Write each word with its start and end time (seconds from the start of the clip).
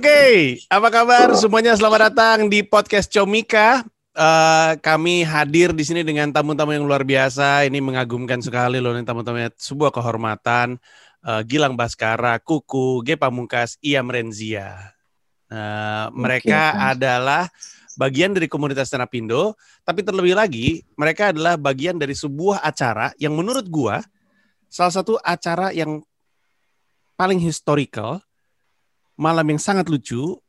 Oke, 0.00 0.64
apa 0.72 0.88
kabar 0.88 1.28
semuanya? 1.36 1.76
Selamat 1.76 2.08
datang 2.08 2.48
di 2.48 2.64
podcast 2.64 3.04
Comika. 3.12 3.84
Uh, 4.16 4.72
kami 4.80 5.28
hadir 5.28 5.76
di 5.76 5.84
sini 5.84 6.00
dengan 6.00 6.32
tamu-tamu 6.32 6.72
yang 6.72 6.88
luar 6.88 7.04
biasa. 7.04 7.68
Ini 7.68 7.84
mengagumkan 7.84 8.40
sekali 8.40 8.80
loh, 8.80 8.96
ini 8.96 9.04
tamu-tamunya 9.04 9.52
sebuah 9.60 9.92
kehormatan. 9.92 10.80
Uh, 11.20 11.44
Gilang 11.44 11.76
Baskara, 11.76 12.40
Kuku, 12.40 13.04
G 13.04 13.20
Pamungkas, 13.20 13.76
Iam 13.84 14.08
Renzia. 14.08 14.96
Uh, 15.52 16.08
mereka 16.16 16.72
okay, 16.72 16.96
adalah 16.96 17.52
bagian 18.00 18.32
dari 18.32 18.48
komunitas 18.48 18.88
Stand 18.88 19.04
Indo, 19.12 19.52
tapi 19.84 20.00
terlebih 20.00 20.32
lagi 20.32 20.80
mereka 20.96 21.28
adalah 21.28 21.60
bagian 21.60 22.00
dari 22.00 22.16
sebuah 22.16 22.64
acara 22.64 23.12
yang 23.20 23.36
menurut 23.36 23.68
gua 23.68 24.00
salah 24.64 24.96
satu 24.96 25.20
acara 25.20 25.76
yang 25.76 26.00
paling 27.20 27.36
historical 27.36 28.24
malam 29.20 29.44
yang 29.52 29.60
sangat 29.60 29.84
lucu, 29.92 30.40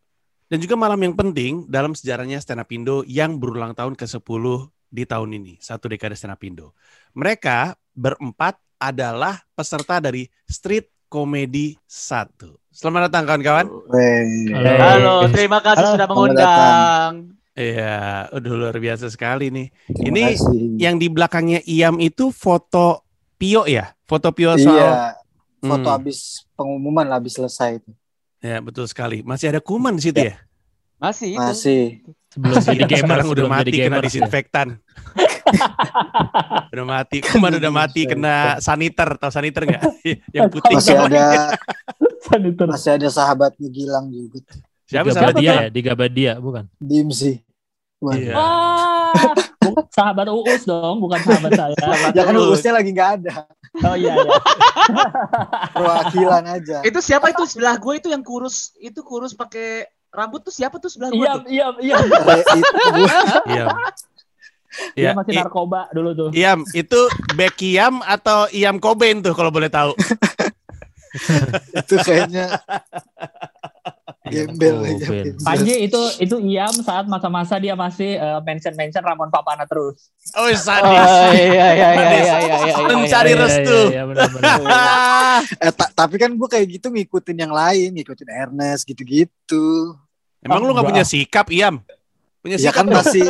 dan 0.47 0.63
juga 0.63 0.79
malam 0.79 0.95
yang 1.03 1.11
penting 1.11 1.67
dalam 1.67 1.91
sejarahnya 1.91 2.39
stand 2.39 2.63
up 2.63 2.71
Indo 2.71 3.03
yang 3.03 3.35
berulang 3.35 3.75
tahun 3.75 3.99
ke-10 3.99 4.43
di 4.87 5.03
tahun 5.03 5.29
ini, 5.35 5.59
satu 5.59 5.91
dekade 5.91 6.15
stand 6.15 6.31
up 6.31 6.39
Indo. 6.39 6.71
Mereka 7.11 7.75
berempat 7.91 8.55
adalah 8.79 9.43
peserta 9.51 9.99
dari 9.99 10.31
Street 10.47 10.87
Comedy 11.11 11.75
1. 11.83 12.31
Selamat 12.71 13.11
datang 13.11 13.27
kawan-kawan. 13.27 13.67
Halo. 13.67 14.71
Halo, 14.79 15.15
terima 15.27 15.59
kasih 15.59 15.83
Halo. 15.83 15.93
sudah 15.99 16.07
mengundang. 16.07 17.11
Iya, 17.51 18.31
udah 18.31 18.51
luar 18.55 18.75
biasa 18.79 19.11
sekali 19.11 19.51
nih. 19.51 19.67
Terima 19.91 20.07
ini 20.07 20.23
kasih. 20.31 20.79
yang 20.79 20.95
di 20.95 21.11
belakangnya 21.11 21.59
Iam 21.67 21.99
itu 21.99 22.31
foto 22.31 23.03
Pio 23.35 23.67
ya? 23.67 23.91
Foto 24.07 24.31
Pio 24.31 24.55
soal 24.55 24.79
Iya, 24.79 25.19
foto 25.59 25.87
hmm. 25.91 25.95
habis 25.99 26.47
pengumuman 26.55 27.03
lah 27.11 27.19
habis 27.19 27.35
selesai 27.35 27.83
itu. 27.83 27.91
Ya 28.41 28.57
betul 28.57 28.89
sekali. 28.89 29.21
Masih 29.21 29.53
ada 29.53 29.61
kuman 29.61 29.93
di 29.93 30.09
situ 30.09 30.17
ya? 30.17 30.33
ya? 30.33 30.35
Masih. 30.97 31.29
Itu. 31.37 31.41
Masih. 31.41 31.81
Sebelum 32.31 32.63
jadi 32.63 32.83
gamer 32.87 33.03
sekarang 33.03 33.27
udah 33.27 33.45
mati 33.51 33.71
kena 33.75 33.99
disinfektan. 34.01 34.67
udah 36.73 36.85
mati. 36.87 37.17
Kuman 37.21 37.53
udah 37.61 37.71
mati 37.71 38.01
kena 38.09 38.57
saniter. 38.57 39.19
Tahu 39.21 39.31
saniter 39.31 39.61
nggak? 39.69 39.83
Yang 40.35 40.49
putih. 40.57 40.75
Masih 40.79 40.95
ada. 40.97 41.53
saniter. 42.31 42.65
Masih 42.65 42.91
ada 42.97 43.07
sahabatnya 43.13 43.67
Gilang 43.69 44.09
juga. 44.09 44.41
Siapa 44.89 45.07
sahabat 45.13 45.35
dia 45.37 45.53
ya? 45.53 45.59
Di 45.69 45.81
dia 46.11 46.33
bukan? 46.41 46.65
Dimsi. 46.81 47.39
Iya. 48.01 48.33
Bukan 48.33 48.33
sahabat 49.91 50.27
Uus 50.31 50.63
dong, 50.65 50.99
bukan 51.03 51.19
sahabat 51.21 51.51
saya. 51.55 51.75
ya 52.17 52.21
kan 52.25 52.35
Uusnya 52.35 52.73
lagi 52.75 52.89
nggak 52.91 53.11
ada. 53.21 53.33
Oh 53.79 53.95
iya 53.95 54.13
iya. 54.19 54.31
Perwakilan 55.75 56.43
aja. 56.43 56.77
Itu 56.83 56.99
siapa 56.99 57.31
itu 57.31 57.43
sebelah 57.47 57.79
gue 57.79 57.93
itu 57.95 58.07
yang 58.11 58.23
kurus 58.23 58.75
itu 58.83 58.99
kurus 58.99 59.31
pakai 59.31 59.87
rambut 60.11 60.43
tuh 60.43 60.51
siapa 60.51 60.75
tuh 60.77 60.91
sebelah 60.91 61.11
gue? 61.15 61.23
Iya 61.23 61.33
iya 61.47 61.67
iya. 61.87 61.95
Iya. 63.47 63.65
Iya 64.95 65.11
masih 65.15 65.35
narkoba 65.35 65.91
dulu 65.91 66.09
tuh. 66.15 66.29
Iam 66.35 66.63
itu 66.75 66.99
Becky 67.35 67.79
Yam 67.79 68.03
atau 68.03 68.47
Iam 68.51 68.79
Cobain 68.79 69.23
tuh 69.23 69.35
kalau 69.35 69.51
boleh 69.51 69.71
tahu. 69.71 69.95
itu 71.75 71.95
kayaknya 72.07 72.55
Gembel 74.31 74.75
aja. 74.87 75.07
Panji 75.43 75.75
itu 75.85 76.01
itu 76.23 76.35
Iam 76.39 76.73
saat 76.79 77.05
masa-masa 77.05 77.59
dia 77.59 77.75
masih 77.75 78.15
uh, 78.15 78.39
mention-mention 78.41 79.03
Ramon 79.03 79.27
Papana 79.27 79.67
terus. 79.67 80.09
Oh, 80.33 80.47
sadis. 80.47 80.87
Oh, 80.87 81.31
iya 81.35 81.67
iya 81.75 81.89
iya 81.89 81.89
iya 81.91 82.35
iya 82.39 82.57
iya. 82.71 82.75
Mencari 82.95 83.31
restu. 83.35 83.79
Iya, 83.91 84.03
benar 84.07 84.27
benar. 84.31 84.59
eh, 85.67 85.71
ta 85.75 85.85
tapi 85.91 86.15
kan 86.15 86.31
gue 86.31 86.47
kayak 86.47 86.67
gitu 86.79 86.87
ngikutin 86.89 87.37
yang 87.37 87.53
lain, 87.53 87.91
ngikutin 87.93 88.29
Ernest 88.31 88.87
gitu-gitu. 88.87 89.95
Emang 90.41 90.65
lu 90.65 90.73
gak 90.73 90.87
punya 90.89 91.05
sikap, 91.05 91.51
Iam? 91.53 91.83
Punya 92.41 92.57
ya 92.57 92.73
kan 92.73 92.89
masih 92.89 93.21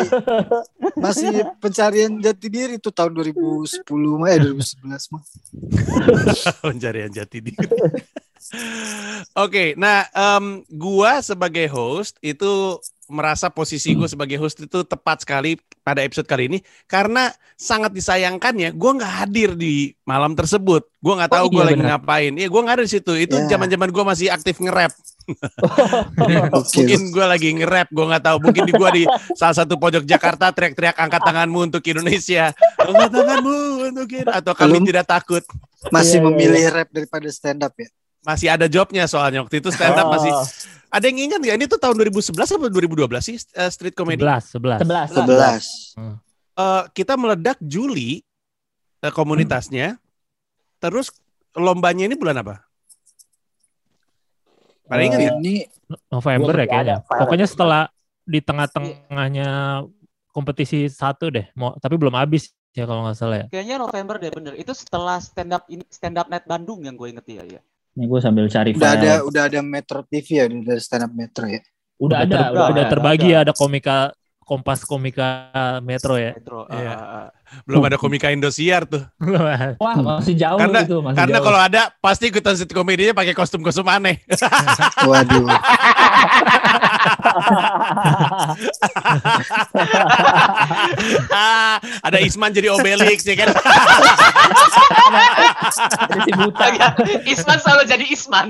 masih 1.04 1.44
pencarian 1.60 2.16
jati 2.24 2.48
diri 2.48 2.80
tuh 2.80 2.96
tahun 2.96 3.12
2010 3.12 3.84
mah 4.16 4.30
ya 4.32 4.40
2011 4.40 5.12
mah. 5.12 5.24
pencarian 6.64 7.12
jati 7.12 7.38
diri. 7.44 7.68
Oke, 8.42 8.58
okay, 9.36 9.68
nah 9.78 10.10
um, 10.18 10.66
gua 10.74 11.22
sebagai 11.22 11.70
host 11.70 12.18
itu 12.26 12.82
merasa 13.12 13.52
posisi 13.52 13.92
gue 13.92 14.08
sebagai 14.08 14.40
host 14.40 14.64
itu 14.64 14.88
tepat 14.88 15.28
sekali 15.28 15.60
pada 15.84 16.00
episode 16.00 16.26
kali 16.26 16.48
ini 16.48 16.60
karena 16.88 17.28
sangat 17.60 17.92
disayangkan 17.92 18.56
ya 18.56 18.70
gue 18.72 18.92
nggak 18.96 19.14
hadir 19.22 19.54
di 19.54 19.92
malam 20.08 20.34
tersebut. 20.34 20.88
Gue 21.04 21.14
nggak 21.20 21.30
tahu 21.30 21.46
oh, 21.46 21.50
iya, 21.52 21.54
gue 21.54 21.64
lagi 21.68 21.82
ngapain. 21.84 22.34
Ya 22.40 22.48
gue 22.48 22.62
nggak 22.64 22.76
ada 22.80 22.86
di 22.88 22.92
situ. 22.96 23.14
Itu 23.20 23.36
ya. 23.38 23.58
zaman 23.58 23.68
yeah. 23.70 23.92
gue 23.92 24.04
masih 24.08 24.28
aktif 24.32 24.56
nge-rap. 24.64 24.94
Mungkin 26.56 27.02
gue 27.12 27.26
lagi 27.28 27.50
nge-rap 27.54 27.88
gue 27.92 28.06
nggak 28.08 28.24
tahu. 28.24 28.38
Mungkin 28.42 28.64
di 28.66 28.74
gue 28.74 28.90
di 28.96 29.04
salah 29.36 29.56
satu 29.60 29.76
pojok 29.76 30.08
Jakarta 30.08 30.56
teriak-teriak 30.56 30.98
angkat 30.98 31.22
tanganmu 31.22 31.60
untuk 31.70 31.84
Indonesia. 31.86 32.56
Angkat 32.80 33.12
tanganmu 33.12 33.58
untuk 33.92 34.08
atau 34.30 34.54
kami 34.56 34.80
Belum. 34.80 34.88
tidak 34.88 35.06
takut. 35.06 35.44
Masih 35.90 36.22
yeah, 36.22 36.24
iya, 36.24 36.28
memilih 36.32 36.64
yeah. 36.64 36.76
rap 36.78 36.90
daripada 36.94 37.28
stand 37.34 37.66
up 37.66 37.74
ya 37.76 37.90
masih 38.22 38.48
ada 38.54 38.70
jobnya 38.70 39.10
soalnya 39.10 39.42
waktu 39.42 39.62
itu 39.62 39.70
stand 39.74 39.98
up 39.98 40.10
oh. 40.10 40.14
masih 40.14 40.32
ada 40.92 41.06
yang 41.08 41.20
ingat 41.32 41.40
nggak 41.42 41.56
ini 41.58 41.66
tuh 41.66 41.80
tahun 41.82 41.96
2011 41.98 42.38
atau 42.38 42.70
2012 42.70 43.08
sih 43.24 43.38
uh, 43.58 43.72
street 43.72 43.96
comedy 43.98 44.22
11 44.22 44.86
11 44.86 44.86
11 44.86 45.98
11 45.98 45.98
hmm. 45.98 46.16
uh, 46.60 46.84
kita 46.94 47.14
meledak 47.18 47.58
Juli 47.64 48.22
uh, 49.02 49.14
komunitasnya 49.14 49.98
hmm. 49.98 50.02
terus 50.78 51.10
lombanya 51.58 52.08
ini 52.08 52.16
bulan 52.16 52.44
apa 52.46 52.62
Pada 54.92 55.08
ingat 55.08 55.24
ya? 55.24 55.32
Ini 55.40 55.72
November 56.12 56.52
ya 56.52 56.68
kayaknya. 56.68 56.98
Pokoknya 57.08 57.48
setelah 57.48 57.88
di 58.28 58.44
tengah-tengahnya 58.44 59.48
kompetisi 60.36 60.92
satu 60.92 61.32
deh. 61.32 61.48
Mau 61.56 61.80
tapi 61.80 61.96
belum 61.96 62.12
habis 62.12 62.52
ya 62.76 62.84
kalau 62.84 63.08
nggak 63.08 63.16
salah 63.16 63.38
ya. 63.40 63.46
Kayaknya 63.56 63.76
November 63.80 64.16
deh 64.20 64.32
bener. 64.36 64.54
Itu 64.60 64.76
setelah 64.76 65.24
stand 65.24 65.56
up 65.56 65.64
ini 65.72 65.88
stand 65.88 66.20
up 66.20 66.28
net 66.28 66.44
Bandung 66.44 66.84
yang 66.84 67.00
gue 67.00 67.08
inget 67.08 67.24
ya 67.24 67.44
ya. 67.48 67.62
Ini 68.02 68.10
gue 68.10 68.18
sambil 68.18 68.50
cari 68.50 68.74
udah 68.74 68.82
file. 68.82 68.98
ada 68.98 69.14
udah 69.30 69.44
ada 69.46 69.60
Metro 69.62 70.02
TV 70.10 70.26
ya 70.42 70.50
dari 70.50 70.82
stand 70.82 71.06
up 71.06 71.14
Metro 71.14 71.46
ya. 71.46 71.62
Udah, 72.02 72.18
udah 72.18 72.18
ada, 72.26 72.34
ter, 72.34 72.50
udah, 72.50 72.66
udah 72.74 72.86
terbagi 72.90 73.30
ada. 73.30 73.34
ya 73.38 73.46
ada 73.46 73.54
komika 73.54 74.10
Kompas 74.42 74.82
Komika 74.90 75.54
Metro 75.86 76.18
ya. 76.18 76.34
Metro. 76.34 76.66
Uh, 76.66 76.74
iya. 76.82 77.30
Belum 77.62 77.86
ada 77.86 78.02
Komika 78.02 78.34
Indosiar 78.34 78.90
tuh. 78.90 79.06
Wah, 79.86 79.96
masih 80.02 80.34
jauh 80.34 80.58
karena, 80.58 80.82
itu. 80.82 80.98
Masih 80.98 81.18
karena 81.22 81.38
kalau 81.46 81.60
ada 81.62 81.82
pasti 82.02 82.34
ikutan 82.34 82.58
sit 82.58 82.74
komedinya 82.74 83.14
pakai 83.14 83.38
kostum-kostum 83.38 83.86
aneh. 83.86 84.18
Waduh. 85.06 85.46
ah, 91.32 91.78
ada 92.02 92.18
Isman 92.20 92.52
jadi 92.54 92.70
Obelix 92.74 93.24
ya 93.26 93.36
kan. 93.38 93.50
si 96.26 96.32
buta. 96.36 96.66
Isman 97.26 97.58
selalu 97.62 97.84
jadi 97.88 98.06
Isman. 98.10 98.48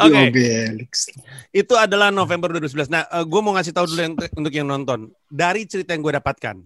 Oke. 0.00 0.30
Okay. 0.30 0.66
Itu 1.54 1.74
adalah 1.78 2.10
November 2.10 2.50
2011. 2.58 2.90
Nah, 2.90 3.06
uh, 3.10 3.24
gue 3.26 3.40
mau 3.42 3.54
ngasih 3.54 3.74
tahu 3.74 3.86
dulu 3.90 4.00
yang, 4.02 4.14
untuk 4.18 4.52
yang 4.54 4.66
nonton. 4.66 5.10
Dari 5.30 5.66
cerita 5.66 5.94
yang 5.94 6.02
gue 6.02 6.14
dapatkan, 6.18 6.56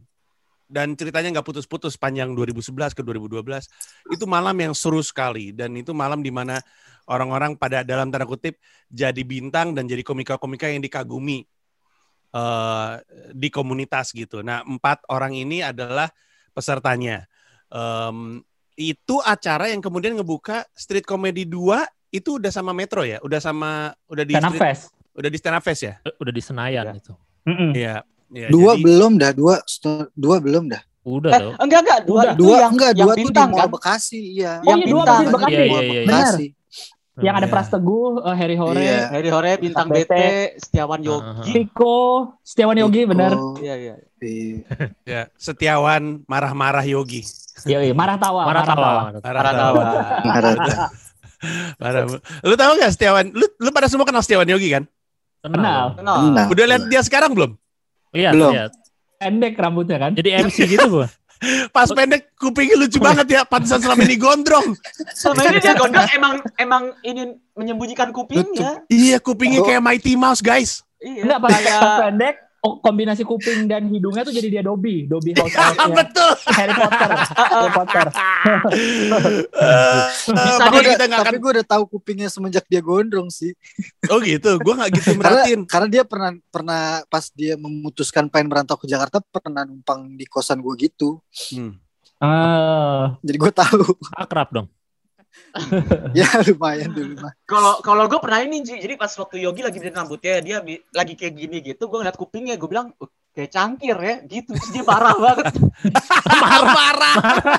dan 0.65 0.97
ceritanya 0.97 1.39
nggak 1.39 1.47
putus-putus 1.47 1.95
panjang 2.01 2.33
2011 2.33 2.97
ke 2.97 3.03
2012, 3.05 3.45
itu 4.17 4.25
malam 4.25 4.57
yang 4.57 4.73
seru 4.73 5.05
sekali. 5.05 5.53
Dan 5.53 5.77
itu 5.77 5.93
malam 5.93 6.25
di 6.25 6.33
mana 6.33 6.59
orang-orang 7.09 7.57
pada 7.57 7.85
dalam 7.85 8.09
tanda 8.09 8.25
kutip 8.25 8.57
jadi 8.89 9.21
bintang 9.25 9.73
dan 9.77 9.85
jadi 9.85 10.01
komika-komika 10.01 10.69
yang 10.69 10.81
dikagumi 10.81 11.45
uh, 12.35 13.01
di 13.33 13.49
komunitas 13.49 14.11
gitu. 14.11 14.41
Nah, 14.41 14.65
empat 14.67 15.07
orang 15.09 15.37
ini 15.37 15.61
adalah 15.63 16.11
pesertanya. 16.53 17.25
Um, 17.69 18.43
itu 18.75 19.23
acara 19.23 19.71
yang 19.71 19.79
kemudian 19.79 20.19
ngebuka 20.19 20.67
Street 20.75 21.07
Comedy 21.07 21.47
2 21.47 22.15
itu 22.15 22.39
udah 22.43 22.51
sama 22.51 22.75
Metro 22.75 23.03
ya? 23.07 23.23
Udah 23.23 23.39
sama 23.39 23.95
udah 24.11 24.25
di 24.27 24.35
Stand 24.35 24.59
Fest. 24.59 24.91
Udah 25.15 25.31
di 25.31 25.39
Stand 25.39 25.57
Up 25.59 25.65
Fest 25.67 25.83
ya? 25.83 25.95
Udah 26.19 26.33
di 26.35 26.43
Senayan 26.43 26.85
ya. 26.91 26.95
itu. 26.99 27.15
Iya. 27.75 27.97
Ya, 28.35 28.51
dua 28.51 28.75
jadi... 28.75 28.83
belum 28.83 29.13
dah, 29.15 29.31
dua 29.31 29.63
dua 30.19 30.37
belum 30.43 30.67
dah. 30.67 30.83
Udah 31.05 31.31
eh, 31.37 31.55
Enggak 31.61 31.81
enggak, 31.85 31.99
dua 32.09 32.23
udah. 32.25 32.35
dua 32.35 32.57
yang, 32.57 32.73
enggak, 32.73 32.93
yang 32.97 33.07
dua 33.07 33.15
bintang, 33.15 33.31
tuh 33.31 33.53
di 33.53 33.53
Mall 33.53 33.61
kan? 33.61 33.69
Bekasi, 33.77 34.21
iya. 34.35 34.53
Oh, 34.59 34.65
yang 34.65 34.81
iya, 34.81 34.87
bintang. 34.89 35.21
Dua 35.23 35.33
Bekasi. 35.37 35.53
Iya, 35.55 35.65
iya, 35.69 35.83
iya. 35.85 36.03
Bekasi. 36.03 36.47
Yang 37.23 37.35
ada 37.39 37.47
iya. 37.47 37.53
Pras 37.55 37.69
Teguh, 37.71 38.19
uh, 38.19 38.35
Harry 38.35 38.59
Hore, 38.59 38.83
yeah. 38.83 39.07
Harry 39.15 39.31
Hore, 39.31 39.55
Bintang 39.63 39.87
BT, 39.87 40.15
Setiawan 40.59 40.99
Yogi. 40.99 41.51
Piko, 41.55 42.35
Setiawan 42.43 42.75
Yogi, 42.75 43.07
benar. 43.07 43.39
Iya, 43.63 43.75
iya. 43.79 43.95
Ya, 45.05 45.23
Setiawan 45.39 46.27
marah-marah 46.27 46.83
Yogi. 46.83 47.23
Iya, 47.71 47.95
marah 47.95 48.19
tawa, 48.19 48.51
marah 48.51 48.65
tawa. 48.67 48.91
Marah 49.23 49.53
tawa. 49.55 49.83
Marah 51.79 52.03
tawa. 52.09 52.19
Lu 52.43 52.55
tahu 52.57 52.73
gak 52.83 52.93
Setiawan? 52.97 53.31
Lu, 53.31 53.47
lu 53.63 53.71
pada 53.71 53.87
semua 53.87 54.09
kenal 54.09 54.25
Setiawan 54.25 54.49
Yogi 54.51 54.75
kan? 54.75 54.85
Kenal. 55.45 55.95
Kenal. 55.95 56.19
Udah 56.51 56.65
lihat 56.67 56.83
dia 56.91 57.05
sekarang 57.05 57.37
belum? 57.37 57.53
Lihat, 58.17 58.33
belum. 58.33 58.53
lihat. 58.59 58.73
Pendek 59.21 59.55
rambutnya 59.55 59.97
kan? 60.03 60.13
Jadi 60.17 60.31
MC 60.35 60.57
gitu 60.67 60.87
gua. 60.89 61.07
Pas 61.71 61.89
pendek 61.91 62.35
kupingnya 62.37 62.77
lucu 62.79 62.99
banget 63.01 63.27
ya. 63.31 63.41
Pantesan 63.45 63.81
selama 63.81 64.03
ini 64.05 64.17
gondrong. 64.21 64.77
Selama 65.17 65.41
ini 65.51 65.59
dia 65.61 65.75
gondrong 65.75 66.09
emang 66.15 66.35
emang 66.57 66.83
ini 67.05 67.37
menyembunyikan 67.55 68.11
kupingnya. 68.13 68.85
Iya, 68.91 69.17
kupingnya 69.23 69.65
kayak 69.65 69.83
Mighty 69.83 70.15
Mouse, 70.15 70.43
guys. 70.43 70.85
Iya. 71.05 71.29
Enggak 71.29 71.41
pas 71.45 71.53
pendek 72.09 72.35
oh, 72.41 72.44
kombinasi 72.65 73.23
kuping 73.23 73.65
dan 73.65 73.87
hidungnya 73.87 74.23
tuh 74.23 74.33
jadi 74.33 74.49
dia 74.51 74.63
Dobby, 74.63 75.05
Dobby 75.05 75.33
House 75.33 75.53
Elf-nya. 75.59 75.95
Betul. 76.01 76.31
Harry 76.51 76.73
Potter, 76.73 77.11
Harry 77.29 77.71
Potter. 77.71 78.05
Eh, 79.55 80.05
Bisa 80.27 80.63
makanya 80.63 80.65
Gua 80.65 80.81
udah- 80.81 80.91
kita 80.91 81.05
nggak 81.05 81.19
akan. 81.19 81.27
tapi 81.27 81.39
gue 81.39 81.51
udah 81.53 81.67
tahu 81.67 81.83
kupingnya 81.89 82.29
semenjak 82.29 82.65
dia 82.65 82.81
gondrong 82.81 83.29
sih. 83.29 83.53
Oh 84.09 84.19
gitu. 84.19 84.57
Gue 84.59 84.73
nggak 84.73 84.91
gitu 84.93 85.11
Karena, 85.15 85.45
merhatiin. 85.45 85.61
karena 85.65 85.89
dia 85.91 86.03
pernah 86.03 86.31
pernah 86.49 86.81
pas 87.07 87.25
dia 87.31 87.55
memutuskan 87.55 88.27
pengen 88.27 88.49
merantau 88.49 88.77
ke 88.77 88.87
Jakarta 88.87 89.21
pernah 89.21 89.63
numpang 89.63 90.15
di 90.15 90.25
kosan 90.25 90.59
gue 90.59 90.75
gitu. 90.79 91.21
Hmm. 91.53 91.77
Ah, 92.17 93.19
Jadi 93.21 93.37
gue 93.37 93.53
tahu. 93.53 93.83
Akrab 94.15 94.49
dong. 94.51 94.69
ya 96.19 96.27
lumayan 96.43 96.91
dulu 96.91 97.15
mah. 97.19 97.33
kalau 97.45 97.79
kalau 97.79 98.05
gue 98.05 98.19
pernah 98.19 98.41
ini 98.41 98.61
Ji. 98.61 98.75
jadi 98.77 98.95
pas 98.95 99.11
waktu 99.11 99.39
Yogi 99.41 99.61
lagi 99.61 99.79
di 99.79 99.89
rambutnya 99.89 100.39
dia 100.39 100.59
bi- 100.59 100.83
lagi 100.91 101.15
kayak 101.15 101.33
gini 101.33 101.57
gitu 101.61 101.87
gue 101.87 101.97
ngeliat 101.97 102.15
kupingnya 102.15 102.55
gue 102.55 102.67
bilang 102.67 102.91
"Uh, 102.97 103.07
kayak 103.31 103.51
cangkir 103.51 103.95
ya 103.95 104.17
gitu 104.25 104.51
Terus 104.51 104.71
dia 104.71 104.85
marah 104.85 105.15
banget 105.15 105.55
Marah-marah. 106.35 107.17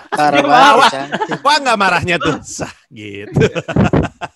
Parah 0.09 0.31
Dia 0.33 0.43
banget. 0.43 0.91
marah. 0.91 1.39
Wah 1.41 1.57
nggak 1.57 1.77
marahnya 1.77 2.15
tuh. 2.17 2.35
Sah 2.41 2.71
gitu. 2.89 3.43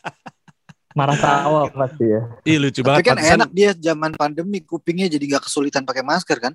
marah 0.98 1.16
tawa 1.16 1.62
pasti 1.70 2.06
ya. 2.06 2.22
Ih 2.44 2.58
lucu 2.58 2.82
Tapi 2.82 2.88
banget. 2.90 3.04
kan 3.06 3.16
Pantesan- 3.16 3.36
enak 3.38 3.50
dia 3.52 3.70
zaman 3.74 4.12
pandemi 4.14 4.60
kupingnya 4.62 5.08
jadi 5.08 5.24
gak 5.32 5.48
kesulitan 5.48 5.84
pakai 5.84 6.02
masker 6.02 6.38
kan. 6.42 6.54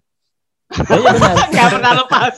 Oh, 0.75 0.97
iya 0.97 1.11
benar. 1.13 1.37
nggak 1.47 1.69
pernah 1.71 1.93
lepas 1.95 2.35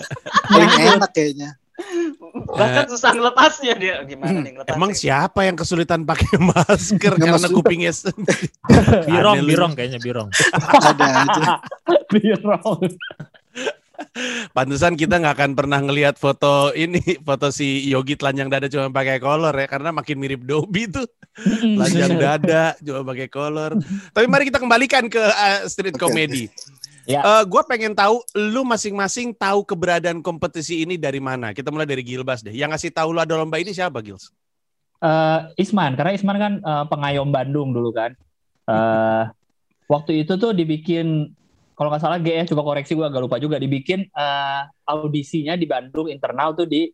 Paling 0.47 0.73
enak 0.93 1.11
kayaknya. 1.11 1.51
bahkan 2.57 2.89
susah 2.89 3.13
ngelepasnya 3.13 3.75
dia 3.77 3.95
gimana 4.03 4.41
nih 4.41 4.53
ngelepasnya 4.57 4.79
Emang 4.81 4.93
siapa 4.97 5.45
yang 5.45 5.57
kesulitan 5.57 6.03
pakai 6.03 6.41
masker 6.51 7.13
Nggak 7.15 7.21
karena 7.21 7.37
maksud- 7.37 7.57
kupingnya 7.57 7.93
sendiri? 7.93 8.49
Birong, 9.11 9.37
birong 9.45 9.73
kayaknya 9.77 10.01
birong. 10.01 10.29
Ada 10.57 11.07
aja. 11.25 11.43
Birong. 12.09 12.81
Pantesan 14.53 14.97
kita 14.97 15.21
nggak 15.21 15.35
akan 15.37 15.53
pernah 15.53 15.81
ngelihat 15.81 16.17
foto 16.17 16.73
ini, 16.73 17.01
foto 17.21 17.49
si 17.49 17.85
Yogi 17.89 18.17
telanjang 18.17 18.49
dada 18.49 18.69
cuma 18.69 18.89
pakai 18.89 19.21
kolor 19.21 19.53
ya, 19.53 19.67
karena 19.69 19.93
makin 19.93 20.17
mirip 20.17 20.41
Dobby 20.45 20.89
tuh. 20.89 21.05
Telanjang 21.61 22.17
dada 22.17 22.77
cuma 22.81 23.05
pakai 23.13 23.29
kolor. 23.29 23.77
Tapi 24.13 24.27
mari 24.29 24.49
kita 24.49 24.61
kembalikan 24.61 25.09
ke 25.09 25.21
uh, 25.21 25.65
street 25.69 25.97
Oke, 25.97 26.09
comedy. 26.09 26.49
Ya. 27.07 27.23
Eh, 27.23 27.45
gua 27.47 27.63
pengen 27.63 27.95
tahu 27.95 28.19
lu 28.35 28.67
masing-masing 28.67 29.31
tahu 29.31 29.63
keberadaan 29.63 30.19
kompetisi 30.27 30.83
ini 30.83 30.99
dari 30.99 31.23
mana? 31.23 31.55
Kita 31.55 31.71
mulai 31.71 31.87
dari 31.87 32.03
Gilbas 32.03 32.43
deh. 32.43 32.51
Yang 32.51 32.75
ngasih 32.75 32.91
tahu 32.91 33.15
lu 33.15 33.23
ada 33.23 33.39
lomba 33.39 33.63
ini 33.63 33.71
siapa, 33.71 34.03
Gils? 34.03 34.35
Eh, 34.99 35.41
Isman, 35.63 35.95
karena 35.95 36.13
Isman 36.19 36.37
kan 36.37 36.53
eh, 36.59 36.85
pengayom 36.91 37.31
Bandung 37.31 37.71
dulu 37.71 37.95
kan. 37.95 38.11
Eh, 38.67 39.25
waktu 39.95 40.27
itu 40.27 40.35
tuh 40.35 40.51
dibikin, 40.51 41.31
kalau 41.79 41.95
nggak 41.95 42.03
salah 42.03 42.19
GE 42.19 42.51
coba 42.51 42.75
koreksi 42.75 42.99
gue 42.99 43.07
agak 43.07 43.23
lupa 43.23 43.39
juga, 43.39 43.63
dibikin 43.63 44.03
eh, 44.03 44.63
audisinya 44.91 45.55
di 45.55 45.71
Bandung 45.71 46.11
internal 46.11 46.59
tuh 46.59 46.67
di 46.67 46.91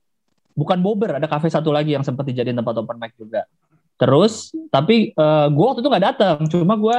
bukan 0.53 0.85
Bober, 0.85 1.17
ada 1.17 1.25
kafe 1.25 1.49
satu 1.49 1.73
lagi 1.73 1.97
yang 1.97 2.05
sempat 2.05 2.29
dijadiin 2.29 2.61
tempat 2.61 2.77
open 2.85 3.01
mic 3.01 3.17
juga. 3.17 3.49
Terus, 3.97 4.53
tapi 4.69 5.17
eh, 5.17 5.47
gue 5.49 5.65
waktu 5.65 5.81
itu 5.81 5.89
nggak 5.89 6.05
datang, 6.05 6.37
cuma 6.53 6.77
gue 6.77 6.97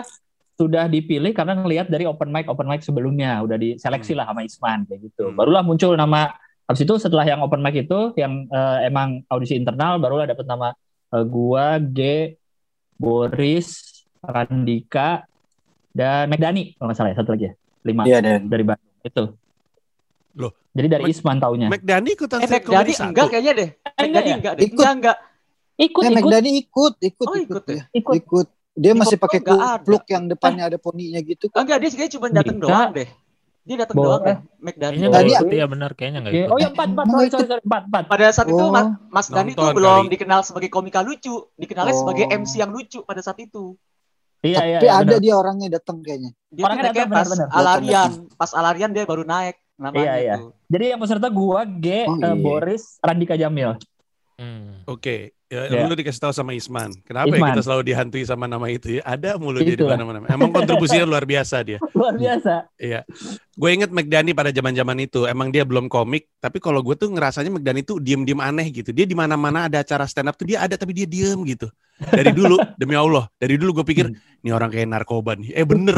sudah 0.63 0.87
dipilih 0.87 1.35
karena 1.35 1.59
ngelihat 1.59 1.91
dari 1.91 2.07
open 2.07 2.31
mic 2.31 2.47
open 2.47 2.65
mic 2.65 2.79
sebelumnya, 2.79 3.43
udah 3.43 3.59
diseleksi 3.59 4.15
lah 4.15 4.31
sama 4.31 4.47
Isman 4.47 4.87
kayak 4.87 5.11
gitu. 5.11 5.29
Hmm. 5.29 5.35
Barulah 5.35 5.61
muncul 5.61 5.93
nama. 5.93 6.31
Habis 6.63 6.87
itu 6.87 6.95
setelah 6.95 7.27
yang 7.27 7.43
open 7.43 7.59
mic 7.59 7.75
itu, 7.75 8.15
yang 8.15 8.47
eh, 8.47 8.87
emang 8.87 9.19
audisi 9.27 9.59
internal, 9.59 9.99
barulah 9.99 10.23
dapet 10.23 10.47
nama 10.47 10.71
Eh, 11.13 11.25
gua, 11.29 11.77
G, 11.77 12.33
Boris, 12.97 14.01
Randika, 14.17 15.29
dan 15.93 16.25
Megdani 16.25 16.73
kalau 16.73 16.89
nggak 16.89 16.97
salah 16.97 17.11
ya 17.13 17.17
satu 17.21 17.37
lagi 17.37 17.45
ya 17.51 17.53
lima 17.85 18.01
Iya 18.07 18.17
dan 18.23 18.49
dari 18.49 18.63
Bandung 18.65 18.97
itu. 19.05 19.23
Loh, 20.33 20.51
Jadi 20.73 20.87
dari 20.89 21.03
Meg- 21.05 21.13
Isman 21.13 21.37
taunya. 21.37 21.67
McDani 21.69 22.09
ikutan 22.17 22.41
eh 22.41 22.49
Megdani 22.49 22.93
enggak 22.97 23.27
kayaknya 23.29 23.53
deh 23.53 23.69
Eh, 23.69 23.89
enggak 23.93 24.01
Megdani 24.01 24.25
ya? 24.25 24.37
enggak 24.41 24.53
deh 24.57 24.63
Ikut. 24.65 24.73
enggak 24.73 24.93
enggak 24.97 25.17
Ikut 25.73 26.01
Eh, 26.01 26.09
ikut 26.09 26.17
Megdani 26.17 26.49
ikut, 26.57 26.93
ikut, 27.01 27.27
Oh, 27.29 27.35
ikut, 27.37 27.45
ikut 27.61 27.63
ya? 27.69 27.77
ya. 27.77 27.83
ikut. 27.93 28.13
Ikut. 28.25 28.47
Dia 28.73 28.91
Di 28.91 28.97
masih 28.97 29.17
pakai 29.17 29.39
kupluk 29.39 30.03
yang 30.07 30.25
depannya 30.25 30.65
ada 30.65 30.77
poninya 30.77 31.21
gitu. 31.21 31.45
Ah, 31.53 31.61
enggak 31.61 31.77
dia 31.77 31.89
kayaknya 31.89 32.11
cuma 32.11 32.27
datang 32.27 32.57
doang 32.57 32.91
deh 32.91 33.09
dia 33.63 33.75
datang 33.79 33.95
doang 33.95 34.21
deh 34.21 34.37
Megdani 34.59 34.91
Kayaknya 34.93 35.07
Tadi 35.09 35.29
nggak 35.29 35.45
ya? 35.45 35.55
iya 35.55 35.65
benar 35.65 35.91
kayaknya 35.93 36.19
nggak 36.19 36.33
Oke. 36.33 36.41
ikut. 36.41 36.51
Oh 36.51 36.57
ya 36.57 36.67
empat 36.67 36.87
empat 36.89 37.05
sorry 37.05 37.21
ikut? 37.21 37.31
sorry 37.31 37.45
sorry 37.47 37.63
empat 37.63 37.83
empat. 37.85 38.03
pada 38.09 38.25
saat 38.27 38.47
itu 38.49 38.59
Oh. 38.59 38.69
Mas, 38.69 38.87
Mas 39.07 39.27
Dani 39.29 39.51
tuh 39.51 39.61
Nonton 39.63 39.75
belum 39.79 39.95
kali. 39.95 40.11
dikenal 40.11 40.39
sebagai 40.41 40.69
komika 40.69 40.99
lucu 40.99 41.33
dikenalnya 41.55 41.93
Oh. 41.93 41.99
sebagai 42.01 42.25
MC 42.27 42.53
yang 42.57 42.71
lucu 42.71 42.99
pada 43.01 43.21
saat 43.21 43.39
itu 43.39 43.77
Iya 44.41 44.59
iya. 44.59 44.77
Tapi 44.77 44.83
iya, 44.83 44.95
ada 44.99 45.07
benar. 45.07 45.21
dia 45.21 45.33
orangnya 45.33 45.67
datang 45.71 45.97
kayaknya. 45.99 46.31
dia 46.51 46.63
Orangnya 46.65 46.83
datang, 46.91 47.07
pas. 47.07 47.27
Alarian 47.53 48.11
pas 48.35 48.51
Alarian 48.51 48.91
dia 48.91 49.03
baru 49.05 49.23
naik 49.23 49.55
namanya 49.73 50.03
Iya, 50.03 50.13
iya. 50.19 50.35
tuh. 50.35 50.51
Jadi 50.67 50.83
yang 50.85 50.99
peserta 50.99 51.27
gua 51.29 51.59
G, 51.63 51.87
Oh, 52.03 52.19
eh, 52.19 52.27
iya. 52.27 52.35
Boris, 52.35 52.83
Randika 52.99 53.35
Jamil. 53.35 53.79
Hmm. 54.35 54.83
Oke, 54.83 55.31
ya, 55.53 55.61
Ya. 55.69 55.85
lu 55.85 55.93
dikasih 55.93 56.19
tahu 56.19 56.33
sama 56.33 56.51
Isman. 56.51 56.89
Kenapa 57.03 57.29
ya 57.29 57.37
Isman. 57.37 57.49
kita 57.53 57.61
selalu 57.61 57.83
dihantui 57.85 58.23
sama 58.23 58.45
nama 58.45 58.65
itu 58.67 58.97
ya? 58.97 59.01
Ada 59.03 59.37
mulu 59.37 59.59
dia 59.59 59.73
di 59.73 59.77
Itulah. 59.77 59.95
mana-mana. 59.95 60.25
Emang 60.27 60.49
kontribusinya 60.49 61.05
luar 61.11 61.23
biasa 61.23 61.55
dia. 61.61 61.79
Luar 61.91 62.13
biasa. 62.13 62.53
Iya. 62.75 63.05
Gue 63.53 63.69
inget 63.69 63.93
McDani 63.93 64.33
pada 64.33 64.49
zaman-zaman 64.49 64.97
itu. 65.05 65.29
Emang 65.29 65.53
dia 65.53 65.61
belum 65.61 65.85
komik, 65.85 66.25
tapi 66.41 66.57
kalau 66.57 66.81
gue 66.81 66.97
tuh 66.97 67.13
ngerasanya 67.13 67.53
McDani 67.53 67.85
tuh 67.85 68.01
diem-diem 68.01 68.41
aneh 68.41 68.65
gitu. 68.73 68.89
Dia 68.89 69.05
di 69.05 69.13
mana-mana 69.13 69.69
ada 69.69 69.85
acara 69.85 70.09
stand 70.09 70.25
up 70.25 70.33
tuh 70.33 70.49
dia 70.49 70.65
ada 70.65 70.73
tapi 70.73 70.97
dia 70.97 71.05
diem 71.05 71.37
gitu. 71.45 71.69
Dari 72.01 72.33
dulu, 72.33 72.57
demi 72.81 72.97
Allah, 72.97 73.29
dari 73.37 73.53
dulu 73.61 73.81
gue 73.81 73.85
pikir 73.93 74.09
ini 74.41 74.49
orang 74.49 74.73
kayak 74.73 74.89
narkoba 74.89 75.37
nih. 75.37 75.53
Eh 75.53 75.65
bener. 75.69 75.93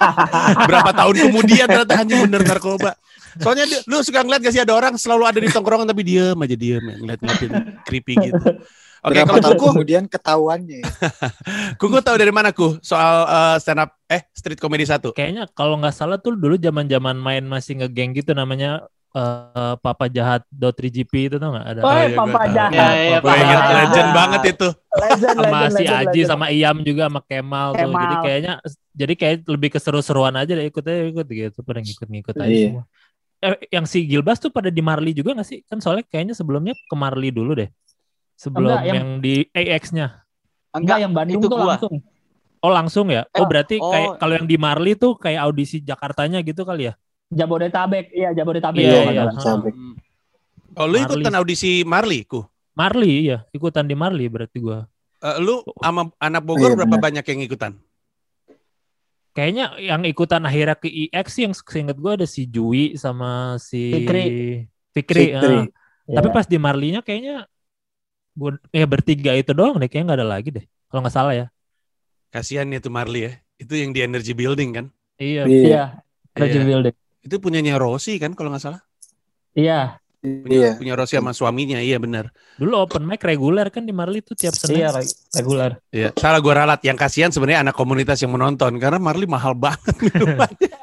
Berapa 0.68 0.92
tahun 0.92 1.32
kemudian 1.32 1.64
ternyata 1.64 1.96
hanya 1.96 2.28
bener 2.28 2.44
narkoba. 2.44 2.92
Soalnya 3.40 3.64
dia- 3.64 3.84
lu 3.88 4.04
suka 4.04 4.20
ngeliat 4.20 4.44
gak 4.44 4.52
sih 4.52 4.60
ada 4.60 4.76
orang 4.76 5.00
selalu 5.00 5.24
ada 5.24 5.40
di 5.40 5.48
tongkrongan 5.48 5.88
tapi 5.88 6.04
diem 6.04 6.36
aja 6.36 6.56
diem 6.60 6.84
ya, 6.84 6.94
ngeliat-ngeliatin 7.00 7.50
creepy 7.88 8.14
gitu. 8.20 8.60
Oke, 9.02 9.18
Berapa 9.18 9.34
kalau 9.34 9.58
Kuku, 9.58 9.66
kemudian 9.74 10.04
ketahuannya. 10.06 10.78
ya. 10.78 10.86
Kuku 11.80 11.98
tahu 12.00 12.14
dari 12.14 12.30
mana 12.30 12.54
ku 12.54 12.78
soal 12.78 13.26
eh, 13.26 13.56
stand 13.58 13.82
up 13.82 13.90
eh 14.06 14.22
street 14.30 14.62
comedy 14.62 14.86
satu? 14.86 15.10
Kayaknya 15.10 15.50
kalau 15.52 15.74
nggak 15.74 15.90
salah 15.90 16.22
tuh 16.22 16.38
dulu 16.38 16.54
zaman-zaman 16.54 17.18
main 17.18 17.42
masih 17.42 17.82
ngegeng 17.82 18.14
gitu 18.14 18.30
namanya 18.30 18.86
eh, 19.10 19.74
Papa 19.82 20.06
Jahat 20.06 20.46
dot 20.48 20.78
3GP 20.78 21.12
itu 21.26 21.36
tau 21.42 21.50
nggak 21.50 21.66
ada 21.66 21.80
Oh, 21.82 21.90
iya, 21.98 22.14
Papa. 22.14 22.40
Jahat. 22.46 22.70
Iya, 22.70 22.86
iya, 22.94 23.18
Gue 23.18 23.26
Papa 23.26 23.34
inget 23.36 23.58
Jahat. 23.58 23.74
legend 23.74 24.10
banget 24.14 24.42
itu. 24.54 24.68
Legend, 24.92 25.34
sama 25.34 25.42
legend, 25.58 25.66
si 25.66 25.82
legend, 25.82 25.98
Aji 25.98 26.06
legend. 26.06 26.30
sama 26.30 26.46
Iyam 26.48 26.76
juga 26.80 27.02
sama 27.10 27.20
Kemal, 27.26 27.68
tuh. 27.68 27.78
Kemal. 27.82 28.00
Jadi 28.00 28.16
kayaknya 28.22 28.52
jadi 28.92 29.14
kayak 29.18 29.36
lebih 29.50 29.68
keseru-seruan 29.74 30.34
aja 30.38 30.52
deh 30.54 30.66
ikut 30.70 30.84
aja 30.86 31.02
ikut 31.10 31.26
gitu, 31.26 31.58
pada 31.66 31.80
ngikut-ngikut 31.82 32.34
aja 32.38 32.54
semua. 32.70 32.84
Eh, 33.42 33.58
yang 33.74 33.82
si 33.90 34.06
Gilbas 34.06 34.38
tuh 34.38 34.54
pada 34.54 34.70
di 34.70 34.78
Marley 34.78 35.10
juga 35.10 35.34
gak 35.34 35.42
sih? 35.42 35.66
Kan 35.66 35.82
soalnya 35.82 36.06
kayaknya 36.06 36.30
sebelumnya 36.30 36.78
ke 36.78 36.94
Marley 36.94 37.34
dulu 37.34 37.58
deh. 37.58 37.66
Sebelum 38.42 38.74
Enggak, 38.74 38.82
yang- 38.90 38.96
yang... 38.98 39.08
di 39.22 39.34
AX-nya. 39.54 40.06
Enggak, 40.74 40.98
yang 40.98 41.12
Bandung 41.14 41.38
itu 41.38 41.46
tuh 41.46 41.58
gua. 41.62 41.78
langsung. 41.78 41.94
Oh 42.62 42.72
langsung 42.74 43.06
ya? 43.10 43.22
Oh 43.38 43.42
Eh, 43.42 43.46
berarti 43.46 43.76
oh. 43.78 43.90
kayak 43.90 44.08
kalau 44.18 44.34
yang 44.34 44.46
di 44.50 44.56
Marley 44.58 44.98
tuh 44.98 45.14
kayak 45.14 45.46
audisi 45.46 45.78
Jakartanya 45.78 46.42
gitu 46.42 46.66
kali 46.66 46.90
ya? 46.90 46.94
Jabodetabek, 47.30 48.10
iya 48.10 48.34
Jabodetabek. 48.34 48.82
Iya, 48.82 49.00
iya. 49.14 49.22
Hmm. 49.30 49.94
Oh, 50.74 50.86
lu 50.90 50.98
Marley. 50.98 51.22
ikutan 51.22 51.34
audisi 51.38 51.70
Marley, 51.86 52.26
ku? 52.26 52.42
Marley 52.74 53.30
iya, 53.30 53.44
ikutan 53.54 53.86
di 53.86 53.94
Marley 53.94 54.26
berarti 54.26 54.58
gua. 54.58 54.90
Eh, 55.22 55.36
lu 55.38 55.62
sama 55.78 56.10
anak 56.18 56.42
Bogor 56.42 56.74
Iya, 56.74 56.76
berapa 56.82 56.96
banyak 56.98 57.24
yang 57.24 57.40
ikutan? 57.46 57.72
Kayaknya 59.32 59.64
yang 59.80 60.02
ikutan 60.04 60.44
akhirnya 60.44 60.76
ke 60.76 60.88
sih 61.30 61.48
yang 61.48 61.54
seinget 61.56 61.96
gua 61.96 62.20
ada 62.20 62.26
si 62.28 62.44
Jui 62.44 62.98
sama 62.98 63.56
si 63.62 63.92
Fikri. 63.92 64.24
Fikri. 64.92 65.24
Fikri. 65.30 65.56
eh. 65.62 65.66
Iya. 66.02 66.16
Tapi 66.20 66.28
pas 66.34 66.44
di 66.44 66.58
Marley-nya 66.58 67.00
kayaknya 67.00 67.46
gua 68.32 68.56
ya 68.70 68.86
bertiga 68.86 69.32
itu 69.32 69.52
doang 69.52 69.76
deh, 69.76 69.86
kayaknya 69.86 70.06
nggak 70.12 70.20
ada 70.20 70.28
lagi 70.28 70.48
deh. 70.50 70.64
Kalau 70.88 71.00
nggak 71.04 71.14
salah 71.14 71.34
ya. 71.34 71.46
Kasihan 72.28 72.68
ya 72.68 72.80
tuh 72.80 72.88
Marley 72.88 73.28
ya. 73.28 73.32
Itu 73.56 73.76
yang 73.76 73.92
di 73.92 74.00
Energy 74.00 74.32
Building 74.32 74.70
kan? 74.72 74.86
Iya. 75.16 75.44
Iya. 75.44 75.62
Iya. 75.62 75.82
Energy 76.34 76.58
Iya. 76.58 76.66
Building. 76.66 76.94
Itu 77.22 77.34
punyanya 77.38 77.74
Rossi 77.76 78.16
kan 78.16 78.32
kalau 78.32 78.50
nggak 78.50 78.64
salah? 78.64 78.80
Iya. 79.52 80.00
Punya, 80.22 80.54
Iya. 80.54 80.70
punya 80.78 80.94
Rossi 80.94 81.18
sama 81.18 81.34
suaminya, 81.34 81.82
iya 81.82 81.98
benar. 81.98 82.30
Dulu 82.54 82.78
open 82.78 83.02
mic 83.02 83.18
reguler 83.26 83.66
kan 83.74 83.82
di 83.82 83.90
Marley 83.90 84.22
tuh 84.22 84.38
tiap 84.38 84.54
Senin. 84.54 84.86
Iya, 84.86 84.94
reg- 84.94 85.18
reguler. 85.34 85.82
Iya, 85.90 86.14
salah 86.14 86.38
gua 86.38 86.62
ralat. 86.62 86.78
Yang 86.86 86.98
kasihan 87.02 87.30
sebenarnya 87.34 87.66
anak 87.66 87.74
komunitas 87.74 88.22
yang 88.22 88.30
menonton 88.30 88.78
karena 88.78 89.02
Marley 89.02 89.26
mahal 89.26 89.52
banget 89.58 89.92
minumannya. 89.98 90.70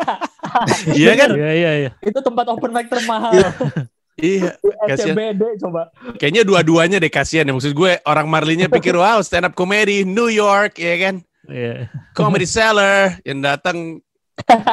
Iya 0.91 1.13
kan? 1.15 1.29
Iya 1.37 1.51
iya 1.55 1.71
iya. 1.87 1.91
Itu 2.03 2.19
tempat 2.19 2.45
open 2.51 2.73
mic 2.73 2.89
termahal. 2.89 3.31
Iya, 4.19 4.51
kasihan. 4.85 5.15
SCBD 5.15 5.43
coba. 5.63 5.81
Kayaknya 6.15 6.43
dua-duanya 6.43 6.97
deh 6.99 7.07
kasihan 7.07 7.47
ya. 7.47 7.53
Maksud 7.55 7.71
gue 7.71 7.91
orang 8.03 8.27
Marley-nya 8.27 8.67
pikir 8.67 8.93
wow 9.01 9.19
stand 9.19 9.47
up 9.47 9.55
comedy 9.55 10.03
New 10.03 10.27
York 10.27 10.75
ya 10.75 10.95
kan. 10.99 11.15
Iya. 11.47 11.87
Comedy 12.11 12.45
seller 12.55 13.17
yang 13.23 13.39
datang 13.39 14.03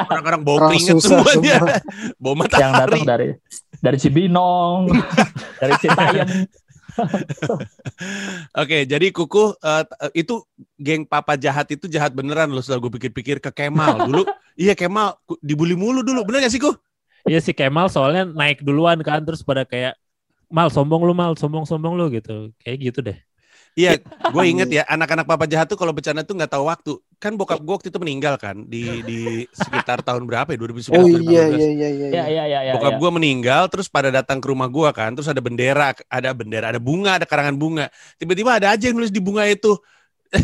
orang-orang 0.07 0.41
bawa 0.43 0.57
Orang 0.57 0.69
keringet 0.71 0.95
semuanya. 1.03 1.59
semua. 1.59 1.75
Bawa 2.23 2.33
Yang 2.33 2.39
datang 2.47 2.71
matahari. 2.71 3.01
dari 3.03 3.27
dari 3.77 3.97
Cibinong, 3.99 4.81
dari 5.59 5.73
Citayam. 5.77 6.27
Oke, 8.55 8.87
jadi 8.87 9.07
kuku 9.11 9.43
eh, 9.53 9.83
itu 10.15 10.41
geng 10.77 11.05
papa 11.05 11.37
jahat 11.37 11.67
itu 11.69 11.85
jahat 11.85 12.09
beneran 12.09 12.49
loh 12.49 12.63
setelah 12.63 12.81
gue 12.81 12.91
pikir-pikir 12.95 13.37
ke 13.37 13.51
Kemal 13.53 14.07
dulu. 14.09 14.23
iya 14.57 14.73
Kemal 14.73 15.19
dibully 15.39 15.77
mulu 15.77 16.01
dulu, 16.01 16.25
bener 16.25 16.47
gak 16.47 16.53
sih 16.53 16.61
ku? 16.61 16.73
Iya 17.27 17.39
si 17.43 17.51
Kemal 17.51 17.91
soalnya 17.91 18.23
naik 18.23 18.63
duluan 18.63 18.99
kan 19.03 19.19
terus 19.21 19.43
pada 19.43 19.67
kayak 19.67 19.99
mal 20.47 20.71
sombong 20.71 21.03
lu 21.03 21.11
mal 21.11 21.35
sombong 21.35 21.67
sombong 21.67 21.93
lu 21.99 22.07
gitu 22.07 22.55
kayak 22.63 22.77
gitu 22.79 22.99
deh. 23.03 23.19
Iya, 23.77 24.01
gue 24.33 24.43
inget 24.49 24.73
ya 24.73 24.81
anak-anak 24.89 25.29
papa 25.29 25.45
jahat 25.45 25.69
tuh 25.69 25.77
kalau 25.77 25.93
bercanda 25.93 26.25
tuh 26.25 26.33
nggak 26.33 26.49
tahu 26.49 26.65
waktu. 26.65 26.97
Kan 27.21 27.37
bokap 27.37 27.61
gue 27.61 27.73
waktu 27.77 27.93
itu 27.93 27.99
meninggal 28.01 28.33
kan 28.41 28.65
di 28.65 29.05
di 29.05 29.19
sekitar 29.53 30.01
tahun 30.01 30.25
berapa 30.25 30.49
ya? 30.49 30.57
2019. 30.57 30.97
Oh 30.97 31.05
2018. 31.05 31.21
iya 31.29 31.45
iya 31.45 31.45
iya 31.45 31.69
iya. 31.69 32.07
Iya 32.09 32.23
iya 32.25 32.43
iya. 32.49 32.59
iya, 32.65 32.73
Bokap 32.73 32.97
iya. 32.97 33.01
gue 33.05 33.11
meninggal, 33.13 33.63
terus 33.69 33.85
pada 33.85 34.09
datang 34.09 34.41
ke 34.41 34.49
rumah 34.49 34.65
gue 34.65 34.89
kan, 34.97 35.13
terus 35.13 35.29
ada 35.29 35.37
bendera, 35.37 35.93
ada 36.09 36.29
bendera, 36.33 36.73
ada 36.73 36.81
bunga, 36.81 37.21
ada 37.21 37.29
karangan 37.29 37.53
bunga. 37.53 37.85
Tiba-tiba 38.17 38.57
ada 38.57 38.73
aja 38.73 38.81
yang 38.89 38.97
nulis 38.97 39.13
di 39.13 39.21
bunga 39.21 39.45
itu, 39.45 39.77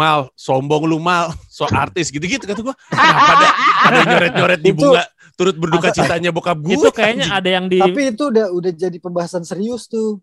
mal, 0.00 0.32
sombong 0.32 0.88
lu 0.88 0.96
mal, 0.96 1.36
so 1.52 1.68
artis 1.68 2.08
gitu-gitu. 2.08 2.48
Kata 2.48 2.64
gue, 2.64 2.74
kenapa 2.88 3.32
ada, 3.44 3.48
ada 3.92 3.98
nyoret-nyoret 4.08 4.60
di 4.64 4.72
Itu- 4.72 4.88
bunga, 4.88 5.04
turut 5.34 5.54
berduka 5.54 5.90
citanya 5.90 6.30
bokap 6.30 6.58
gue. 6.58 6.74
Itu 6.74 6.88
kayaknya 6.90 7.26
ada 7.30 7.48
yang 7.50 7.66
di 7.66 7.78
Tapi 7.78 8.14
itu 8.14 8.24
udah 8.30 8.46
udah 8.50 8.72
jadi 8.72 8.98
pembahasan 8.98 9.42
serius 9.42 9.86
tuh. 9.86 10.18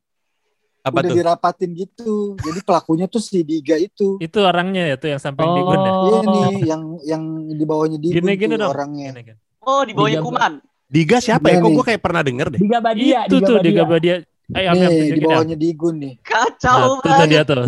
Apa 0.82 1.06
udah 1.06 1.14
tuh? 1.14 1.18
dirapatin 1.22 1.70
gitu. 1.78 2.34
Jadi 2.42 2.60
pelakunya 2.66 3.06
tuh 3.06 3.22
si 3.22 3.46
Diga 3.46 3.78
itu. 3.78 4.18
itu 4.18 4.38
orangnya 4.42 4.90
ya 4.90 4.96
tuh 4.98 5.14
yang 5.14 5.22
samping 5.22 5.46
di 5.46 5.62
ya. 5.62 5.78
Oh. 5.78 6.10
Iya 6.10 6.20
nih 6.26 6.42
yang 6.66 6.82
yang 7.06 7.24
di 7.54 7.66
bawahnya 7.68 7.98
tuh 8.02 8.58
dong. 8.58 8.72
orangnya. 8.74 9.10
Gini, 9.14 9.22
gini. 9.30 9.38
Oh, 9.62 9.86
di 9.86 9.94
bawahnya 9.94 10.18
Diga- 10.18 10.26
kuman. 10.26 10.54
Diga 10.92 11.18
siapa 11.22 11.46
ya? 11.48 11.62
Iya 11.62 11.64
Kok 11.64 11.70
gue 11.72 11.86
kayak 11.86 12.02
pernah 12.02 12.22
denger 12.26 12.48
deh. 12.52 12.60
Diga 12.60 12.80
Badia, 12.82 13.20
Itu 13.30 13.38
tuh 13.40 13.58
di 13.62 13.70
Badia. 13.72 13.80
Gabadia. 13.86 14.16
Ayo 14.52 14.68
Am, 14.68 14.76
Am, 14.76 14.80
Nih 14.82 14.90
di 14.90 14.92
tunjukin, 14.92 15.22
Am. 15.22 15.30
bawahnya 15.32 15.56
Digun 15.56 15.96
nih. 15.96 16.14
Nah, 16.18 16.28
Kacau 16.28 16.76
tuh 16.76 16.92
tuh 17.00 17.12
banget. 17.14 17.28
dia 17.30 17.42
tuh. 17.46 17.64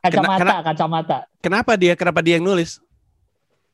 Kacamata, 0.00 0.54
kacamata. 0.64 1.16
Kenapa 1.42 1.72
dia? 1.76 1.92
Kenapa 1.98 2.20
dia 2.24 2.34
yang 2.40 2.46
nulis? 2.46 2.80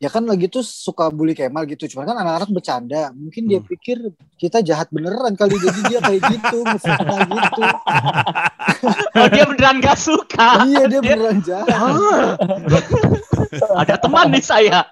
Ya 0.00 0.08
kan 0.08 0.24
lagi 0.24 0.48
tuh 0.48 0.64
suka 0.64 1.12
bully 1.12 1.36
Kemal 1.36 1.68
gitu. 1.68 1.84
Cuman 1.86 2.08
kan 2.08 2.16
anak-anak 2.16 2.48
bercanda. 2.50 3.12
Mungkin 3.12 3.44
dia 3.44 3.60
Hmm. 3.60 3.68
pikir 3.68 3.96
kita 4.34 4.58
jahat 4.60 4.88
beneran 4.88 5.36
kali 5.36 5.52
jadi 5.54 5.80
dia 5.86 6.00
kayak 6.00 6.22
gitu, 6.26 6.58
ngefitnah 6.64 7.20
gitu. 7.28 7.62
Oh, 9.12 9.28
dia 9.28 9.44
beneran 9.44 9.76
gak 9.78 9.98
suka. 9.98 10.64
iya 10.64 10.88
dia 10.88 10.98
Dia- 10.98 11.12
beneran 11.12 11.38
jahat. 11.42 11.68
Ah. 11.68 12.32
Ada 13.76 14.00
teman 14.00 14.32
nih 14.32 14.40
saya. 14.40 14.88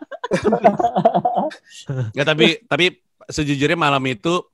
Nggak, 2.13 2.27
tapi 2.27 2.47
tapi 2.67 2.87
sejujurnya 3.25 3.79
malam 3.79 4.05
itu 4.05 4.45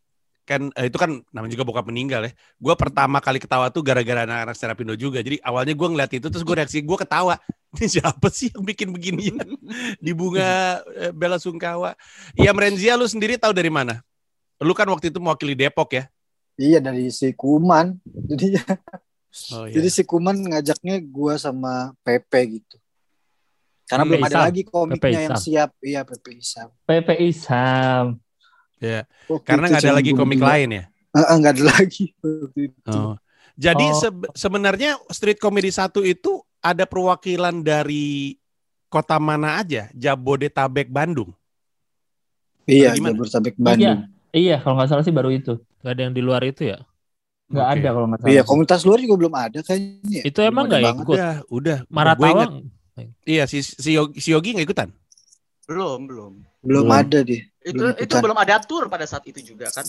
kan 0.45 0.69
eh, 0.77 0.93
itu 0.93 0.97
kan 1.01 1.25
namanya 1.33 1.53
juga 1.57 1.65
bokap 1.65 1.89
meninggal 1.89 2.29
ya. 2.29 2.33
Gue 2.61 2.75
pertama 2.77 3.19
kali 3.19 3.41
ketawa 3.41 3.73
tuh 3.73 3.81
gara-gara 3.81 4.29
anak-anak 4.29 4.57
Serapindo 4.57 4.93
juga. 4.95 5.25
Jadi 5.25 5.41
awalnya 5.41 5.73
gue 5.73 5.89
ngeliat 5.89 6.13
itu 6.13 6.29
terus 6.29 6.45
gue 6.45 6.53
reaksi 6.55 6.85
gue 6.85 6.99
ketawa. 7.01 7.41
Ini 7.75 7.99
siapa 7.99 8.29
sih 8.31 8.53
yang 8.55 8.63
bikin 8.63 8.93
beginian 8.93 9.41
di 10.05 10.13
bunga 10.13 10.79
eh, 10.95 11.11
Bella 11.11 11.41
Sungkawa? 11.41 11.97
Iya 12.37 12.53
Mrenzia 12.53 12.95
lu 12.95 13.09
sendiri 13.09 13.41
tahu 13.41 13.51
dari 13.51 13.73
mana? 13.73 14.05
Lu 14.63 14.71
kan 14.77 14.87
waktu 14.87 15.09
itu 15.11 15.19
mewakili 15.19 15.57
Depok 15.57 15.97
ya. 15.97 16.05
Iya 16.55 16.79
dari 16.79 17.11
si 17.11 17.35
Kuman. 17.35 17.99
Jadi 18.07 18.61
Oh 19.51 19.67
jadi 19.75 19.89
si 19.91 20.07
Kuman 20.07 20.39
ngajaknya 20.39 21.03
gua 21.03 21.35
sama 21.35 21.91
Pepe 22.07 22.63
gitu. 22.63 22.77
Karena 23.85 24.07
Hmm, 24.07 24.11
belum 24.17 24.25
ada 24.25 24.33
Isam. 24.33 24.45
lagi 24.49 24.63
komiknya 24.65 25.03
Pepe 25.03 25.09
yang 25.19 25.35
Isam. 25.35 25.43
siap. 25.43 25.71
Iya 25.83 26.01
Pepe 26.07 26.31
Isam. 26.39 26.69
PP 26.87 27.09
Isham. 27.27 28.07
Iya. 28.79 29.03
Waktu 29.27 29.47
Karena 29.47 29.65
itu 29.65 29.73
nggak 29.73 29.83
ada 29.83 29.95
lagi 29.95 30.11
komik 30.13 30.39
berdua. 30.39 30.51
lain 30.51 30.69
ya. 30.71 30.85
Nggak 31.13 31.53
ada 31.53 31.65
lagi. 31.71 32.05
Oh. 32.87 33.15
Jadi 33.55 33.87
Oh. 33.87 33.95
sebe- 33.97 34.33
sebenarnya 34.33 34.91
Street 35.09 35.39
Comedy 35.39 35.71
1 35.71 36.03
itu 36.03 36.31
ada 36.59 36.83
perwakilan 36.85 37.61
dari 37.61 38.35
kota 38.89 39.17
mana 39.17 39.59
aja? 39.59 39.87
Jabodetabek, 39.93 40.89
Bandung. 40.89 41.31
Iya, 42.65 42.97
Gimana? 42.97 43.15
Jabodetabek 43.15 43.55
Bandung. 43.55 44.11
Iya, 44.31 44.59
kalau 44.59 44.75
nggak 44.75 44.89
salah 44.89 45.05
sih 45.05 45.15
baru 45.15 45.31
itu. 45.31 45.55
Gak 45.81 45.93
ada 45.93 46.03
yang 46.03 46.13
di 46.13 46.19
luar 46.19 46.43
itu 46.43 46.67
ya. 46.67 46.83
Nggak 47.47 47.67
Oke. 47.69 47.75
ada 47.77 47.89
kalau 47.93 48.07
nggak 48.09 48.21
salah. 48.21 48.33
Iya, 48.33 48.43
komunitas 48.43 48.81
luar 48.83 48.99
juga 48.99 49.15
belum 49.17 49.35
ada 49.37 49.59
kayaknya. 49.61 50.21
Itu 50.25 50.39
Belum 50.41 50.51
emang 50.51 50.65
ada 50.65 50.75
nggak 50.75 50.95
ikut. 50.97 51.15
Udah, 51.15 51.35
udah. 51.49 51.79
Maratawang 51.87 52.53
Iya, 53.23 53.45
si 53.45 53.59
si 53.61 53.91
Yogi, 53.93 54.19
si 54.19 54.31
Yogi 54.31 54.55
nggak 54.55 54.67
ikutan. 54.67 54.89
Belum, 55.67 56.01
belum. 56.05 56.33
Belum 56.65 56.89
Belum. 56.89 56.97
ada 56.97 57.19
deh. 57.21 57.43
Itu 57.61 57.77
Belum 57.79 57.95
itu 57.95 58.15
belum 58.19 58.39
ada 58.39 58.57
tour 58.59 58.89
pada 58.89 59.05
saat 59.05 59.25
itu 59.25 59.41
juga 59.45 59.69
kan. 59.69 59.85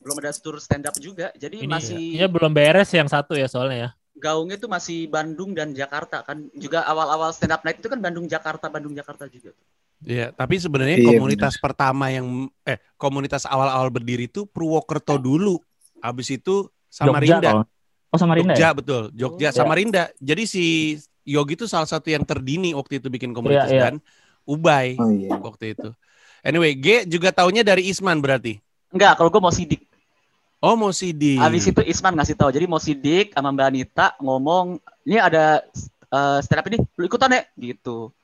Belum 0.00 0.16
ada 0.18 0.30
tour 0.32 0.56
stand 0.56 0.86
up 0.86 0.94
juga. 0.96 1.34
Jadi 1.34 1.60
ini 1.60 1.68
masih 1.68 1.98
ya 2.14 2.26
belum 2.26 2.50
beres 2.50 2.90
yang 2.90 3.06
satu 3.06 3.34
ya 3.34 3.46
soalnya 3.46 3.76
ya. 3.76 3.90
gaungnya 4.16 4.56
itu 4.56 4.64
masih 4.64 4.98
Bandung 5.06 5.52
dan 5.52 5.70
Jakarta 5.70 6.22
kan. 6.22 6.48
Juga 6.52 6.80
awal-awal 6.82 7.30
stand 7.30 7.52
up 7.52 7.60
night 7.60 7.76
itu 7.76 7.86
kan 7.86 8.00
Bandung 8.00 8.24
Jakarta, 8.24 8.66
Bandung 8.66 8.96
Jakarta 8.96 9.28
juga. 9.28 9.52
Iya, 10.00 10.30
tapi 10.30 10.56
sebenarnya 10.56 10.96
Iya, 10.96 11.08
komunitas 11.10 11.56
pertama 11.56 12.08
yang 12.08 12.24
eh 12.62 12.80
komunitas 12.96 13.44
awal-awal 13.44 13.88
berdiri 13.88 14.24
itu 14.24 14.44
Purwokerto 14.44 15.16
dulu. 15.16 15.60
Habis 15.98 16.32
itu 16.32 16.64
Jogja 16.88 17.12
Samarinda. 17.12 17.40
kalau- 17.42 17.68
Oh 18.06 18.16
Samarinda 18.16 18.54
Jogja 18.54 18.62
ya? 18.62 18.72
betul, 18.72 19.02
Jogja, 19.12 19.48
Oh. 19.50 19.54
Samarinda. 19.54 20.02
Jadi 20.16 20.42
si 20.44 20.64
Yogi 21.22 21.52
itu 21.54 21.66
salah 21.66 21.84
satu 21.84 22.06
yang 22.06 22.22
terdini 22.22 22.72
waktu 22.72 23.00
itu 23.00 23.10
bikin 23.10 23.34
komunitas 23.34 23.68
Iya, 23.68 23.92
iya. 23.92 24.00
Ubay 24.46 24.94
Oh 24.96 25.10
iya. 25.10 25.34
waktu 25.36 25.74
itu. 25.74 25.90
Anyway, 26.40 26.78
G 26.78 27.02
juga 27.04 27.34
taunya 27.34 27.66
dari 27.66 27.90
Isman 27.90 28.22
berarti. 28.22 28.62
Enggak, 28.94 29.18
kalau 29.18 29.28
gue 29.28 29.42
mau 29.42 29.50
sidik. 29.50 29.82
Oh, 30.62 30.78
mau 30.78 30.88
CD. 30.88 31.36
Habis 31.36 31.68
itu 31.68 31.82
Isman 31.82 32.14
ngasih 32.16 32.38
tahu. 32.38 32.54
Jadi 32.54 32.64
mau 32.64 32.78
sidik 32.78 33.34
sama 33.34 33.50
Mbak 33.50 33.66
Anita 33.66 34.06
ngomong, 34.22 34.78
ini 35.04 35.18
ada 35.18 35.60
eh, 36.06 36.38
stand 36.40 36.60
up 36.62 36.66
ini, 36.70 36.78
lu 36.96 37.04
ikutan 37.04 37.34
ya? 37.34 37.42
Gitu. 37.58 38.14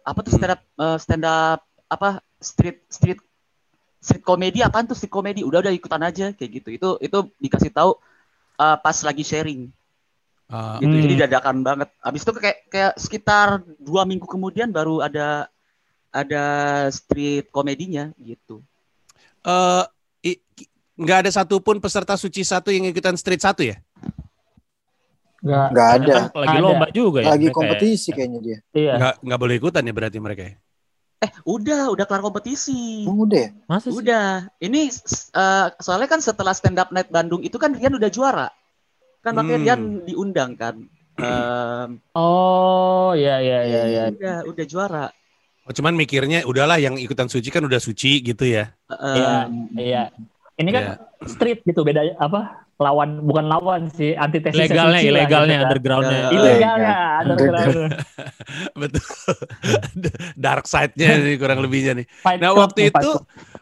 Apa 0.00 0.22
tuh 0.22 0.32
Hmm. 0.32 0.38
stand 0.38 0.52
up 0.54 0.60
eh, 0.62 0.98
stand 1.02 1.24
up 1.26 1.60
apa 1.84 2.08
street 2.38 2.78
street 2.88 3.20
street 3.98 4.22
comedy 4.22 4.62
apaan 4.62 4.86
tuh 4.86 4.94
street 4.94 5.10
comedy? 5.12 5.42
Udah 5.42 5.60
udah 5.60 5.74
ikutan 5.74 6.00
aja 6.00 6.30
kayak 6.30 6.50
gitu. 6.62 6.68
Itu 6.70 6.88
itu 7.02 7.18
dikasih 7.42 7.74
tahu 7.74 7.98
eh, 8.56 8.76
pas 8.78 8.96
lagi 9.02 9.26
sharing 9.26 9.66
Ah, 10.46 10.76
gitu. 10.78 10.94
Hmm. 10.94 11.02
Jadi 11.04 11.14
dadakan 11.26 11.56
banget. 11.60 11.88
Habis 11.98 12.22
itu 12.22 12.32
kayak 12.36 12.58
kayak 12.70 12.92
sekitar 12.96 13.64
dua 13.80 14.06
minggu 14.06 14.24
kemudian 14.24 14.70
baru 14.70 15.02
ada 15.02 15.50
ada 16.14 16.44
street 16.88 17.50
komedinya 17.50 18.14
gitu. 18.16 18.62
eh, 19.44 19.84
ki- 20.22 20.70
nggak 20.94 21.26
ada 21.26 21.30
satupun 21.34 21.82
peserta 21.82 22.14
suci 22.14 22.40
satu 22.40 22.70
yang 22.70 22.86
ikutan 22.86 23.18
street 23.18 23.42
satu 23.42 23.66
ya? 23.66 23.76
Nggak. 25.44 25.66
Nggak 25.74 25.88
ada. 26.00 26.14
Kan 26.14 26.40
lagi 26.40 26.56
Ada. 26.56 26.64
lomba 26.64 26.86
juga 26.88 27.18
ya. 27.20 27.28
Lagi 27.34 27.48
ya. 27.50 27.52
kompetisi 27.52 28.08
kayaknya 28.14 28.40
dia. 28.40 28.58
Iya. 28.72 28.92
Nggak 28.96 29.14
nggak 29.20 29.40
boleh 29.42 29.54
ikutan 29.58 29.82
ya 29.84 29.92
berarti 29.92 30.18
mereka 30.22 30.42
ya? 30.48 30.54
Eh, 31.20 31.30
udah, 31.44 31.92
udah 31.92 32.04
kelar 32.04 32.20
kompetisi. 32.20 33.04
Emang 33.04 33.28
udah 33.28 33.40
ya? 33.44 33.50
Masa 33.68 33.88
sih? 33.88 33.96
Udah. 33.96 34.28
Ini 34.56 34.80
eh, 35.34 35.66
soalnya 35.76 36.08
kan 36.08 36.20
setelah 36.24 36.56
stand 36.56 36.80
up 36.80 36.88
night 36.88 37.12
Bandung 37.12 37.44
itu 37.44 37.60
kan 37.60 37.76
Rian 37.76 37.92
udah 37.92 38.08
juara. 38.08 38.48
Kan 39.20 39.36
makanya 39.36 39.56
Hmm. 39.56 39.64
Rian 39.64 39.80
diundang 40.06 40.52
kan. 40.56 40.76
Em, 41.14 42.00
Oh 42.16 43.14
iya 43.14 43.38
iya 43.38 43.60
iya 43.62 43.82
iya. 43.86 44.04
udah, 44.10 44.36
udah 44.48 44.64
juara. 44.64 45.06
Oh, 45.64 45.72
cuman 45.72 45.96
mikirnya 45.96 46.44
udahlah 46.44 46.76
yang 46.76 46.94
ikutan 46.94 47.24
suci 47.24 47.48
kan 47.48 47.64
udah 47.64 47.80
suci 47.80 48.20
gitu 48.20 48.44
ya. 48.44 48.76
Iya, 48.90 49.48
iya. 49.74 50.02
Ini 50.54 50.70
kan 50.70 50.82
Iya. 50.84 50.94
street 51.26 51.64
gitu 51.64 51.80
beda 51.80 52.04
apa? 52.16 52.68
Lawan 52.74 53.22
bukan 53.22 53.46
lawan 53.46 53.86
sih 53.88 54.12
antitesis 54.12 54.58
Ilegalnya, 54.60 54.98
suci 54.98 55.08
ilegalnya, 55.08 55.46
gitu 55.46 55.56
kan. 55.56 55.64
undergroundnya. 55.64 56.18
Ya. 56.18 56.28
Ilegalnya, 56.28 56.92
Ilegal. 56.92 57.20
underground. 57.22 57.76
Betul. 58.82 59.06
Dark 60.44 60.64
side-nya 60.66 61.10
nih 61.16 61.36
kurang 61.38 61.58
lebihnya 61.58 61.92
nih. 61.96 62.06
Fight 62.18 62.38
Nah, 62.38 62.50
Club 62.50 62.60
waktu 62.60 62.80
nih, 62.82 62.90
itu 62.90 63.10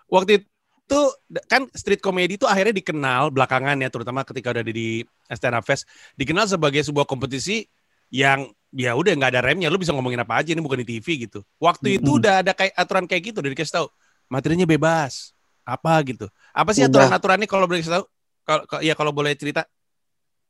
waktu 0.09 0.31
itu 0.43 1.01
kan 1.47 1.63
street 1.73 2.03
comedy 2.03 2.35
itu 2.35 2.45
akhirnya 2.45 2.75
dikenal 2.75 3.31
belakangan 3.31 3.79
ya 3.79 3.89
terutama 3.89 4.27
ketika 4.27 4.51
udah 4.51 4.65
di 4.65 5.01
Stand 5.29 5.55
Up 5.55 5.65
Fest 5.65 5.87
dikenal 6.15 6.45
sebagai 6.45 6.83
sebuah 6.83 7.07
kompetisi 7.07 7.65
yang 8.11 8.49
ya 8.73 8.97
udah 8.97 9.13
nggak 9.13 9.31
ada 9.31 9.41
remnya 9.41 9.69
lu 9.69 9.77
bisa 9.77 9.93
ngomongin 9.93 10.19
apa 10.19 10.41
aja 10.41 10.51
ini 10.51 10.61
bukan 10.61 10.81
di 10.81 10.89
TV 10.91 11.07
gitu. 11.23 11.45
Waktu 11.57 12.01
itu 12.01 12.09
Hmm. 12.09 12.19
udah 12.19 12.35
ada 12.41 12.53
kayak 12.53 12.73
aturan 12.73 13.05
kayak 13.05 13.23
gitu 13.29 13.39
udah 13.39 13.53
dikasih 13.53 13.75
tahu 13.75 13.87
materinya 14.27 14.65
bebas 14.65 15.37
apa 15.63 15.93
gitu. 16.03 16.27
Apa 16.51 16.73
sih 16.73 16.83
Udah. 16.83 16.91
aturan-aturannya 17.07 17.47
kalau 17.47 17.65
boleh 17.65 17.81
kasih 17.81 17.95
tahu? 18.01 18.05
Kalau 18.43 18.63
ya 18.81 18.95
kalau 18.95 19.13
boleh 19.13 19.33
cerita. 19.33 19.63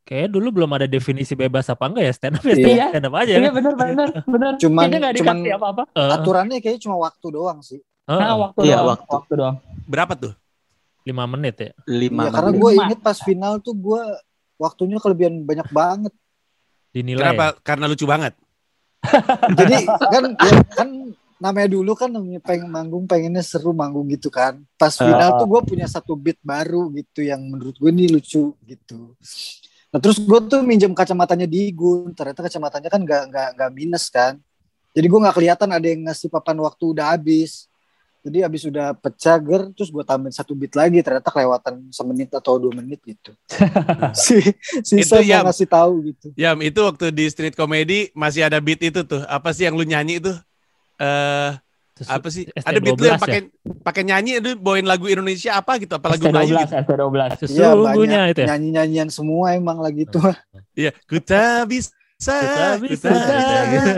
Kayaknya 0.03 0.31
dulu 0.33 0.49
belum 0.53 0.71
ada 0.73 0.87
definisi 0.87 1.35
bebas 1.35 1.67
apa 1.69 1.87
enggak 1.87 2.05
ya 2.05 2.13
stand 2.13 2.35
up 2.35 2.43
ya 2.43 2.55
Iya. 2.55 2.87
stand 2.91 3.07
up 3.07 3.15
aja. 3.15 3.35
Iya 3.39 3.51
benar 3.51 3.75
benar 3.77 4.09
benar. 4.25 4.53
Cuman- 4.57 4.91
cuman- 4.91 5.13
dikasih 5.15 5.55
apa-apa. 5.55 5.83
Eh, 5.93 6.11
Aturannya 6.13 6.59
kayaknya 6.59 6.81
cuma 6.81 6.97
waktu 6.99 7.27
doang 7.29 7.59
sih. 7.61 7.79
eh, 7.79 8.11
Nah, 8.13 8.35
waktu 8.37 8.67
Iya, 8.67 8.77
doang, 8.77 8.89
waktu. 8.93 9.13
waktu 9.13 9.33
doang. 9.37 9.57
Berapa 9.85 10.15
tuh? 10.17 10.33
lima 11.03 11.27
menit 11.27 11.55
ya. 11.57 11.71
lima 11.85 12.27
Ya, 12.27 12.31
karena 12.31 12.51
gue 12.53 12.71
inget 12.77 12.99
pas 12.99 13.19
final 13.19 13.59
tuh 13.59 13.75
gue 13.75 14.03
waktunya 14.57 14.99
kelebihan 14.99 15.43
banyak 15.43 15.67
banget. 15.69 16.15
Dinilai. 16.93 17.33
Kenapa? 17.33 17.47
Karena 17.65 17.89
lucu 17.89 18.05
banget. 18.05 18.37
Jadi 19.59 19.89
kan 19.89 20.25
ya, 20.39 20.61
kan 20.77 20.89
namanya 21.43 21.75
dulu 21.75 21.99
kan 21.99 22.15
pengen 22.39 22.71
manggung 22.71 23.05
pengennya 23.11 23.43
seru 23.43 23.75
manggung 23.75 24.07
gitu 24.07 24.31
kan 24.31 24.63
pas 24.79 24.95
final 24.95 25.43
tuh 25.43 25.51
gue 25.51 25.75
punya 25.75 25.91
satu 25.91 26.15
beat 26.15 26.39
baru 26.39 26.87
gitu 26.95 27.27
yang 27.27 27.43
menurut 27.43 27.75
gue 27.75 27.91
nih 27.91 28.15
lucu 28.15 28.55
gitu 28.63 29.19
nah 29.91 29.99
terus 29.99 30.23
gue 30.23 30.41
tuh 30.47 30.63
minjem 30.63 30.95
kacamatanya 30.95 31.51
di 31.51 31.75
Igun 31.75 32.15
ternyata 32.15 32.47
kacamatanya 32.47 32.87
kan 32.87 33.03
nggak 33.03 33.23
nggak 33.35 33.49
nggak 33.59 33.71
minus 33.75 34.07
kan 34.07 34.39
jadi 34.95 35.07
gue 35.11 35.19
nggak 35.19 35.35
kelihatan 35.35 35.69
ada 35.75 35.87
yang 35.91 36.07
ngasih 36.07 36.31
papan 36.31 36.63
waktu 36.63 36.85
udah 36.95 37.07
habis 37.11 37.67
jadi 38.23 38.47
habis 38.47 38.63
udah 38.63 38.95
pecah 38.95 39.37
ger 39.37 39.63
terus 39.75 39.91
gue 39.91 40.05
tambahin 40.07 40.31
satu 40.31 40.55
beat 40.55 40.73
lagi 40.73 41.03
ternyata 41.03 41.29
kelewatan 41.29 41.91
semenit 41.91 42.31
atau 42.31 42.55
dua 42.57 42.71
menit 42.73 43.03
gitu 43.03 43.35
si 44.15 44.39
sisa 44.81 45.19
Itu, 45.19 45.29
Yam. 45.29 45.43
mau 45.43 45.51
ngasih 45.51 45.69
tahu 45.69 45.93
gitu 46.15 46.27
Yam, 46.39 46.57
itu 46.63 46.81
waktu 46.81 47.11
di 47.11 47.27
street 47.27 47.59
comedy 47.59 48.09
masih 48.15 48.47
ada 48.47 48.63
beat 48.63 48.79
itu 48.81 49.03
tuh. 49.03 49.27
Apa 49.27 49.51
sih 49.51 49.67
yang 49.67 49.75
lu 49.75 49.83
nyanyi 49.83 50.23
itu? 50.23 50.33
Eh 50.97 51.51
Terus 51.93 52.09
apa 52.09 52.29
sih? 52.33 52.49
ST12 52.49 52.65
Ada 52.65 52.79
beat 52.81 52.97
lu 52.97 53.05
yang 53.05 53.21
ya? 53.21 53.23
pakai 53.23 53.41
pakai 53.85 54.03
nyanyi 54.09 54.33
itu 54.41 54.51
bawain 54.57 54.87
lagu 54.89 55.05
Indonesia 55.13 55.61
apa 55.61 55.77
gitu? 55.77 55.93
Apa 55.93 56.17
lagu 56.17 56.25
Melayu 56.25 56.57
ST12, 56.57 56.63
gitu? 56.65 56.73
ST12. 56.73 57.05
Iya 57.13 57.29
Sesungguhnya 57.37 58.21
itu 58.33 58.41
ya. 58.41 58.47
nyanyi-nyanyian 58.55 59.09
semua 59.13 59.53
emang 59.53 59.79
lagi 59.79 60.09
tuh 60.09 60.25
Iya, 60.73 60.97
ku 61.05 61.21
tak 61.21 61.69
bisa. 61.69 61.93
Ku 62.23 62.47
tak 62.47 62.73
ku 62.73 62.85
bisa. 62.87 63.09
tak 63.11 63.65
bisa. 63.67 63.93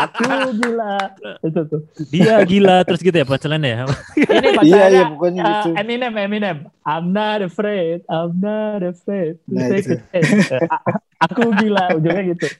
Aku 0.00 0.24
gila. 0.54 0.94
Itu 1.40 1.60
tuh. 1.66 1.80
Dia 2.08 2.34
gila 2.42 2.76
terus 2.82 3.00
gitu 3.00 3.12
ya 3.12 3.22
punchline 3.22 3.60
ya. 3.60 3.84
Ini 4.16 4.24
iya 4.40 4.52
pacarnya 4.58 4.88
iya 4.88 5.04
pokoknya 5.06 5.40
uh, 5.40 5.48
gitu 5.50 5.68
Eminem, 5.76 6.12
Eminem. 6.16 6.56
I'm 6.82 7.10
not 7.10 7.40
afraid, 7.40 8.04
I'm 8.06 8.36
not 8.36 8.80
afraid. 8.80 9.36
to 9.42 9.52
Nah, 9.52 9.68
take 9.68 9.84
itu. 9.84 9.94
a 9.96 10.20
chance. 10.20 10.52
A- 10.64 10.82
Aku 11.24 11.56
gila, 11.56 11.96
ujungnya 11.96 12.36
gitu. 12.36 12.44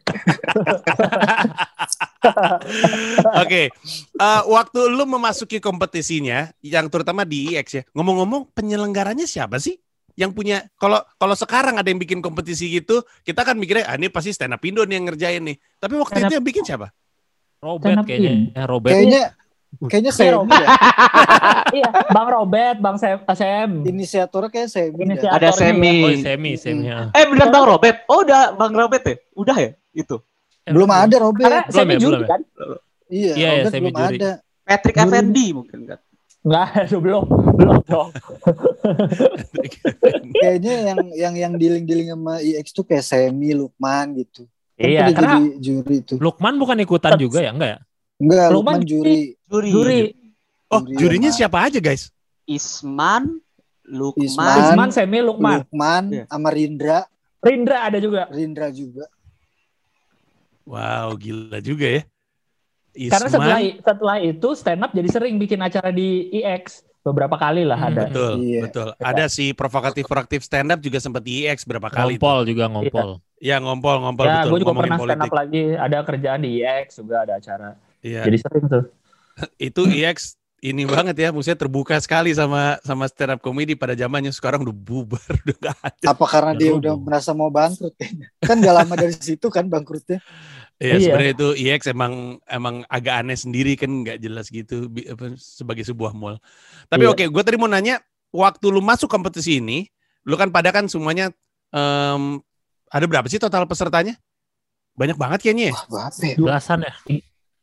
Oke, 3.36 3.68
Eh, 4.14 4.42
waktu 4.46 4.80
lu 4.88 5.04
memasuki 5.04 5.58
kompetisinya, 5.58 6.48
yang 6.60 6.88
terutama 6.88 7.26
di 7.26 7.52
IX 7.52 7.66
ya, 7.68 7.82
ngomong-ngomong 7.92 8.48
penyelenggaranya 8.54 9.26
siapa 9.26 9.60
sih? 9.60 9.76
Yang 10.14 10.30
punya, 10.30 10.56
kalau 10.78 11.02
kalau 11.18 11.34
sekarang 11.34 11.74
ada 11.74 11.90
yang 11.90 11.98
bikin 11.98 12.22
kompetisi 12.22 12.70
gitu, 12.70 13.02
kita 13.26 13.42
kan 13.42 13.58
mikirnya, 13.58 13.90
ah, 13.90 13.98
ini 13.98 14.06
pasti 14.06 14.30
stand 14.30 14.54
up 14.54 14.62
Indo 14.62 14.86
nih 14.86 15.02
yang 15.02 15.06
ngerjain 15.10 15.42
nih. 15.42 15.56
Tapi 15.82 15.94
waktu 15.98 16.14
Stand 16.14 16.30
itu 16.30 16.34
yang 16.38 16.46
bikin 16.46 16.62
siapa? 16.62 16.86
Robert 17.58 18.06
kayaknya. 18.06 18.32
Ya, 18.54 18.62
Robert. 18.68 18.92
kayaknya 18.94 19.22
kayaknya 19.90 20.12
saya 20.14 20.38
Robert. 20.38 20.62
iya, 21.82 21.88
Bang 22.14 22.28
Robert, 22.30 22.76
Bang 22.78 22.96
Sam. 23.00 23.26
Sam. 23.26 23.82
inisiatornya 23.82 24.50
kayak 24.54 24.68
saya 24.70 24.86
Inisiator. 24.94 25.34
Ada 25.34 25.50
semi. 25.50 25.96
Oh, 26.06 26.14
semi, 26.14 26.52
semi. 26.54 26.86
ya. 26.86 27.10
Eh 27.10 27.26
bener 27.26 27.50
Bang 27.50 27.66
Robert. 27.66 28.06
Oh 28.06 28.22
udah 28.22 28.54
Bang 28.54 28.70
Robert 28.70 29.02
ya? 29.02 29.16
Udah 29.34 29.56
ya? 29.58 29.70
Itu. 29.90 30.22
Eh, 30.62 30.72
belum 30.72 30.88
ada 30.88 31.16
Robert 31.20 31.42
Karena 31.44 31.62
Belum 31.66 31.76
semi 31.76 31.92
ya, 31.92 31.98
juri 32.00 32.22
ya? 32.22 32.28
kan? 32.30 32.40
iya 33.10 33.32
Iya, 33.32 33.32
iya, 33.34 33.48
Robert 33.50 33.72
semi 33.74 33.82
belum 33.90 33.96
juri. 33.98 34.16
ada 34.22 34.30
Patrick. 34.64 34.96
Effendi 34.96 35.46
mungkin 35.52 35.78
kan. 35.90 35.98
Enggak, 36.44 36.68
aduh, 36.76 37.00
belum. 37.04 37.24
Belum 37.56 37.78
dong. 37.84 38.08
kayaknya 40.36 40.74
yang 40.84 41.00
yang 41.14 41.34
yang 41.34 41.52
dealing-dealing 41.56 42.08
sama 42.10 42.38
IX 42.38 42.66
tuh 42.66 42.84
kayak 42.84 43.00
Semi 43.02 43.52
Lukman 43.52 44.12
gitu 44.14 44.44
Kan 44.74 44.84
Iya, 44.84 45.02
karena 45.14 45.34
jadi 45.38 45.42
juri 45.56 45.96
tuh 46.02 46.18
Lukman 46.18 46.58
bukan 46.58 46.76
ikutan 46.78 47.14
juga 47.16 47.40
ya, 47.40 47.50
enggak 47.50 47.70
ya? 47.70 47.78
enggak 48.16 48.46
Lukman 48.50 48.74
Lukman 48.76 48.80
juri 48.84 49.18
Juri. 49.46 49.70
juri 49.70 50.00
Oh, 50.68 50.80
Juri 50.82 50.96
jurinya 50.98 51.30
sama- 51.30 51.38
siapa 51.38 51.58
aja 51.62 51.78
guys? 51.78 52.10
Isman, 52.44 53.38
Lukman, 53.86 54.26
Isman. 54.26 54.56
Isman, 54.58 54.88
Semi, 54.90 55.18
Lukman. 55.22 55.58
Lukman 55.62 56.04
Iya. 56.10 56.24
sama 56.26 56.48
Rindra 56.50 56.98
Rindra 57.40 57.78
ada 57.84 57.98
juga. 57.98 58.26
Rindra 58.28 58.68
juga 58.68 59.04
Wow, 60.64 61.14
gila 61.16 61.60
juga 61.60 61.86
ya. 61.86 62.02
Karena 62.94 63.28
setelah 63.28 63.58
Isman, 63.58 63.82
setelah 63.82 64.16
itu 64.18 64.48
stand 64.54 64.80
up 64.80 64.90
jadi 64.90 65.08
sering 65.08 65.34
bikin 65.36 65.58
acara 65.58 65.90
di 65.90 66.08
IX 66.32 66.62
beberapa 67.02 67.36
kali 67.36 67.62
lah 67.62 67.76
Hmm, 67.76 67.88
ada. 67.90 68.02
betul, 68.06 68.32
Iya. 68.40 68.60
betul. 68.64 68.88
Ada 68.96 69.24
si 69.26 69.52
provokatif 69.52 70.04
proaktif 70.04 70.40
stand 70.40 70.70
up 70.70 70.78
juga 70.78 70.96
sempat 70.96 71.20
di 71.20 71.42
IX 71.42 71.58
berapa 71.60 71.88
kali. 71.88 72.14
tuh. 72.14 72.22
Ngompol 72.22 72.38
juga 72.44 72.64
ngompol. 72.66 73.08
Ya 73.38 73.56
ngompol, 73.58 73.96
ngompol 74.00 74.24
ya, 74.24 74.40
betul. 74.40 74.48
gue 74.48 74.58
juga 74.58 74.68
ngomongin 74.70 74.88
pernah 74.88 75.00
stand 75.04 75.20
up 75.20 75.26
politik. 75.26 75.36
lagi. 75.36 75.62
Ada 75.76 75.96
kerjaan 76.00 76.40
di 76.40 76.50
IX 76.56 76.86
juga 76.94 77.16
ada 77.20 77.32
acara. 77.34 77.68
Iya. 78.00 78.20
Jadi 78.24 78.36
sering 78.40 78.64
tuh. 78.66 78.84
itu 79.68 79.82
IX 79.84 80.16
ini 80.64 80.88
banget 80.88 81.16
ya, 81.18 81.28
maksudnya 81.28 81.60
terbuka 81.60 82.00
sekali 82.00 82.32
sama 82.32 82.80
sama 82.80 83.04
stand 83.04 83.36
up 83.36 83.40
comedy 83.42 83.76
pada 83.76 83.92
zamannya 83.92 84.32
sekarang 84.32 84.64
udah 84.64 84.72
bubar 84.72 85.20
udah 85.44 85.56
gak 85.60 85.76
ada. 85.76 86.06
apa 86.08 86.24
karena 86.24 86.52
dia 86.56 86.72
udah 86.72 86.94
merasa 86.96 87.36
mau 87.36 87.52
bangkrut 87.52 87.92
kayaknya 87.92 88.32
kan 88.48 88.56
gak 88.56 88.72
lama 88.74 88.94
dari 88.96 89.12
situ 89.12 89.44
kan 89.48 89.68
bangkrutnya 89.68 90.24
Iya, 90.84 90.92
Iya. 90.92 91.00
sebenarnya 91.02 91.32
itu 91.32 91.48
IX 91.56 91.80
emang 91.88 92.12
emang 92.46 92.74
agak 92.86 93.14
aneh 93.18 93.34
sendiri 93.34 93.72
kan 93.72 93.88
nggak 93.88 94.18
jelas 94.18 94.46
gitu 94.46 94.84
sebagai 95.34 95.80
sebuah 95.82 96.12
mall. 96.12 96.36
Tapi 96.86 97.02
Iya. 97.02 97.10
oke, 97.10 97.24
gue 97.26 97.42
tadi 97.42 97.56
mau 97.56 97.66
nanya, 97.66 97.98
waktu 98.28 98.66
lu 98.68 98.78
masuk 98.78 99.08
kompetisi 99.08 99.58
ini, 99.58 99.88
lu 100.22 100.36
kan 100.36 100.48
pada 100.48 100.68
kan 100.68 100.84
semuanya 100.84 101.32
em, 101.70 102.38
ada 102.86 103.04
berapa 103.04 103.24
sih 103.24 103.38
total 103.38 103.64
pesertanya? 103.64 104.14
Banyak 104.92 105.16
banget 105.16 105.40
kayaknya 105.42 105.64
ya. 105.68 105.74
wah 105.74 105.84
berapa 105.88 106.20
ya 106.22 106.36
Belasan 106.36 106.78
ya. 106.82 106.92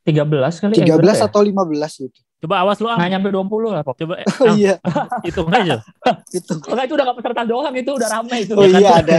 13 0.02 0.58
kali. 0.58 0.74
eh, 0.76 0.84
13 0.84 0.98
berapa 0.98 1.14
ya? 1.16 1.30
atau 1.30 1.42
15 1.42 1.94
gitu 2.02 2.20
Coba 2.42 2.56
awas 2.60 2.82
lu 2.82 2.90
ah. 2.90 2.98
Nggak 2.98 3.10
nyampe 3.14 3.30
20 3.30 3.70
lah. 3.70 3.82
Pok. 3.82 3.96
Coba 3.96 4.14
eh, 4.18 4.26
oh 4.26 4.46
ah, 4.50 4.56
iya 4.58 4.76
hitung 5.26 5.46
aja. 5.48 5.78
itu 6.36 6.54
Enggak 6.66 6.84
itu 6.84 6.94
udah 6.98 7.06
gak 7.06 7.18
peserta 7.22 7.42
doang 7.46 7.74
itu 7.74 7.92
udah 7.94 8.10
rame 8.10 8.36
itu. 8.42 8.54
oh 8.54 8.66
Ya 8.66 8.68
kan? 8.68 8.82
iya 8.82 8.90
ada 8.98 9.18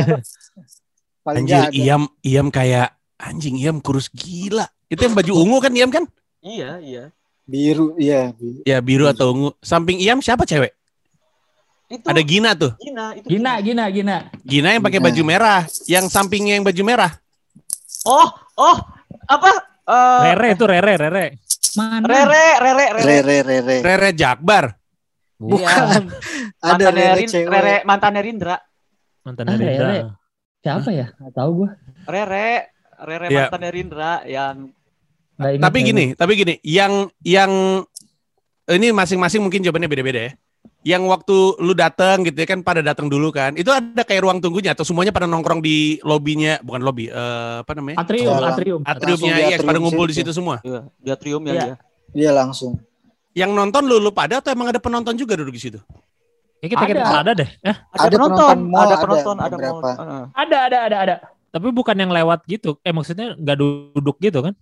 paling 1.23 1.45
Anjir, 1.47 1.57
ada 1.57 1.71
Iam 1.73 2.03
Iam 2.21 2.49
kayak 2.51 2.99
anjing 3.23 3.55
Iam 3.57 3.79
kurus 3.79 4.11
gila. 4.11 4.67
Itu 4.87 5.03
yang 5.03 5.15
baju 5.15 5.33
ungu 5.39 5.59
kan 5.59 5.73
Iam 5.73 5.89
kan? 5.89 6.05
Iya, 6.43 6.83
iya. 6.83 7.05
biru 7.43 7.95
iya 7.97 8.31
bi- 8.31 8.63
Ya 8.63 8.79
biru 8.79 9.07
atau 9.07 9.31
ungu. 9.31 9.51
Samping 9.61 9.99
Iam 9.99 10.19
siapa 10.19 10.43
cewek? 10.43 10.75
Itu 11.87 12.03
Ada 12.03 12.23
Gina 12.23 12.51
tuh. 12.55 12.73
Gina, 12.79 13.13
itu 13.13 13.27
Gina, 13.29 13.53
Gina, 13.61 13.85
Gina. 13.89 14.17
Gina 14.43 14.69
yang 14.73 14.81
pakai 14.81 14.99
baju 14.99 15.23
merah. 15.23 15.63
Yang 15.85 16.09
sampingnya 16.09 16.57
yang 16.57 16.65
baju 16.65 16.83
merah. 16.83 17.13
Oh, 18.03 18.27
oh, 18.57 18.77
apa? 19.23 19.51
Eh, 19.83 20.21
Rere 20.33 20.49
itu 20.53 20.65
Rere, 20.65 20.95
Rere. 20.97 21.27
Mana? 21.75 22.07
Rere, 22.07 22.47
Rere, 22.59 22.87
Rere. 22.89 23.03
Rere 23.03 23.37
Rere 23.45 23.77
Rere 23.81 24.11
Jakbar. 24.13 24.73
bukan 25.37 25.67
ada 26.63 26.71
Mantannya 26.79 27.05
Rere 27.13 27.23
cewek 27.27 27.47
Rere, 27.47 27.77
mantannya 27.85 28.23
Rindra. 28.23 28.57
Mantan 29.23 29.45
Ah, 29.45 29.51
dari 29.53 29.65
Rere. 29.69 29.97
Siapa 30.63 30.91
ya? 30.91 31.07
Gak 31.13 31.35
tahu 31.35 31.51
gue. 31.61 31.71
Rere, 32.09 32.72
Rere 33.03 33.27
Iya. 33.27 33.47
mantannya 33.47 33.71
Rindra 33.71 34.13
yang 34.25 34.57
ingat, 35.35 35.61
Tapi 35.61 35.79
gini, 35.83 36.05
tapi 36.15 36.33
gini, 36.35 36.55
yang 36.63 36.93
yang 37.21 37.83
ini 38.65 38.89
masing-masing 38.91 39.41
mungkin 39.41 39.61
jawabannya 39.61 39.87
beda-beda 39.87 40.21
ya. 40.23 40.33
Yang 40.85 41.03
waktu 41.09 41.37
lu 41.59 41.73
datang 41.73 42.23
gitu 42.23 42.35
ya 42.37 42.47
kan 42.47 42.59
pada 42.61 42.79
datang 42.81 43.07
dulu 43.07 43.31
kan. 43.31 43.55
Itu 43.55 43.71
ada 43.71 44.03
kayak 44.03 44.23
ruang 44.23 44.39
tunggunya 44.39 44.75
atau 44.75 44.83
semuanya 44.83 45.11
pada 45.11 45.27
nongkrong 45.27 45.59
di 45.59 45.99
lobinya, 46.03 46.59
bukan 46.61 46.81
lobby, 46.81 47.07
eh, 47.07 47.57
apa 47.61 47.73
namanya? 47.73 48.03
Atrium, 48.03 48.31
Dalam. 48.33 48.51
atrium. 48.51 48.81
Atriumnya 48.83 49.33
di 49.33 49.43
IX 49.45 49.59
pada 49.59 49.63
atrium 49.69 49.83
ngumpul 49.85 50.07
di 50.07 50.15
situ. 50.15 50.31
semua. 50.31 50.59
iya, 50.61 50.81
di 50.97 51.09
atrium 51.09 51.43
ya, 51.43 51.53
Iya. 51.53 51.65
ya. 51.65 51.77
dia 52.13 52.31
langsung 52.31 52.77
Yang 53.33 53.51
nonton 53.51 53.83
lu 53.89 53.97
lu 53.97 54.13
pada 54.13 54.39
atau 54.39 54.53
emang 54.53 54.69
ada 54.69 54.77
penonton 54.77 55.17
juga 55.17 55.33
duduk 55.33 55.55
di 55.55 55.63
situ? 55.63 55.81
Ya 56.61 56.69
kita 56.69 56.85
kira 56.85 57.01
Ada. 57.01 57.19
ada 57.25 57.33
deh. 57.33 57.51
Eh, 57.59 57.73
Ada, 57.73 58.07
Ada 58.07 58.07
penonton, 58.13 58.39
penonton 58.39 58.59
mall, 58.69 58.79
ada 58.79 58.87
ada 58.87 58.97
penonton, 59.01 59.37
ada 59.39 59.49
beberapa. 59.51 59.73
mall. 59.73 59.97
Heeh. 59.97 60.25
Ada, 60.37 60.57
ada, 60.63 60.79
ada, 60.79 60.97
ada. 61.01 61.15
Tapi 61.53 61.69
bukan 61.71 61.95
yang 61.95 62.11
lewat 62.11 62.49
gitu. 62.49 62.81
Eh 62.83 62.91
maksudnya 62.91 63.37
nggak 63.37 63.57
duduk 63.61 64.17
gitu 64.19 64.41
kan? 64.41 64.57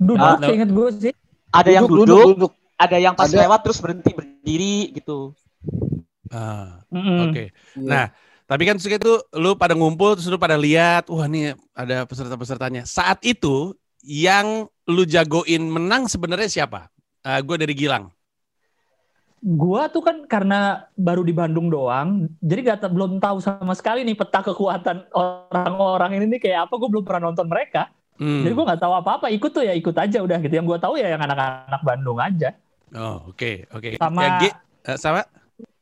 Duduk, 0.00 0.18
Ah, 0.18 0.50
inget 0.50 0.70
gue 0.74 0.88
sih. 0.98 1.12
Ada 1.54 1.70
yang 1.70 1.84
duduk 1.86 2.06
duduk, 2.08 2.28
duduk 2.34 2.52
ada 2.80 2.96
yang 2.96 3.14
pas 3.14 3.28
Ada. 3.28 3.44
lewat 3.46 3.60
terus 3.62 3.78
berhenti 3.78 4.10
berdiri 4.16 4.76
gitu. 4.96 5.36
Ah, 6.32 6.80
Mm-mm. 6.88 7.30
oke. 7.30 7.44
Iya. 7.76 7.86
Nah, 7.86 8.04
tapi 8.48 8.62
kan 8.64 8.80
terus 8.80 8.88
itu 8.88 9.14
lu 9.36 9.54
pada 9.54 9.76
ngumpul 9.76 10.16
terus 10.16 10.26
lu 10.26 10.40
pada 10.40 10.56
lihat, 10.56 11.06
wah 11.12 11.28
nih 11.28 11.54
ada 11.76 12.08
peserta-pesertanya. 12.08 12.88
Saat 12.88 13.20
itu 13.22 13.76
yang 14.02 14.64
lu 14.88 15.04
jagoin 15.04 15.68
menang 15.68 16.08
sebenarnya 16.08 16.48
siapa? 16.48 16.88
gue 17.20 17.56
dari 17.60 17.76
Gilang. 17.76 18.08
Gua 19.40 19.88
tuh 19.88 20.04
kan 20.04 20.28
karena 20.28 20.84
baru 21.00 21.24
di 21.24 21.32
Bandung 21.32 21.72
doang, 21.72 22.28
jadi 22.44 22.76
gak 22.76 22.92
belum 22.92 23.24
tahu 23.24 23.40
sama 23.40 23.72
sekali 23.72 24.04
nih 24.04 24.12
peta 24.12 24.44
kekuatan 24.44 25.08
orang-orang 25.16 26.20
ini 26.20 26.36
nih 26.36 26.40
kayak 26.44 26.68
apa. 26.68 26.76
Gue 26.76 26.92
belum 26.92 27.04
pernah 27.08 27.32
nonton 27.32 27.48
mereka, 27.48 27.88
Hmm. 28.20 28.44
jadi 28.44 28.52
gue 28.52 28.64
nggak 28.68 28.82
tahu 28.84 28.92
apa-apa. 29.00 29.32
Ikut 29.32 29.48
tuh 29.48 29.64
ya 29.64 29.72
ikut 29.72 29.96
aja 29.96 30.20
udah 30.20 30.36
gitu. 30.44 30.52
Yang 30.60 30.76
gue 30.76 30.78
tahu 30.84 30.94
ya 31.00 31.08
yang 31.08 31.24
anak-anak 31.24 31.80
Bandung 31.80 32.20
aja. 32.20 32.52
Oh, 32.92 33.32
oke, 33.32 33.64
oke. 33.72 33.96
Sama- 33.96 34.20
Ya, 34.20 34.30
G, 34.36 34.44
eh, 34.92 34.98
sama? 35.00 35.20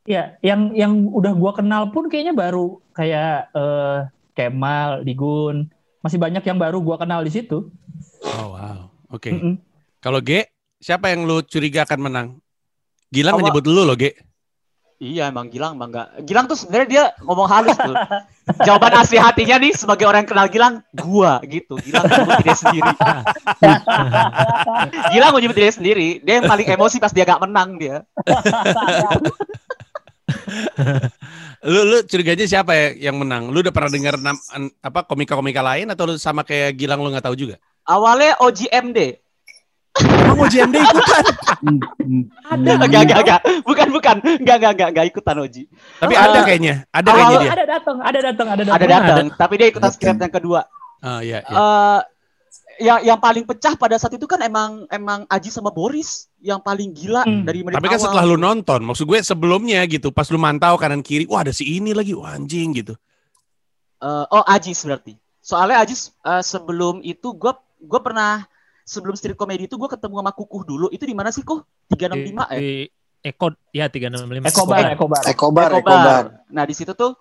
Ya, 0.06 0.38
yang 0.40 0.72
yang 0.72 0.92
udah 1.12 1.36
gua 1.36 1.52
kenal 1.52 1.92
pun 1.92 2.08
kayaknya 2.08 2.32
baru 2.32 2.80
kayak 2.94 3.52
eh, 3.52 3.98
Kemal, 4.32 5.02
Digun, 5.02 5.66
masih 6.00 6.16
banyak 6.16 6.46
yang 6.46 6.56
baru 6.56 6.78
gua 6.78 6.94
kenal 6.96 7.26
di 7.26 7.32
situ. 7.34 7.68
Oh, 8.22 8.54
wow. 8.54 8.86
Oke. 9.10 9.34
Mm-mm. 9.34 9.58
Kalau 9.98 10.22
G, 10.22 10.46
siapa 10.78 11.10
yang 11.10 11.26
lu 11.26 11.42
curiga 11.42 11.82
akan 11.84 12.00
menang? 12.00 12.28
Gilang 13.08 13.34
Apa? 13.36 13.40
menyebut 13.44 13.64
lu 13.64 13.82
loh, 13.88 13.96
G. 13.96 14.12
Iya 14.98 15.30
emang 15.30 15.46
Gilang 15.46 15.78
emang 15.78 15.94
enggak. 15.94 16.08
Gilang 16.26 16.50
tuh 16.50 16.58
sebenarnya 16.58 16.88
dia 16.90 17.04
ngomong 17.22 17.46
halus 17.46 17.78
tuh. 17.78 17.94
Jawaban 18.66 18.98
asli 18.98 19.14
hatinya 19.14 19.62
nih 19.62 19.70
sebagai 19.70 20.10
orang 20.10 20.26
yang 20.26 20.30
kenal 20.34 20.50
Gilang, 20.50 20.74
gua 20.90 21.38
gitu. 21.46 21.78
Gilang 21.78 22.02
nyebut 22.10 22.34
diri 22.42 22.58
sendiri. 22.58 22.90
Gilang 25.14 25.30
mau 25.30 25.38
nyebut 25.38 25.54
diri 25.54 25.70
sendiri. 25.70 26.08
Dia 26.26 26.42
yang 26.42 26.50
paling 26.50 26.66
emosi 26.66 26.98
pas 26.98 27.14
dia 27.14 27.22
gak 27.22 27.38
menang 27.46 27.78
dia. 27.78 28.02
Lu 31.66 31.82
lu 31.82 31.98
curiganya 32.06 32.46
siapa 32.46 32.70
ya 32.74 33.10
yang 33.10 33.18
menang? 33.18 33.50
Lu 33.50 33.58
udah 33.62 33.74
pernah 33.74 33.90
dengar 33.90 34.14
apa 34.78 35.00
komika-komika 35.06 35.58
lain 35.58 35.90
atau 35.90 36.06
lu 36.06 36.14
sama 36.14 36.46
kayak 36.46 36.78
Gilang 36.78 37.02
lu 37.02 37.10
nggak 37.10 37.26
tahu 37.26 37.34
juga? 37.34 37.58
Awalnya 37.82 38.38
OGMD. 38.38 39.18
Emang 40.00 40.38
OJMD 40.38 40.76
ikutan? 40.76 41.24
Ada 42.44 42.70
enggak 42.78 43.02
enggak 43.04 43.18
enggak. 43.20 43.40
Bukan 43.62 43.88
bukan. 43.90 44.16
Enggak 44.38 44.56
enggak 44.56 44.72
enggak 44.72 44.88
enggak 44.90 45.06
ikutan 45.08 45.36
Oji. 45.38 45.62
Tapi 45.96 46.12
Oh, 46.12 46.20
ada 46.20 46.38
kayaknya, 46.42 46.74
ada 46.88 47.08
awal- 47.08 47.18
kayaknya 47.18 47.38
dia. 47.38 47.50
Ada 47.50 47.64
datang, 47.68 47.96
ada 47.98 48.18
datang, 48.20 48.46
ada 48.48 48.62
datang. 48.62 48.76
Ada 48.76 48.86
datang, 48.88 49.26
tapi 49.32 49.54
dia 49.54 49.66
ikutan 49.68 49.90
script 49.90 50.18
yang 50.18 50.32
kedua. 50.32 50.60
Oh 51.00 51.20
iya, 51.20 51.42
iya. 51.42 51.54
Eh 51.54 52.00
yang 52.78 52.98
yang 53.04 53.18
paling 53.18 53.42
pecah 53.42 53.74
pada 53.74 53.94
saat 53.96 54.12
itu 54.12 54.22
kan 54.22 54.38
emang 54.38 54.86
emang 54.88 55.26
Aji 55.26 55.48
sama 55.48 55.68
Boris 55.68 56.30
yang 56.38 56.58
paling 56.58 56.90
gila 56.90 57.22
Hmm. 57.22 57.42
dari 57.42 57.60
menit 57.60 57.74
Tapi 57.74 57.88
kan 57.88 57.98
awal. 57.98 58.04
setelah 58.06 58.24
lu 58.24 58.36
nonton, 58.36 58.80
maksud 58.80 59.02
gue 59.04 59.18
sebelumnya 59.20 59.82
gitu, 59.84 60.08
pas 60.08 60.26
lu 60.26 60.38
mantau 60.38 60.74
kanan 60.74 61.00
kiri, 61.00 61.26
wah 61.26 61.42
ada 61.42 61.50
si 61.50 61.66
ini 61.68 61.90
lagi, 61.90 62.14
wah 62.14 62.30
anjing 62.30 62.70
gitu. 62.76 62.94
Eh, 63.98 64.24
oh 64.28 64.44
Ajis 64.44 64.78
berarti. 64.80 65.18
Soalnya 65.40 65.82
Ajis 65.82 66.14
eh, 66.16 66.38
sebelum 66.40 67.02
itu 67.02 67.32
gue 67.32 67.50
gue 67.80 68.00
pernah 68.00 68.46
sebelum 68.88 69.12
street 69.12 69.36
comedy 69.36 69.68
itu 69.68 69.76
gue 69.76 69.84
ketemu 69.86 70.24
sama 70.24 70.32
Kukuh 70.32 70.62
dulu. 70.64 70.86
Itu 70.88 71.04
di 71.04 71.12
mana 71.12 71.28
sih 71.28 71.44
Kuh? 71.44 71.60
365 71.92 72.48
ya? 72.48 72.56
Di 72.56 72.88
Eko, 73.20 73.50
ya 73.74 73.86
365. 73.90 74.48
Ekobar, 74.48 74.84
Ekobar. 74.94 75.22
Ekobar, 75.26 75.68
Ekobar. 75.68 75.68
Ekobar. 75.76 76.22
Nah 76.48 76.64
di 76.64 76.72
situ 76.72 76.96
tuh 76.96 77.12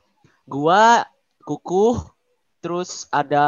gua 0.48 1.04
Kukuh 1.44 2.08
terus 2.62 3.12
ada 3.12 3.46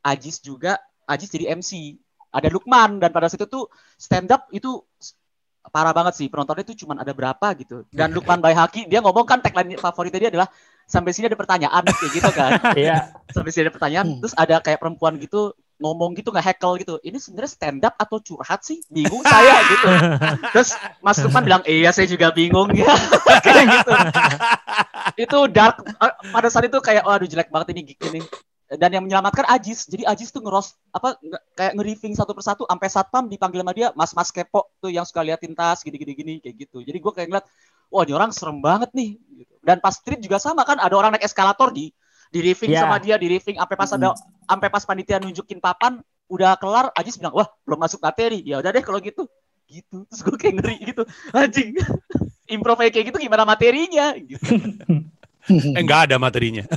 Ajis 0.00 0.40
juga. 0.40 0.76
Ajis 1.06 1.30
jadi 1.30 1.52
MC. 1.52 1.96
Ada 2.30 2.46
Lukman 2.46 2.98
dan 2.98 3.10
pada 3.10 3.26
situ 3.26 3.46
tuh 3.46 3.66
stand 3.96 4.30
up 4.30 4.46
itu 4.50 4.82
parah 5.68 5.92
banget 5.92 6.16
sih 6.16 6.26
penontonnya 6.26 6.64
tuh 6.64 6.72
cuman 6.74 7.02
ada 7.02 7.12
berapa 7.12 7.52
gitu 7.54 7.84
dan 7.92 8.10
Lukman 8.16 8.40
Bayhaki 8.40 8.88
dia 8.88 8.98
ngomong 9.04 9.28
kan 9.28 9.38
tagline 9.38 9.76
favoritnya 9.76 10.18
dia 10.26 10.30
adalah 10.32 10.48
sampai 10.88 11.12
sini 11.12 11.28
ada 11.28 11.36
pertanyaan 11.36 11.84
kayak 11.84 12.10
gitu 12.16 12.30
kan 12.32 12.50
Iya. 12.80 13.12
sampai 13.28 13.50
sini 13.52 13.68
ada 13.68 13.74
pertanyaan 13.76 14.06
Hmm. 14.08 14.18
terus 14.24 14.34
ada 14.34 14.56
kayak 14.64 14.80
perempuan 14.80 15.20
gitu 15.20 15.52
ngomong 15.80 16.12
gitu 16.14 16.28
nggak 16.30 16.46
heckle 16.54 16.76
gitu. 16.76 17.00
Ini 17.00 17.16
sebenarnya 17.16 17.50
stand 17.50 17.80
up 17.82 17.96
atau 17.96 18.20
curhat 18.20 18.60
sih? 18.62 18.84
Bingung 18.92 19.24
saya 19.32 19.56
gitu. 19.66 19.88
Terus 20.52 20.70
Mas 21.00 21.18
Lukman 21.24 21.42
bilang 21.42 21.62
iya 21.64 21.90
saya 21.90 22.04
juga 22.06 22.30
bingung. 22.30 22.68
Ya 22.76 22.92
kayak 23.44 23.64
gitu. 23.80 23.92
Itu 25.16 25.38
dark 25.50 25.80
eh, 25.84 26.12
pada 26.30 26.48
saat 26.52 26.68
itu 26.68 26.78
kayak 26.78 27.04
waduh 27.08 27.28
jelek 27.28 27.48
banget 27.48 27.72
ini 27.74 27.80
gig 27.92 28.00
ini. 28.06 28.20
Dan 28.70 28.94
yang 28.94 29.02
menyelamatkan 29.02 29.50
Ajis. 29.50 29.90
Jadi 29.90 30.06
Ajis 30.06 30.30
tuh 30.30 30.46
ngeros 30.46 30.78
apa 30.94 31.18
nge- 31.18 31.42
kayak 31.58 31.72
nge-riffing 31.74 32.14
satu 32.14 32.36
persatu 32.38 32.62
sampai 32.70 32.86
satpam 32.86 33.26
dipanggil 33.26 33.66
sama 33.66 33.72
dia 33.74 33.90
mas 33.98 34.14
mas 34.14 34.30
kepo 34.30 34.70
tuh 34.78 34.94
yang 34.94 35.02
suka 35.02 35.26
liatin 35.26 35.58
tas 35.58 35.82
gini 35.82 35.98
gini 35.98 36.12
gini 36.14 36.34
kayak 36.38 36.54
gitu. 36.68 36.78
Jadi 36.84 36.98
gue 37.02 37.12
kayak 37.16 37.28
ngeliat 37.34 37.46
wah 37.90 38.06
ini 38.06 38.12
orang 38.14 38.30
serem 38.30 38.62
banget 38.62 38.94
nih. 38.94 39.18
Gitu. 39.18 39.54
dan 39.60 39.76
pas 39.76 39.92
street 39.92 40.20
juga 40.24 40.40
sama 40.40 40.64
kan 40.64 40.80
ada 40.80 40.94
orang 40.96 41.12
naik 41.16 41.24
eskalator 41.26 41.68
di 41.68 41.90
di 42.30 42.38
riffing 42.40 42.70
Ya. 42.70 42.86
sama 42.86 42.96
dia 43.02 43.18
di 43.18 43.26
riffing 43.26 43.58
sampai 43.58 43.76
pas 43.76 43.90
ada 43.90 44.14
sampai 44.46 44.68
pas 44.70 44.82
panitia 44.86 45.18
nunjukin 45.18 45.58
papan 45.58 45.98
udah 46.30 46.54
kelar 46.56 46.94
Ajis 46.94 47.18
bilang 47.18 47.34
wah 47.34 47.50
belum 47.66 47.78
masuk 47.82 47.98
materi 47.98 48.38
ya 48.46 48.62
udah 48.62 48.70
deh 48.70 48.82
kalau 48.86 49.02
gitu 49.02 49.26
gitu 49.66 50.06
terus 50.06 50.22
gue 50.22 50.36
kayak 50.38 50.54
ngeri 50.62 50.76
gitu 50.94 51.02
anjing 51.30 51.74
improv 52.54 52.78
kayak 52.78 52.94
gitu 53.10 53.18
gimana 53.18 53.42
materinya 53.42 54.14
gitu. 54.14 54.38
Eh 55.48 55.80
enggak 55.82 56.06
ada 56.06 56.20
materinya. 56.20 56.68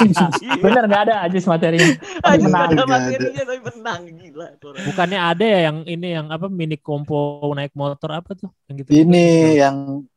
Bener 0.64 0.88
nggak 0.88 1.02
ada 1.04 1.14
Ajis 1.28 1.44
materinya. 1.44 1.94
Anjing 2.24 2.48
menang, 2.48 2.64
ada 2.64 2.72
nggak 2.72 2.88
ada. 2.88 2.96
materinya 2.96 3.42
tapi 3.44 3.60
menang 3.60 4.00
gila. 4.18 4.46
Bukannya 4.88 5.18
ada 5.20 5.44
ya 5.44 5.58
yang 5.68 5.76
ini 5.84 6.08
yang 6.16 6.26
apa 6.32 6.48
mini 6.48 6.80
kompo 6.80 7.44
naik 7.52 7.76
motor 7.76 8.16
apa 8.16 8.32
tuh? 8.32 8.48
Yang 8.72 8.76
gitu. 8.82 8.88
Ini 9.04 9.26
yang 9.60 9.76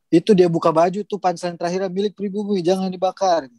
itu 0.09 0.31
dia 0.31 0.47
buka 0.47 0.71
baju 0.71 1.03
tuh 1.05 1.19
punchline 1.19 1.59
terakhirnya 1.59 1.91
milik 1.91 2.15
pribumi 2.15 2.63
jangan 2.63 2.87
dibakar. 2.87 3.51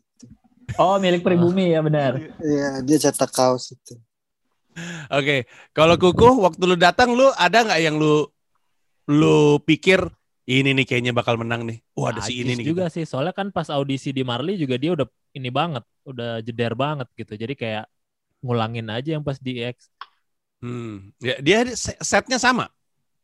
Oh 0.76 1.00
milik 1.00 1.24
pribumi 1.24 1.72
ya 1.74 1.80
benar. 1.80 2.20
Iya, 2.38 2.84
dia 2.84 2.98
cetak 3.00 3.30
kaos 3.32 3.72
itu. 3.74 3.96
Oke, 5.10 5.50
kalau 5.74 5.98
kuku 5.98 6.26
waktu 6.46 6.62
lu 6.62 6.76
datang 6.78 7.12
lu 7.16 7.26
ada 7.34 7.66
nggak 7.66 7.80
yang 7.82 7.98
lu 7.98 8.28
lu 9.10 9.58
pikir 9.66 9.98
ini 10.46 10.74
nih 10.74 10.86
kayaknya 10.86 11.12
bakal 11.14 11.38
menang 11.38 11.66
nih. 11.66 11.78
Wah 11.94 12.14
ada 12.14 12.22
si 12.22 12.38
Ajis 12.38 12.42
ini 12.46 12.52
nih. 12.62 12.66
juga 12.70 12.86
gitu. 12.90 13.02
sih. 13.02 13.04
Soalnya 13.06 13.34
kan 13.34 13.50
pas 13.50 13.66
audisi 13.70 14.10
di 14.14 14.22
Marley 14.22 14.58
juga 14.58 14.78
dia 14.78 14.94
udah 14.94 15.06
ini 15.34 15.50
banget, 15.50 15.82
udah 16.06 16.42
jeder 16.42 16.74
banget 16.74 17.06
gitu. 17.14 17.34
Jadi 17.38 17.54
kayak 17.54 17.84
ngulangin 18.42 18.86
aja 18.90 19.18
yang 19.18 19.24
pas 19.26 19.38
di 19.38 19.62
X. 19.62 19.90
Hmm. 20.60 21.14
Ya, 21.22 21.38
dia 21.40 21.66
se- 21.72 21.98
setnya 22.02 22.38
sama. 22.38 22.68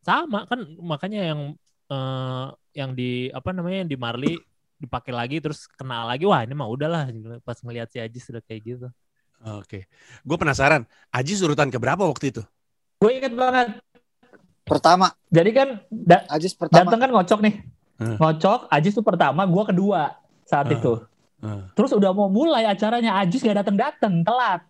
Sama 0.06 0.46
kan 0.46 0.62
makanya 0.78 1.34
yang 1.34 1.40
eh, 1.90 2.46
yang 2.78 2.90
di 2.94 3.30
apa 3.34 3.50
namanya 3.50 3.86
yang 3.86 3.90
di 3.90 3.98
Marley 3.98 4.34
dipakai 4.76 5.12
lagi 5.12 5.40
terus 5.40 5.64
kena 5.74 6.04
lagi. 6.04 6.24
Wah, 6.24 6.44
ini 6.44 6.52
mah 6.52 6.68
udahlah 6.68 7.08
pas 7.42 7.56
ngelihat 7.60 7.88
si 7.88 7.98
Ajis 7.98 8.28
udah 8.28 8.42
kayak 8.44 8.60
gitu. 8.64 8.88
Oke, 9.60 9.84
gue 10.24 10.36
penasaran. 10.36 10.88
Aji 11.12 11.36
urutan 11.44 11.68
keberapa 11.68 12.08
waktu 12.08 12.32
itu? 12.32 12.42
Gue 12.96 13.20
inget 13.20 13.36
banget. 13.36 13.76
Pertama, 14.66 15.14
Jadi 15.28 15.50
kan 15.52 15.68
da- 15.86 16.26
Ajis 16.26 16.56
pertama. 16.56 16.88
datang 16.88 16.98
kan 16.98 17.10
ngocok 17.12 17.40
nih. 17.44 17.54
Hmm. 17.96 18.16
Ngocok, 18.18 18.66
Ajis 18.66 18.92
tuh 18.92 19.04
pertama, 19.04 19.46
gue 19.46 19.64
kedua 19.68 20.16
saat 20.42 20.66
Hmm. 20.66 20.76
itu. 20.76 20.92
Hmm. 21.38 21.68
Terus 21.76 21.92
udah 21.92 22.10
mau 22.10 22.26
mulai 22.26 22.64
acaranya, 22.66 23.20
Ajis 23.20 23.44
gak 23.44 23.62
datang 23.62 23.76
datang 23.76 24.24
telat. 24.24 24.64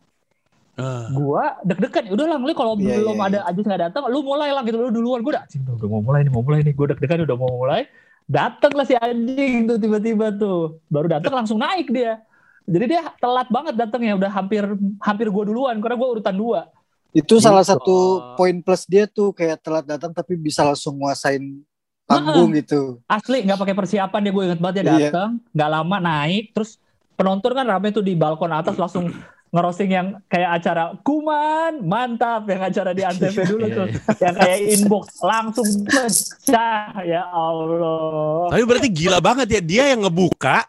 Ah. 0.76 1.08
Gua 1.08 1.56
deg-degan, 1.64 2.12
udah 2.12 2.36
lang, 2.36 2.44
lu 2.44 2.52
kalau 2.52 2.76
Iya, 2.76 3.00
belum 3.00 3.16
iya, 3.16 3.24
ada 3.24 3.38
Ajis 3.48 3.64
nggak 3.64 3.82
datang, 3.88 4.12
lu 4.12 4.20
mulai 4.20 4.52
lang 4.52 4.60
gitu 4.68 4.76
lu 4.76 4.92
duluan. 4.92 5.24
Gue 5.24 5.32
udah, 5.32 5.48
"Anjing, 5.48 5.64
udah, 5.64 5.74
udah 5.80 5.88
mau 5.88 6.02
mulai 6.04 6.20
nih, 6.20 6.32
mau 6.36 6.42
mulai 6.44 6.60
nih. 6.60 6.74
Gue 6.76 6.86
deg-degan 6.92 7.24
udah 7.24 7.36
mau 7.40 7.48
mulai. 7.48 7.88
Datang 8.26 8.74
lah 8.74 8.82
si 8.82 8.98
anjing 8.98 9.70
tuh 9.70 9.78
tiba-tiba 9.78 10.34
tuh. 10.34 10.82
Baru 10.90 11.06
datang 11.06 11.30
langsung 11.30 11.62
naik 11.62 11.90
dia. 11.90 12.18
Jadi 12.66 12.84
dia 12.90 13.02
telat 13.22 13.46
banget 13.46 13.78
datangnya, 13.78 14.18
udah 14.18 14.30
hampir 14.34 14.66
hampir 14.98 15.30
gue 15.30 15.44
duluan 15.46 15.78
karena 15.78 15.94
gue 15.94 16.08
urutan 16.18 16.34
dua. 16.34 16.66
Itu 17.14 17.38
salah 17.38 17.62
Gitu. 17.62 17.78
satu 17.78 17.96
poin 18.34 18.58
plus 18.58 18.82
dia 18.90 19.06
tuh 19.06 19.30
kayak 19.30 19.62
telat 19.62 19.86
datang 19.86 20.10
tapi 20.10 20.34
bisa 20.34 20.66
langsung 20.66 20.98
nguasain 20.98 21.62
panggung 22.02 22.50
gitu. 22.52 22.98
Asli 23.06 23.46
nggak 23.46 23.62
pakai 23.62 23.74
persiapan 23.78 24.20
dia 24.20 24.32
gue 24.34 24.44
inget 24.50 24.60
banget 24.60 24.74
dia 24.74 24.84
Iya. 24.84 24.98
datang, 25.14 25.30
nggak 25.54 25.70
lama 25.70 25.96
naik, 26.02 26.44
terus 26.50 26.82
penonton 27.14 27.54
kan 27.54 27.64
rame 27.64 27.94
tuh 27.94 28.02
di 28.02 28.18
balkon 28.18 28.50
atas 28.50 28.74
langsung 28.74 29.14
ngerosting 29.56 29.88
yang 29.88 30.20
kayak 30.28 30.60
acara 30.60 30.92
kuman 31.00 31.80
mantap 31.80 32.44
yang 32.44 32.60
acara 32.60 32.92
di 32.92 33.00
antv 33.08 33.32
dulu 33.48 33.66
tuh 33.72 33.88
yang 34.20 34.36
kayak 34.36 34.58
inbox 34.76 35.16
langsung 35.24 35.64
pecah 35.88 36.92
ya 37.00 37.24
Allah 37.24 38.52
Tapi 38.52 38.62
berarti 38.68 38.88
gila 38.92 39.18
banget 39.24 39.48
ya 39.56 39.60
dia 39.64 39.84
yang 39.96 40.04
ngebuka. 40.04 40.68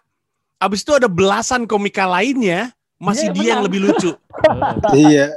Abis 0.58 0.82
itu 0.82 0.95
ada 0.95 1.06
belasan 1.06 1.69
komika 1.69 2.08
lainnya 2.10 2.73
masih 2.97 3.30
Iya, 3.30 3.36
dia 3.36 3.45
yang 3.54 3.62
menang. 3.62 3.65
lebih 3.69 3.80
lucu. 3.86 4.12
iya. 5.06 5.28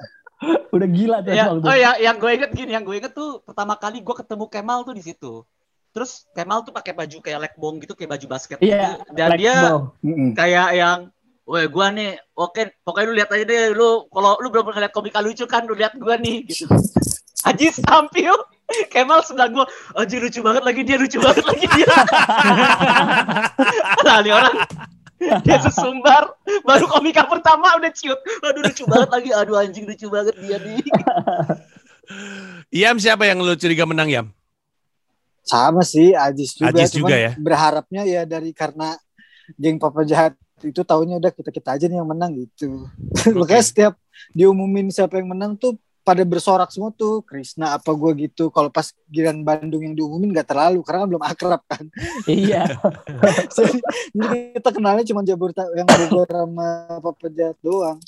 udah 0.73 0.89
gila 0.89 1.17
tuh 1.21 1.37
Ya, 1.37 1.53
oh 1.53 1.77
ya, 1.77 1.91
yang 2.01 2.17
gue 2.17 2.31
inget 2.33 2.51
gini, 2.57 2.73
yang 2.73 2.81
gue 2.89 2.97
inget 2.97 3.13
tuh 3.13 3.45
pertama 3.45 3.77
kali 3.77 4.01
gue 4.01 4.15
ketemu 4.17 4.49
Kemal 4.49 4.89
tuh 4.89 4.97
di 4.97 5.05
situ. 5.05 5.45
Terus 5.93 6.25
Kemal 6.33 6.65
tuh 6.65 6.73
pakai 6.73 6.97
baju 6.97 7.21
kayak 7.21 7.41
lekbong 7.51 7.85
gitu, 7.85 7.93
kayak 7.93 8.17
baju 8.17 8.27
basket. 8.33 8.57
Iya, 8.65 8.97
gitu. 8.97 9.13
Dan 9.13 9.29
dia 9.37 9.55
ball. 9.61 9.81
Kayak 10.33 10.69
yang, 10.73 10.99
weh 11.51 11.67
gua 11.67 11.91
nih, 11.91 12.15
oke, 12.39 12.79
pokoknya 12.87 13.07
lu 13.11 13.15
lihat 13.19 13.31
aja 13.35 13.43
deh, 13.43 13.75
lu 13.75 14.07
kalau 14.07 14.39
lu 14.39 14.55
belum 14.55 14.71
pernah 14.71 14.87
lihat 14.87 14.95
komika 14.95 15.19
lucu 15.19 15.51
kan, 15.51 15.67
lu 15.67 15.75
lihat 15.75 15.99
gua 15.99 16.15
nih. 16.15 16.47
Gitu. 16.47 16.71
Ajis 17.51 17.83
tampil, 17.83 18.39
Kemal 18.87 19.27
sebelah 19.27 19.51
gua, 19.51 19.67
anjir 19.99 20.23
lucu 20.23 20.47
banget 20.47 20.63
lagi 20.63 20.87
dia, 20.87 20.95
lucu 20.95 21.19
banget 21.19 21.43
lagi 21.43 21.67
dia. 21.75 21.91
nah, 24.07 24.23
ini 24.23 24.31
orang 24.31 24.57
dia 25.21 25.59
sesumbar, 25.59 26.39
baru 26.63 26.87
komika 26.87 27.27
pertama 27.27 27.75
udah 27.77 27.91
ciut. 27.91 28.17
Aduh 28.47 28.63
lucu 28.63 28.87
banget 28.87 29.11
lagi, 29.11 29.31
aduh 29.35 29.59
anjing 29.59 29.85
lucu 29.91 30.07
banget 30.07 30.39
dia 30.39 30.57
nih. 30.63 30.87
Iam 32.81 32.97
siapa 33.03 33.27
yang 33.27 33.43
lu 33.43 33.53
curiga 33.59 33.85
menang 33.85 34.09
Yam? 34.09 34.27
Sama 35.43 35.83
sih 35.83 36.15
Ajis 36.15 36.55
juga. 36.55 36.71
Ajis 36.71 36.91
juga 36.95 37.17
ya? 37.19 37.35
Berharapnya 37.37 38.07
ya 38.07 38.23
dari 38.23 38.55
karena 38.55 38.95
geng 39.59 39.83
Papa 39.83 40.07
Jahat 40.07 40.39
itu 40.65 40.83
tahunya 40.85 41.17
udah 41.21 41.33
kita 41.33 41.51
kita 41.51 41.69
aja 41.77 41.85
nih 41.89 41.99
yang 42.01 42.09
menang 42.09 42.37
gitu. 42.37 42.89
Makanya 43.41 43.65
setiap 43.65 43.93
diumumin 44.37 44.93
siapa 44.93 45.17
yang 45.17 45.33
menang 45.33 45.57
tuh 45.57 45.81
pada 46.01 46.25
bersorak 46.25 46.73
semua 46.73 46.91
tuh 46.91 47.21
Krisna 47.25 47.77
apa 47.77 47.93
gua 47.93 48.13
gitu. 48.17 48.49
Kalau 48.53 48.69
pas 48.73 48.93
giliran 49.09 49.41
Bandung 49.45 49.85
yang 49.85 49.95
diumumin 49.97 50.33
nggak 50.33 50.49
terlalu 50.49 50.81
karena 50.85 51.05
kan 51.05 51.09
belum 51.09 51.25
akrab 51.25 51.63
kan. 51.69 51.85
iya 52.29 52.67
Jadi 54.17 54.61
kita 54.61 54.71
kenalnya 54.73 55.05
cuma 55.07 55.21
Jabur 55.25 55.53
yang 55.55 55.89
Bogor 55.89 56.29
sama 56.29 56.69
Papa 57.01 57.27
Jahat 57.33 57.57
doang. 57.65 57.99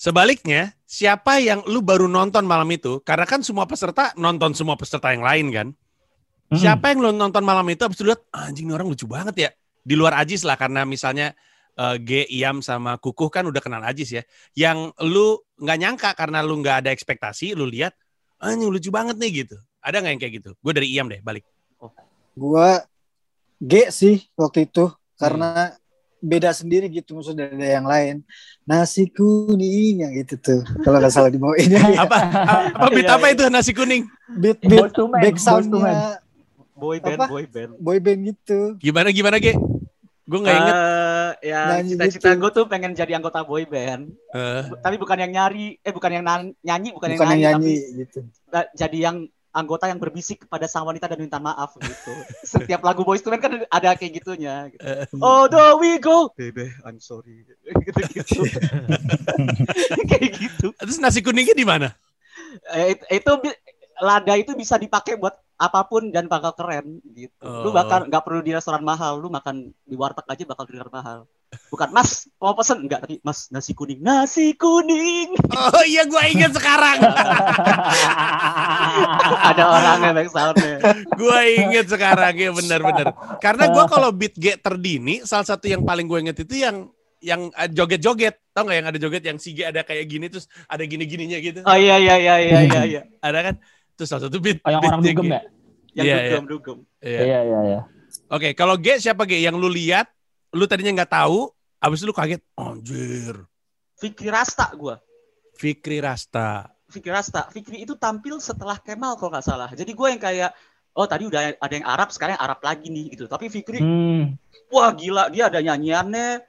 Sebaliknya, 0.00 0.72
siapa 0.88 1.44
yang 1.44 1.60
lu 1.68 1.84
baru 1.84 2.08
nonton 2.08 2.48
malam 2.48 2.64
itu? 2.72 3.04
Karena 3.04 3.28
kan 3.28 3.44
semua 3.44 3.68
peserta 3.68 4.16
nonton 4.16 4.56
semua 4.56 4.72
peserta 4.72 5.12
yang 5.12 5.20
lain 5.20 5.46
kan. 5.52 5.68
Mm-mm. 6.50 6.56
Siapa 6.56 6.90
yang 6.90 7.04
lo 7.04 7.12
nonton 7.12 7.44
malam 7.44 7.68
itu 7.68 7.84
abis 7.84 8.00
itu 8.00 8.08
lihat 8.08 8.24
anjing 8.32 8.66
ini 8.66 8.72
orang 8.72 8.88
lucu 8.88 9.04
banget 9.04 9.36
ya. 9.36 9.50
Di 9.80 9.94
luar 9.96 10.16
Ajis 10.20 10.44
lah 10.44 10.54
karena 10.60 10.84
misalnya 10.84 11.32
eh, 11.76 11.96
G, 12.00 12.10
Iam 12.30 12.60
sama 12.60 12.96
Kukuh 13.00 13.28
kan 13.32 13.44
udah 13.48 13.60
kenal 13.62 13.80
Ajis 13.84 14.12
ya. 14.12 14.22
Yang 14.52 14.92
lu 15.04 15.40
nggak 15.60 15.78
nyangka 15.80 16.10
karena 16.16 16.40
lu 16.44 16.60
nggak 16.60 16.84
ada 16.86 16.90
ekspektasi, 16.92 17.52
lu 17.56 17.64
lihat 17.68 17.96
anjing 18.40 18.68
lucu 18.72 18.88
banget 18.92 19.16
nih 19.20 19.44
gitu. 19.44 19.56
Ada 19.80 20.00
nggak 20.04 20.12
yang 20.12 20.20
kayak 20.20 20.34
gitu? 20.44 20.50
Gue 20.60 20.72
dari 20.76 20.88
Iam 20.92 21.08
deh 21.08 21.20
balik. 21.24 21.44
Gua 22.36 22.80
G 23.60 23.92
sih 23.92 24.24
waktu 24.36 24.64
itu 24.64 24.88
karena 25.20 25.76
beda 26.20 26.52
sendiri 26.52 26.88
gitu 26.92 27.16
maksudnya 27.16 27.48
dari 27.48 27.72
yang 27.76 27.84
lain. 27.88 28.24
Nasi 28.64 29.08
kuning 29.08 30.04
yang 30.04 30.12
gitu 30.16 30.36
tuh. 30.40 30.60
Kalau 30.80 31.00
nggak 31.00 31.12
salah 31.12 31.28
dibawain 31.32 31.68
ya. 31.68 31.80
Apa 32.04 32.16
apa 32.76 32.86
beat 32.92 33.08
Iya, 33.08 33.16
apa 33.16 33.26
iya. 33.28 33.34
itu 33.36 33.42
nasi 33.48 33.72
kuning? 33.72 34.04
Beat 34.36 34.60
beat 34.64 34.92
back 34.96 35.36
soundnya 35.36 36.20
Boy 36.80 36.96
band, 36.96 37.20
Apa? 37.20 37.26
boy 37.28 37.44
band. 37.44 37.76
boy 37.76 37.98
band 38.00 38.20
gitu. 38.32 38.80
Gimana 38.80 39.12
gimana 39.12 39.36
G? 39.36 39.52
Gue 40.30 40.38
nggak 40.40 40.56
inget. 40.56 40.74
Eh, 40.76 41.30
ya 41.42 41.60
cita-cita 41.82 42.30
gitu. 42.30 42.38
gue 42.38 42.50
tuh 42.54 42.64
pengen 42.64 42.94
jadi 42.94 43.12
anggota 43.12 43.42
boy 43.42 43.66
band. 43.66 44.14
Bu- 44.30 44.78
Tapi 44.78 44.94
bukan 44.96 45.18
yang 45.18 45.32
nyari, 45.32 45.74
eh 45.76 45.90
bukan 45.90 46.10
yang 46.12 46.22
nan- 46.22 46.54
nyanyi, 46.60 46.94
bukan, 46.94 47.08
Bukan 47.10 47.26
yang 47.26 47.40
yang 47.40 47.58
nyanyi, 47.58 47.74
nyanyi 47.74 47.98
gitu. 47.98 48.20
tapi 48.46 48.56
eh, 48.56 48.66
jadi 48.72 48.98
yang 49.02 49.16
anggota 49.50 49.90
yang 49.90 49.98
berbisik 49.98 50.46
kepada 50.46 50.70
sang 50.70 50.86
wanita 50.86 51.10
dan 51.10 51.18
minta 51.18 51.36
maaf 51.36 51.74
gitu. 51.74 52.14
Setiap 52.46 52.78
lagu 52.80 53.02
II 53.02 53.18
Men 53.26 53.40
kan 53.40 53.52
ada 53.66 53.98
kayak 53.98 54.12
gitunya. 54.16 54.70
Gitu. 54.70 54.78
Eh. 54.78 55.10
Oh, 55.18 55.50
do 55.50 55.58
we 55.76 55.98
go, 55.98 56.30
baby, 56.32 56.70
I'm 56.80 57.02
sorry. 57.02 57.42
Gitu-gitu. 57.66 58.46
kayak 60.10 60.30
gitu. 60.32 60.70
terus 60.72 61.02
nasi 61.02 61.18
kuningnya 61.18 61.52
di 61.52 61.66
mana? 61.66 61.90
Eh, 62.70 62.94
it- 62.94 63.06
itu 63.12 63.32
lada 63.98 64.34
itu 64.34 64.54
bisa 64.54 64.78
dipakai 64.78 65.18
buat 65.18 65.34
apa 65.60 65.84
pun 65.84 66.08
dan 66.08 66.24
bakal 66.24 66.56
keren 66.56 67.04
gitu. 67.12 67.44
Oh. 67.44 67.68
Lu 67.68 67.70
bakal 67.76 68.08
nggak 68.08 68.24
perlu 68.24 68.40
di 68.40 68.56
restoran 68.56 68.80
mahal, 68.80 69.20
lu 69.20 69.28
makan 69.28 69.68
di 69.84 69.92
warteg 69.92 70.24
aja 70.24 70.48
bakal 70.48 70.64
dengar 70.64 70.88
mahal. 70.88 71.28
Bukan 71.68 71.92
Mas, 71.92 72.30
mau 72.38 72.54
pesen 72.56 72.86
enggak 72.86 73.04
tapi 73.04 73.20
Mas 73.20 73.52
nasi 73.52 73.76
kuning, 73.76 74.00
nasi 74.00 74.56
kuning. 74.56 75.36
Oh 75.52 75.84
iya 75.84 76.08
gue 76.08 76.22
inget 76.32 76.56
sekarang. 76.56 76.96
Ada 79.50 79.62
orangnya 79.68 80.10
back 80.16 80.28
soundnya. 80.32 80.78
gue 81.20 81.40
inget 81.60 81.86
sekarang 81.90 82.34
ya 82.38 82.50
benar-benar. 82.56 83.12
Karena 83.42 83.68
gue 83.68 83.84
kalau 83.84 84.08
beat 84.14 84.34
G 84.40 84.56
terdini, 84.56 85.20
salah 85.28 85.44
satu 85.44 85.68
yang 85.68 85.84
paling 85.84 86.08
gue 86.08 86.18
inget 86.22 86.38
itu 86.40 86.64
yang 86.64 86.88
yang 87.20 87.52
eh, 87.52 87.68
joget-joget. 87.68 88.40
Tau 88.54 88.64
nggak 88.64 88.76
yang 88.80 88.88
ada 88.88 88.98
joget 88.98 89.22
yang 89.26 89.36
si 89.36 89.52
G 89.52 89.66
ada 89.66 89.84
kayak 89.84 90.08
gini 90.08 90.32
terus 90.32 90.48
ada 90.70 90.86
gini-gininya 90.86 91.38
gitu. 91.42 91.60
Oh 91.66 91.76
iya 91.76 92.00
iya 92.00 92.16
iya 92.16 92.34
iya 92.40 92.58
iya 92.64 92.82
iya. 92.86 93.02
Ada 93.20 93.52
kan? 93.52 93.54
Terus 94.00 94.08
salah 94.08 94.32
satu 94.32 94.40
beat. 94.40 94.64
Oh, 94.64 94.72
yang 94.72 94.80
beat 94.80 94.92
orang 94.96 95.04
dugem 95.04 95.26
ya? 95.28 95.40
Yang 95.92 96.04
Iya, 96.08 96.16
dugem 96.16 96.44
dugem. 96.48 96.78
Iya. 97.04 97.20
Iya, 97.20 97.38
iya, 97.44 97.60
iya. 97.68 97.80
Oke, 98.32 98.48
kalau 98.56 98.80
G 98.80 98.96
siapa 98.96 99.28
G? 99.28 99.44
Yang 99.44 99.60
lu 99.60 99.68
lihat, 99.68 100.08
lu 100.56 100.64
tadinya 100.64 101.04
nggak 101.04 101.12
tahu, 101.12 101.52
abis 101.76 102.00
itu 102.00 102.08
lu 102.08 102.16
kaget, 102.16 102.40
anjir. 102.56 103.36
Fikri 104.00 104.32
Rasta 104.32 104.72
gua. 104.72 104.96
Fikri 105.60 106.00
Rasta. 106.00 106.72
Fikri 106.88 107.12
Rasta. 107.12 107.52
Fikri 107.52 107.84
itu 107.84 107.92
tampil 108.00 108.40
setelah 108.40 108.80
Kemal 108.80 109.20
kalau 109.20 109.36
nggak 109.36 109.44
salah. 109.44 109.68
Jadi 109.76 109.92
gue 109.92 110.08
yang 110.08 110.16
kayak 110.16 110.50
oh 110.96 111.04
tadi 111.04 111.28
udah 111.28 111.60
ada 111.60 111.74
yang 111.76 111.84
Arab, 111.84 112.08
sekarang 112.08 112.40
yang 112.40 112.44
Arab 112.48 112.64
lagi 112.64 112.88
nih 112.88 113.12
gitu. 113.12 113.28
Tapi 113.28 113.52
Fikri 113.52 113.84
Hmm. 113.84 114.40
wah 114.72 114.88
gila 114.96 115.28
dia 115.28 115.52
ada 115.52 115.60
nyanyiannya 115.60 116.40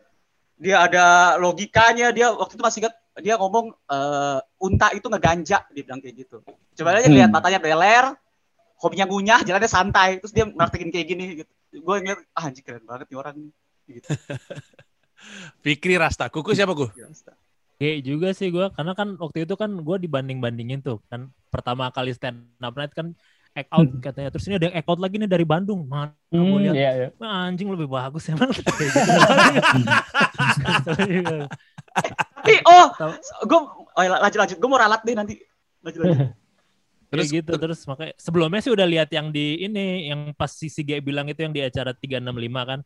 dia 0.56 0.76
ada 0.88 1.36
logikanya 1.36 2.16
dia 2.16 2.32
waktu 2.32 2.56
itu 2.56 2.64
masih 2.64 2.80
ingat 2.88 2.96
dia 3.20 3.36
ngomong 3.36 3.76
eh, 3.76 4.40
unta 4.60 4.88
itu 4.96 5.08
ngeganja 5.12 5.68
dia 5.68 5.84
bilang 5.84 6.00
kayak 6.00 6.16
gitu 6.16 6.40
coba 6.80 6.96
aja 6.96 7.12
Hmm. 7.12 7.18
lihat 7.20 7.30
matanya 7.30 7.60
beler 7.60 8.06
hobinya 8.80 9.06
ngunyah 9.06 9.44
jalannya 9.44 9.68
santai 9.68 10.18
terus 10.18 10.32
dia 10.32 10.48
praktekin 10.48 10.90
kayak 10.90 11.08
gini 11.08 11.24
gitu 11.44 11.52
gue 11.76 11.96
inget 12.00 12.20
ah 12.32 12.48
anjing 12.48 12.64
keren 12.64 12.84
banget 12.84 13.08
nih 13.08 13.18
orang 13.20 13.36
gitu. 13.88 14.08
Fikri 15.64 15.96
Rasta. 15.96 16.28
Kuku 16.28 16.52
siapa 16.52 16.74
ku? 16.74 16.90
G 17.78 17.84
juga 18.02 18.30
sih 18.34 18.50
gue 18.50 18.70
karena 18.74 18.94
kan 18.94 19.18
waktu 19.18 19.46
itu 19.46 19.54
kan 19.58 19.70
gue 19.74 19.98
dibanding 19.98 20.38
bandingin 20.38 20.82
tuh 20.82 21.02
kan 21.10 21.30
pertama 21.50 21.90
kali 21.90 22.14
stand 22.14 22.42
up 22.60 22.74
night 22.74 22.94
kan 22.94 23.14
act 23.52 23.68
out 23.70 23.90
katanya 24.00 24.30
terus 24.32 24.46
ini 24.48 24.56
ada 24.56 24.70
yang 24.70 24.78
act 24.78 24.88
out 24.88 25.02
lagi 25.02 25.18
nih 25.18 25.28
dari 25.28 25.44
Bandung 25.44 25.84
mana 25.86 26.14
gue 26.30 26.40
Hmm, 26.40 26.62
lihat 26.62 26.76
iya, 26.78 26.92
iya. 26.96 27.08
"Wah, 27.18 27.50
anjing 27.50 27.68
lebih 27.68 27.90
bagus 27.90 28.26
gitu. 28.30 28.40
tapi 32.42 32.58
oh 32.66 32.88
gue 33.46 33.60
oh, 33.94 34.02
ya, 34.02 34.10
lanjut 34.18 34.40
lanjut 34.42 34.58
gue 34.58 34.70
mau 34.70 34.80
ralat 34.82 35.02
deh 35.06 35.14
nanti 35.14 35.38
lanjut 35.86 36.02
lanjut 36.02 36.20
Terus 37.12 37.28
Terus- 37.28 37.44
gitu 37.44 37.54
terus 37.60 37.80
makanya 37.84 38.16
sebelumnya 38.16 38.64
sih 38.64 38.72
udah 38.72 38.88
lihat 38.88 39.12
yang 39.12 39.36
di 39.36 39.68
ini 39.68 40.08
yang 40.08 40.32
pas 40.32 40.48
si 40.48 40.72
Sige 40.72 40.96
bilang 41.04 41.28
itu 41.28 41.44
yang 41.44 41.52
di 41.52 41.60
acara 41.60 41.92
365 41.92 42.24
kan. 42.64 42.80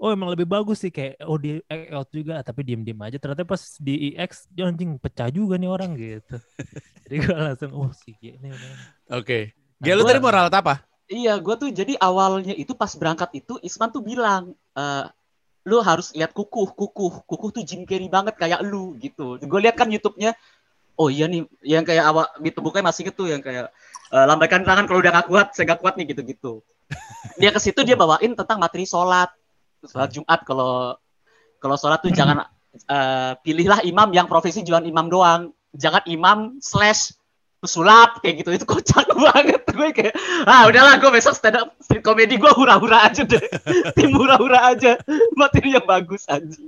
Oh 0.00 0.08
emang 0.12 0.32
lebih 0.32 0.48
bagus 0.48 0.80
sih 0.80 0.88
kayak 0.88 1.20
oh 1.28 1.36
di 1.36 1.60
out 1.92 2.08
juga 2.08 2.40
tapi 2.40 2.64
diem-diem 2.64 2.96
aja 3.04 3.20
ternyata 3.20 3.44
pas 3.44 3.60
di 3.76 4.12
EX 4.12 4.48
dia 4.48 4.68
anjing 4.68 4.96
pecah 4.96 5.28
juga 5.28 5.60
nih 5.60 5.68
orang 5.68 5.92
gitu. 5.92 6.40
Jadi 7.04 7.16
gue 7.20 7.36
langsung 7.36 7.70
oh 7.76 7.92
Sige 7.92 8.40
ini 8.40 8.48
emang. 8.48 8.76
Oke. 9.12 9.52
Nah, 9.76 9.84
G, 9.84 9.92
lu 9.92 10.08
tadi 10.08 10.20
mau 10.24 10.32
ralat 10.32 10.56
apa? 10.56 10.80
Iya, 11.06 11.36
gue 11.38 11.54
tuh 11.60 11.68
jadi 11.68 12.00
awalnya 12.00 12.56
itu 12.56 12.72
pas 12.72 12.90
berangkat 12.96 13.30
itu 13.36 13.60
Isman 13.60 13.92
tuh 13.92 14.00
bilang, 14.00 14.56
eh 14.72 15.04
lu 15.66 15.82
harus 15.82 16.14
lihat 16.14 16.30
kukuh, 16.30 16.70
kukuh, 16.78 17.26
kukuh 17.26 17.50
tuh 17.50 17.62
Jim 17.66 17.82
Carrey 17.82 18.06
banget 18.06 18.38
kayak 18.38 18.62
lu 18.62 18.94
gitu. 19.02 19.34
Gue 19.42 19.60
lihat 19.60 19.74
kan 19.74 19.90
YouTube-nya, 19.90 20.38
oh 20.94 21.10
iya 21.10 21.26
nih, 21.26 21.42
yang 21.66 21.82
kayak 21.82 22.06
awal 22.06 22.30
gitu 22.38 22.62
bukannya 22.62 22.86
masih 22.94 23.10
gitu 23.10 23.26
yang 23.26 23.42
kayak 23.42 23.74
eh, 24.14 24.24
lambaikan 24.30 24.62
tangan 24.62 24.86
kalau 24.86 25.02
udah 25.02 25.10
gak 25.10 25.26
kuat, 25.26 25.46
saya 25.58 25.74
gak 25.74 25.82
kuat 25.82 25.98
nih 25.98 26.14
gitu-gitu. 26.14 26.62
Dia 27.42 27.50
ke 27.50 27.58
situ 27.58 27.82
dia 27.82 27.98
bawain 27.98 28.38
tentang 28.38 28.62
materi 28.62 28.86
sholat, 28.86 29.28
sholat 29.82 30.08
Jumat 30.14 30.40
kalau 30.46 30.94
kalau 31.58 31.74
sholat 31.74 31.98
tuh 31.98 32.14
jangan 32.14 32.46
eh, 32.94 33.32
pilihlah 33.42 33.82
imam 33.82 34.08
yang 34.14 34.30
profesi 34.30 34.62
jualan 34.62 34.86
imam 34.86 35.10
doang, 35.10 35.50
jangan 35.74 36.06
imam 36.06 36.38
slash 36.62 37.10
pesulap 37.58 38.20
kayak 38.20 38.44
gitu 38.44 38.50
itu 38.52 38.66
kocak 38.68 39.08
banget 39.32 39.62
gue 39.66 39.88
kayak 39.92 40.14
ah 40.44 40.68
udahlah 40.68 41.00
gue 41.00 41.10
besok 41.10 41.34
stand 41.34 41.56
up 41.56 41.72
street 41.80 42.04
comedy 42.04 42.36
gue 42.36 42.52
hura-hura 42.52 43.08
aja 43.08 43.24
deh 43.24 43.42
tim 43.96 44.12
hura-hura 44.12 44.72
aja 44.72 45.00
materi 45.34 45.76
yang 45.76 45.84
bagus 45.84 46.24
aja 46.28 46.60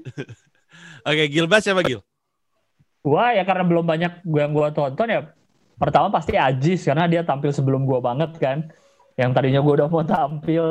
Oke, 1.09 1.25
Gilbas 1.31 1.65
siapa 1.65 1.81
Gil? 1.87 2.03
Gua 3.01 3.33
ya 3.33 3.47
karena 3.47 3.65
belum 3.65 3.85
banyak 3.87 4.27
gua 4.27 4.41
yang 4.45 4.53
gua 4.53 4.69
tonton 4.75 5.09
ya. 5.09 5.21
Pertama 5.79 6.11
pasti 6.11 6.35
Ajis 6.35 6.83
karena 6.83 7.07
dia 7.07 7.23
tampil 7.23 7.55
sebelum 7.55 7.87
gua 7.87 8.03
banget 8.03 8.35
kan. 8.37 8.69
Yang 9.17 9.31
tadinya 9.33 9.61
gua 9.63 9.75
udah 9.85 9.89
mau 9.89 10.05
tampil 10.05 10.65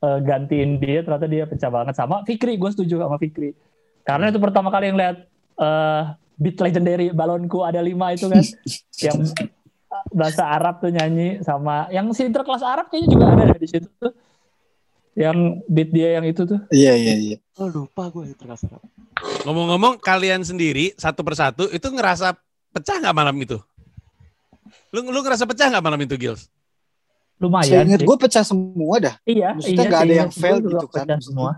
eh, 0.00 0.18
gantiin 0.22 0.78
dia 0.78 1.02
ternyata 1.02 1.26
dia 1.28 1.44
pecah 1.44 1.68
banget 1.68 1.94
sama 1.98 2.22
Fikri. 2.24 2.56
Gue 2.56 2.70
setuju 2.72 3.02
sama 3.02 3.18
Fikri. 3.18 3.52
Karena 4.02 4.32
itu 4.32 4.38
pertama 4.40 4.72
kali 4.72 4.94
yang 4.94 4.98
lihat 4.98 5.16
eh 5.60 6.02
beat 6.40 6.58
legendary 6.58 7.12
balonku 7.12 7.62
ada 7.62 7.78
lima 7.84 8.16
itu 8.16 8.26
kan 8.26 8.42
yang 9.04 9.18
bahasa 10.12 10.44
Arab 10.46 10.78
tuh 10.78 10.92
nyanyi 10.92 11.40
sama 11.42 11.88
yang 11.88 12.08
sinterklas 12.12 12.62
Arab 12.62 12.88
kayaknya 12.88 13.08
juga 13.12 13.24
ada 13.32 13.56
di 13.56 13.68
situ 13.68 13.88
tuh. 13.98 14.12
Yang 15.12 15.60
beat 15.68 15.90
dia 15.92 16.16
yang 16.16 16.24
itu 16.24 16.48
tuh. 16.48 16.60
Iya 16.72 16.96
iya 16.96 17.14
iya. 17.20 17.36
oh 17.60 17.68
lupa 17.68 18.08
gue 18.08 18.32
itu 18.32 18.36
terasa 18.40 18.64
Ngomong-ngomong, 19.44 20.00
kalian 20.00 20.40
sendiri 20.40 20.96
satu 20.96 21.20
persatu 21.20 21.68
itu 21.68 21.84
ngerasa 21.84 22.32
pecah 22.72 22.96
nggak 22.96 23.16
malam 23.16 23.36
itu? 23.36 23.60
Lu 24.88 25.04
lu 25.04 25.20
ngerasa 25.20 25.44
pecah 25.44 25.68
nggak 25.68 25.84
malam 25.84 26.00
itu, 26.00 26.16
Gils? 26.16 26.48
Lumayan 27.36 27.68
Saya 27.68 27.82
ingat 27.84 28.00
sih. 28.00 28.08
gue 28.08 28.16
pecah 28.16 28.44
semua 28.46 28.94
dah. 29.02 29.14
Iya, 29.28 29.48
maksudnya 29.52 29.76
iya, 29.76 29.90
nggak 29.90 30.02
ada 30.06 30.14
yang 30.14 30.30
fail 30.32 30.56
gitu 30.64 30.86
kan, 30.88 31.06
semua. 31.20 31.52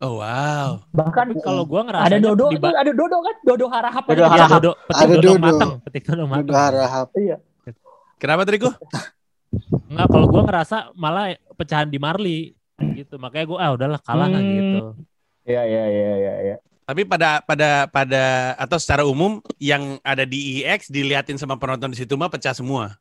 Oh 0.00 0.16
wow. 0.16 0.80
Bahkan 0.96 1.36
kalau 1.44 1.68
gua 1.68 1.84
ngerasa 1.84 2.08
ada 2.08 2.16
Dodo, 2.24 2.48
itu 2.48 2.64
ada 2.64 2.88
Dodo 2.88 3.20
kan? 3.20 3.36
Dodo 3.44 3.66
Harahap. 3.68 4.04
Dodo 4.08 4.24
aja. 4.24 4.32
Harahap. 4.32 4.60
Dodo, 4.64 4.72
petik 4.88 4.96
Ada 4.96 5.12
Dodo, 5.12 5.20
Dodo. 5.20 5.40
mateng, 5.44 5.70
petik 5.84 6.02
Dodo 6.08 6.24
mateng. 6.24 6.48
Udah 6.48 6.60
harap. 6.64 7.08
Iya. 7.12 7.36
Kenapa 8.20 8.44
Triku? 8.44 8.68
Enggak, 9.88 10.06
kalau 10.06 10.26
gua 10.28 10.42
ngerasa 10.44 10.76
malah 10.94 11.32
pecahan 11.56 11.88
di 11.88 11.96
Marley 11.96 12.52
gitu. 12.94 13.16
Makanya 13.16 13.46
gua 13.46 13.58
ah 13.58 13.70
udahlah 13.72 13.98
kalah 13.98 14.28
lah 14.28 14.38
Hmm. 14.38 14.52
gitu. 14.52 14.78
Iya, 15.42 15.62
iya, 15.64 15.84
iya, 15.88 16.12
iya, 16.14 16.34
iya. 16.44 16.56
Tapi 16.84 17.02
pada 17.02 17.40
pada 17.40 17.86
pada 17.86 18.22
atau 18.56 18.76
secara 18.76 19.02
umum 19.02 19.38
yang 19.56 19.98
ada 20.02 20.22
di 20.22 20.60
IX 20.60 20.80
diliatin 20.86 21.34
sama 21.34 21.54
penonton 21.54 21.88
di 21.88 21.96
situ 21.96 22.12
mah 22.14 22.28
pecah 22.28 22.52
semua. 22.52 22.98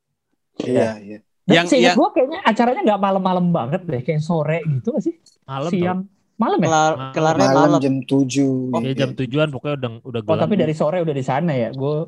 Iya 0.58 0.98
iya. 1.00 1.18
Dan 1.44 1.54
Yang- 1.56 1.68
seingat 1.70 1.86
yang- 1.88 1.98
gua 1.98 2.10
kayaknya 2.10 2.40
acaranya 2.44 2.82
nggak 2.86 3.02
malam-malam 3.02 3.46
banget 3.50 3.82
deh, 3.84 4.02
kayak 4.02 4.22
sore 4.22 4.62
gitu 4.64 4.94
sih? 5.00 5.18
Malam 5.44 5.70
Siang. 5.70 6.00
Malam 6.38 6.58
ya? 6.58 6.66
kelar 6.66 6.94
Malam. 6.94 7.12
kelarnya 7.12 7.48
Malam 7.50 7.58
malam 7.68 7.82
jam 7.82 7.96
7. 8.00 8.72
tau. 8.72 8.80
Ya 8.80 8.94
jam 8.96 9.12
tujuan 9.12 9.48
pokoknya 9.50 9.76
udah 9.76 9.92
udah 10.06 10.20
Oh, 10.24 10.38
tapi 10.38 10.56
dari 10.56 10.72
sore 10.72 11.02
udah 11.02 11.12
di 11.12 11.26
sana 11.26 11.52
ya. 11.52 11.70
Gue 11.70 12.08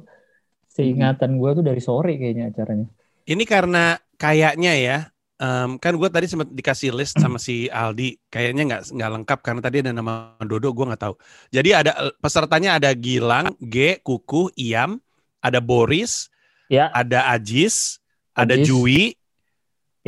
seingatan 0.68 1.36
gua 1.36 1.52
tuh 1.52 1.62
dari 1.62 1.82
sore 1.82 2.16
kayaknya 2.16 2.48
acaranya. 2.48 2.88
Ini 3.26 3.44
karena 3.46 3.96
kayaknya 4.18 4.74
ya, 4.78 4.98
em, 5.38 5.78
kan 5.78 5.94
gue 5.94 6.10
tadi 6.10 6.26
sempat 6.26 6.50
dikasih 6.50 6.94
list 6.94 7.18
sama 7.18 7.38
si 7.38 7.70
Aldi, 7.70 8.18
kayaknya 8.30 8.64
nggak 8.68 8.82
nggak 8.94 9.12
lengkap 9.20 9.40
karena 9.42 9.62
tadi 9.62 9.78
ada 9.86 9.92
nama 9.94 10.38
Dodo, 10.42 10.74
gue 10.74 10.86
nggak 10.90 11.02
tahu. 11.02 11.16
Jadi 11.50 11.70
ada 11.72 11.92
pesertanya 12.18 12.78
ada 12.82 12.90
Gilang, 12.94 13.54
G, 13.58 14.02
Kuku, 14.02 14.50
Iam, 14.58 14.98
ada 15.40 15.62
Boris, 15.62 16.30
Ya, 16.72 16.88
ada 16.96 17.28
Ajis, 17.36 18.00
ada 18.32 18.56
Ajis. 18.56 18.72
Jui, 18.72 19.12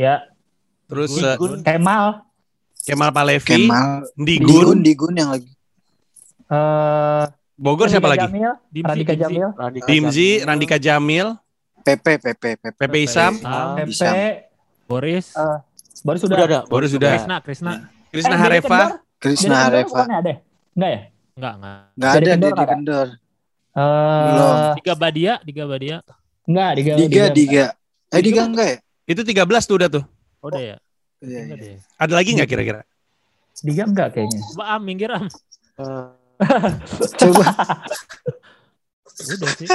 ya. 0.00 0.24
Terus 0.88 1.12
Digun. 1.12 1.60
eh. 1.60 1.62
Kemal. 1.62 2.24
Kemal 2.84 3.10
Palevi, 3.12 3.68
Kemal, 3.68 4.04
Digun, 4.12 4.48
Digun, 4.48 4.78
Digun 4.80 5.14
yang 5.16 5.30
lagi. 5.32 5.52
eh 6.48 7.24
Bogor 7.54 7.86
siapa 7.86 8.10
Randika 8.10 8.26
lagi? 8.26 8.26
Jamil, 8.34 8.52
Dimzi, 8.68 8.88
Radika 8.90 9.12
Dimzi. 9.12 9.22
Jamil, 9.22 9.48
Randika 9.54 9.86
Dimzi, 9.86 10.28
Jamil. 10.28 10.46
Randika 10.48 10.76
Jamil, 10.76 11.26
PP, 11.84 12.06
PP, 12.16 12.42
PP. 12.56 12.74
Pepe 12.74 12.98
Isam, 12.98 13.32
Pepe, 13.36 13.82
Bisa. 13.86 14.08
Boris, 14.84 15.26
Eh, 15.32 15.58
baru 16.00 16.16
sudah. 16.18 16.36
Udah 16.36 16.46
ada. 16.46 16.60
Baru 16.64 16.86
sudah. 16.86 17.12
Krisna, 17.12 17.36
Krisna. 17.40 17.70
Krisna 18.08 18.34
Eh, 18.34 18.40
Kendor? 18.40 18.90
Kendor 19.20 19.58
Hareva. 19.60 19.84
bukannya 19.84 20.16
ada? 20.16 20.32
Enggak 20.74 20.90
ya? 20.90 21.00
Enggak, 21.34 21.52
enggak. 21.54 21.76
Nggak 21.94 22.10
Deddy 22.10 22.24
ada 22.24 22.32
Kendor 22.32 22.48
Deddy 22.48 22.62
ada? 22.62 22.72
Kendor. 22.72 23.06
Eh, 23.74 24.22
Belum. 24.24 24.54
Tiga 24.74 24.94
Badia, 24.94 25.32
tiga 25.42 25.64
Badia. 25.66 25.96
Enggak, 26.44 26.70
Diga. 26.74 26.92
Diga, 26.96 27.24
Diga. 27.30 27.64
Eh, 28.08 28.20
Diga 28.20 28.42
enggak 28.44 28.66
ya? 28.66 28.78
itu 29.04 29.20
13 29.20 29.64
tuh 29.64 29.74
udah 29.76 29.88
tuh. 29.90 30.04
Oh, 30.40 30.48
udah 30.48 30.60
ya? 30.60 30.76
Iya, 31.20 31.38
Enggak 31.42 31.58
iya. 31.58 31.64
deh. 31.74 31.78
Ada 31.98 32.12
lagi 32.14 32.30
nggak 32.32 32.48
kira-kira? 32.48 32.80
Diga 33.60 33.84
enggak 33.84 34.08
kayaknya. 34.12 34.40
Coba 34.50 34.64
am, 34.70 34.80
minggir 34.80 35.10
am. 35.10 35.26
Eh, 35.26 36.06
Coba. 37.14 37.44
Udah 39.14 39.50
sih. 39.54 39.68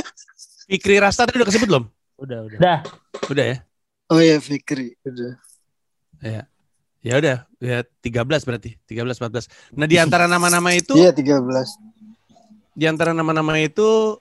Fikri 0.68 1.00
Rasta 1.00 1.26
tadi 1.26 1.40
udah 1.40 1.48
kesebut 1.48 1.66
belum? 1.66 1.86
Udah, 2.20 2.40
udah. 2.44 2.60
Dah, 2.60 2.80
Udah 3.32 3.46
ya. 3.48 3.58
Oh 4.12 4.20
iya, 4.20 4.38
Fikri. 4.44 5.00
Udah. 5.08 5.40
Ya 7.00 7.16
udah, 7.16 7.48
ya 7.64 7.80
13 8.04 8.44
berarti. 8.44 8.76
13 8.84 9.16
14. 9.16 9.48
Nah, 9.72 9.88
di 9.88 9.96
antara 9.96 10.28
nama-nama 10.28 10.76
itu, 10.76 11.00
Iya, 11.00 11.16
13. 11.16 11.80
di 12.76 12.84
antara 12.84 13.16
nama-nama 13.16 13.56
itu 13.56 14.20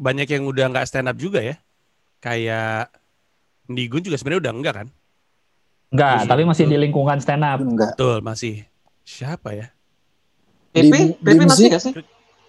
banyak 0.00 0.24
yang 0.28 0.48
udah 0.48 0.72
nggak 0.72 0.88
stand 0.88 1.12
up 1.12 1.16
juga 1.20 1.44
ya. 1.44 1.60
Kayak 2.24 2.88
Digun 3.68 4.00
juga 4.00 4.16
sebenarnya 4.16 4.48
udah 4.48 4.54
enggak 4.56 4.74
kan? 4.80 4.88
enggak, 5.92 6.12
Iya, 6.22 6.28
tapi 6.30 6.42
masih 6.48 6.64
betul. 6.64 6.72
di 6.72 6.82
lingkungan 6.88 7.18
stand 7.20 7.44
up. 7.44 7.58
Enggak. 7.60 7.92
Betul, 7.98 8.16
masih. 8.24 8.54
Siapa 9.04 9.52
ya? 9.52 9.66
Dim- 10.72 11.14
PP 11.20 11.28
masih 11.44 11.44
Dimzi. 11.44 11.64
gak 11.68 11.82
sih? 11.84 11.92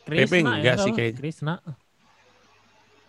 Pepe 0.07 0.23
Krisna 0.31 0.51
enggak 0.63 0.75
ya, 0.79 0.83
sih 0.83 0.91
kayaknya. 0.95 1.19
Krisna. 1.19 1.53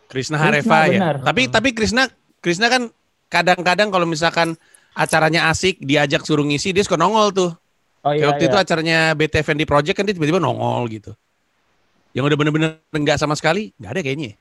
Krishna 0.08 0.40
Krishna, 0.40 0.64
Hareva 0.64 0.78
ya. 0.88 0.90
benar. 0.96 1.14
Tapi 1.22 1.42
tapi 1.52 1.68
Krishna 1.76 2.08
Krishna 2.40 2.66
kan 2.72 2.82
kadang-kadang 3.28 3.92
kalau 3.92 4.08
misalkan 4.08 4.56
acaranya 4.96 5.52
asik 5.52 5.78
diajak 5.84 6.24
suruh 6.24 6.42
ngisi 6.42 6.72
dia 6.72 6.82
suka 6.82 6.96
nongol 6.96 7.30
tuh. 7.30 7.50
Oh 8.02 8.14
Kayak 8.14 8.18
iya, 8.18 8.26
waktu 8.30 8.44
iya. 8.46 8.50
itu 8.50 8.56
acaranya 8.56 8.98
BTFN 9.14 9.58
di 9.58 9.66
Project 9.68 9.94
kan 9.94 10.04
dia 10.08 10.14
tiba-tiba 10.16 10.40
nongol 10.40 10.88
gitu. 10.88 11.12
Yang 12.16 12.24
udah 12.32 12.36
bener-bener 12.40 12.70
enggak 12.90 13.20
sama 13.20 13.36
sekali, 13.36 13.70
enggak 13.76 13.90
ada 13.94 14.00
kayaknya. 14.00 14.28
ya. 14.32 14.36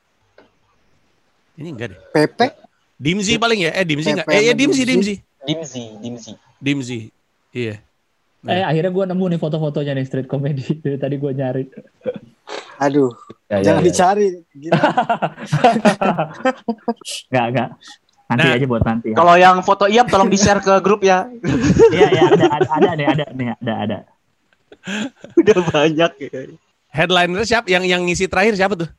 Ini 1.58 1.70
enggak 1.74 1.88
deh. 1.94 2.00
PP. 2.16 2.40
Dimzi 2.98 3.34
paling 3.38 3.60
ya? 3.66 3.72
Eh 3.78 3.86
Dimzi 3.86 4.10
enggak? 4.14 4.28
Pepe 4.30 4.38
Eh 4.40 4.44
ya 4.50 4.54
Dimzi, 4.54 4.82
Dimzi. 4.86 5.16
Dimzi. 5.46 5.84
Dimzi, 6.02 6.32
Dimzi. 6.58 7.00
Iya. 7.54 7.76
Eh 8.46 8.64
akhirnya 8.64 8.94
gue 8.94 9.06
nemu 9.10 9.26
nih 9.36 9.40
foto-fotonya 9.42 9.94
nih 9.98 10.06
street 10.06 10.30
comedy. 10.30 10.64
Dari 10.84 10.98
tadi 11.02 11.16
gue 11.18 11.32
nyari. 11.34 11.64
Aduh, 12.78 13.10
Ya, 13.48 13.58
jangan 13.64 13.82
dicari. 13.82 14.28
Gila. 14.52 14.76
Enggak, 17.28 17.46
enggak. 17.48 17.70
Nanti 18.28 18.44
Nah. 18.44 18.56
aja 18.60 18.66
buat 18.68 18.84
nanti. 18.84 19.08
Ya. 19.12 19.16
Kalau 19.16 19.34
yang 19.36 19.56
foto 19.62 19.88
Iam 19.88 20.04
tolong 20.04 20.28
di-share 20.28 20.60
ke 20.60 20.74
grup 20.80 21.00
ya. 21.00 21.32
Iya, 21.96 22.08
iya, 22.12 22.24
ada, 22.28 22.46
ada, 22.54 22.68
ada 22.70 22.90
nih, 22.94 23.08
ada 23.08 23.26
nih, 23.32 23.48
ada, 23.56 23.74
ada. 23.80 23.98
Udah 25.40 25.60
banyak 25.64 26.12
ya. 26.18 26.30
Headliner 26.90 27.44
siapa? 27.44 27.68
Yang 27.68 27.84
yang 27.88 28.02
ngisi 28.04 28.28
terakhir 28.28 28.54
siapa 28.54 28.76
tuh? 28.76 28.90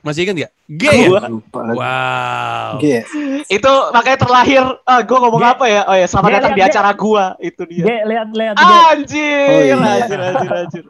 Masih 0.00 0.22
ingat 0.22 0.36
nggak? 0.38 0.52
G 0.70 0.82
ya? 0.86 1.08
Wow. 1.50 2.78
Ya. 2.78 3.02
Itu 3.48 3.72
makanya 3.90 4.18
terlahir 4.20 4.62
ah 4.84 5.02
gua 5.02 5.18
ngomong 5.20 5.42
Dia- 5.42 5.52
apa 5.52 5.64
ya? 5.66 5.80
Oh 5.82 5.96
ya, 5.96 6.06
selamat 6.06 6.28
dia 6.28 6.36
datang 6.38 6.52
di 6.52 6.60
lihat- 6.62 6.70
acara 6.70 6.90
gua. 6.94 7.24
Itu 7.38 7.62
dia. 7.66 7.82
Ge, 7.82 7.96
lihat, 8.06 8.28
lihat. 8.30 8.54
Anjir, 8.56 9.50
Oh, 9.50 9.60
iya. 9.60 9.74
anjir, 9.74 10.18
anjir, 10.20 10.50
anjir. 10.54 10.84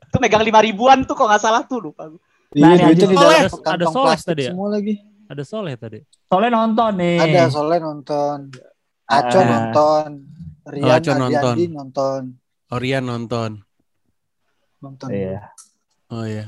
Itu 0.00 0.16
megang 0.18 0.42
lima 0.42 0.60
ribuan 0.60 1.04
tuh 1.04 1.14
kok 1.14 1.26
nggak 1.26 1.38
salah 1.38 1.62
tuh 1.62 1.78
lupa. 1.80 2.08
gua. 2.08 2.20
Nah, 2.50 2.72
Iya, 2.72 2.88
duitnya 2.88 3.04
ada 3.04 3.04
di 3.04 3.14
Soleh. 3.14 3.38
dalam 3.44 3.68
Ada 3.68 3.86
Soleh 3.86 4.18
tadi 4.18 4.42
ya? 4.42 4.50
semua 4.50 4.68
lagi. 4.72 4.94
Ada 5.28 5.42
Soleh 5.44 5.74
tadi. 5.76 5.98
Soalnya 6.24 6.50
nonton 6.54 6.92
nih. 6.96 7.18
Ada 7.20 7.42
Soleh 7.48 7.78
nonton. 7.78 8.38
Aco 9.04 9.38
Ah. 9.38 9.44
nonton. 9.44 10.08
Rian 10.66 10.88
Aco 10.90 11.12
nonton. 11.14 11.54
Nonton. 11.70 12.22
Orian 12.68 13.04
nonton. 13.04 13.50
Nonton. 14.78 15.08
Iya. 15.08 15.40
Oh 16.08 16.24
iya. 16.24 16.46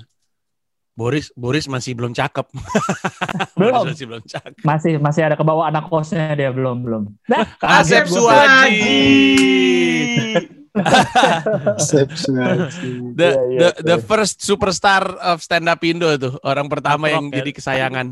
Boris 0.92 1.32
Boris 1.32 1.64
masih 1.64 1.92
belum 1.94 2.12
cakep. 2.12 2.44
Belum. 3.56 3.72
Boris 3.80 3.96
masih 3.96 4.06
belum 4.06 4.20
cakep. 4.22 4.52
Masih 4.60 4.92
masih 4.96 5.22
ada 5.22 5.32
kebawa 5.32 5.68
anak 5.68 5.88
kosnya 5.88 6.32
dia 6.32 6.52
belum 6.52 6.80
belum. 6.80 7.02
Nah, 7.24 7.44
Asep. 7.60 8.04
Suwaji. 8.04 9.00
The 11.90 12.06
Iya, 12.30 13.30
iya, 13.42 13.58
the, 13.58 13.68
iya. 13.70 13.70
the 13.82 13.96
first 14.00 14.40
superstar 14.40 15.02
of 15.18 15.40
stand 15.40 15.66
up 15.66 15.80
Indo 15.80 16.08
tuh, 16.16 16.38
orang 16.42 16.66
pertama 16.66 17.06
Rock, 17.06 17.14
yang 17.14 17.24
ya. 17.28 17.34
jadi 17.38 17.50
kesayangan. 17.52 18.06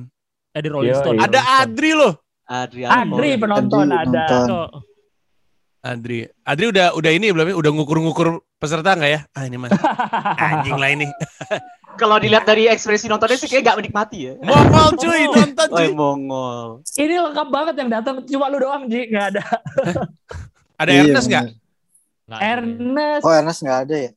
Eh 0.50 0.60
di 0.60 0.68
Rolling 0.68 0.90
Iya, 0.90 0.98
Stone. 0.98 1.16
iya. 1.16 1.24
Ada 1.24 1.38
Rolling 1.38 1.46
Stone. 1.46 1.62
Adri 1.64 1.90
loh. 1.92 2.14
Adrian. 2.48 2.90
Adri 2.90 3.30
penonton 3.36 3.86
Adri 3.86 3.98
ada. 4.00 4.24
nonton. 4.24 4.48
Oh, 4.48 4.68
Adri. 5.80 6.18
Adri 6.42 6.64
udah 6.66 6.86
udah 6.92 7.10
ini 7.10 7.26
belum 7.28 7.46
ya? 7.46 7.54
Udah 7.54 7.70
ngukur-ngukur 7.70 8.28
peserta 8.56 8.92
nggak 8.92 9.10
ya? 9.10 9.20
Ah 9.30 9.44
ini 9.44 9.56
mas. 9.56 9.70
Anjing 10.42 10.74
lah 10.74 10.90
ini. 10.90 11.06
Kalau 12.00 12.14
dilihat 12.16 12.42
dari 12.42 12.66
ekspresi 12.66 13.06
nontonnya 13.06 13.34
sih 13.34 13.46
kayak 13.46 13.64
gak 13.64 13.76
menikmati 13.76 14.18
ya. 14.24 14.32
Mongol 14.38 14.94
cuy, 14.96 15.18
nonton 15.26 15.66
Oh, 15.66 15.76
cuy. 15.76 15.90
mongol. 15.90 16.66
Ini 16.94 17.14
lengkap 17.20 17.48
banget 17.48 17.74
yang 17.76 17.90
datang 17.90 18.22
cuma 18.22 18.46
lu 18.46 18.58
doang 18.58 18.86
Ji, 18.86 19.10
nggak 19.10 19.26
ada. 19.28 19.42
Ada 20.78 20.90
Iya, 20.94 21.00
Ernest 21.04 21.26
nggak? 21.26 21.44
Nggak 22.28 22.40
ya. 22.40 22.48
Ernest, 22.52 23.24
Oh 23.24 23.32
Ernest 23.32 23.60
nggak 23.64 23.78
ada 23.88 23.96
ya? 23.96 24.10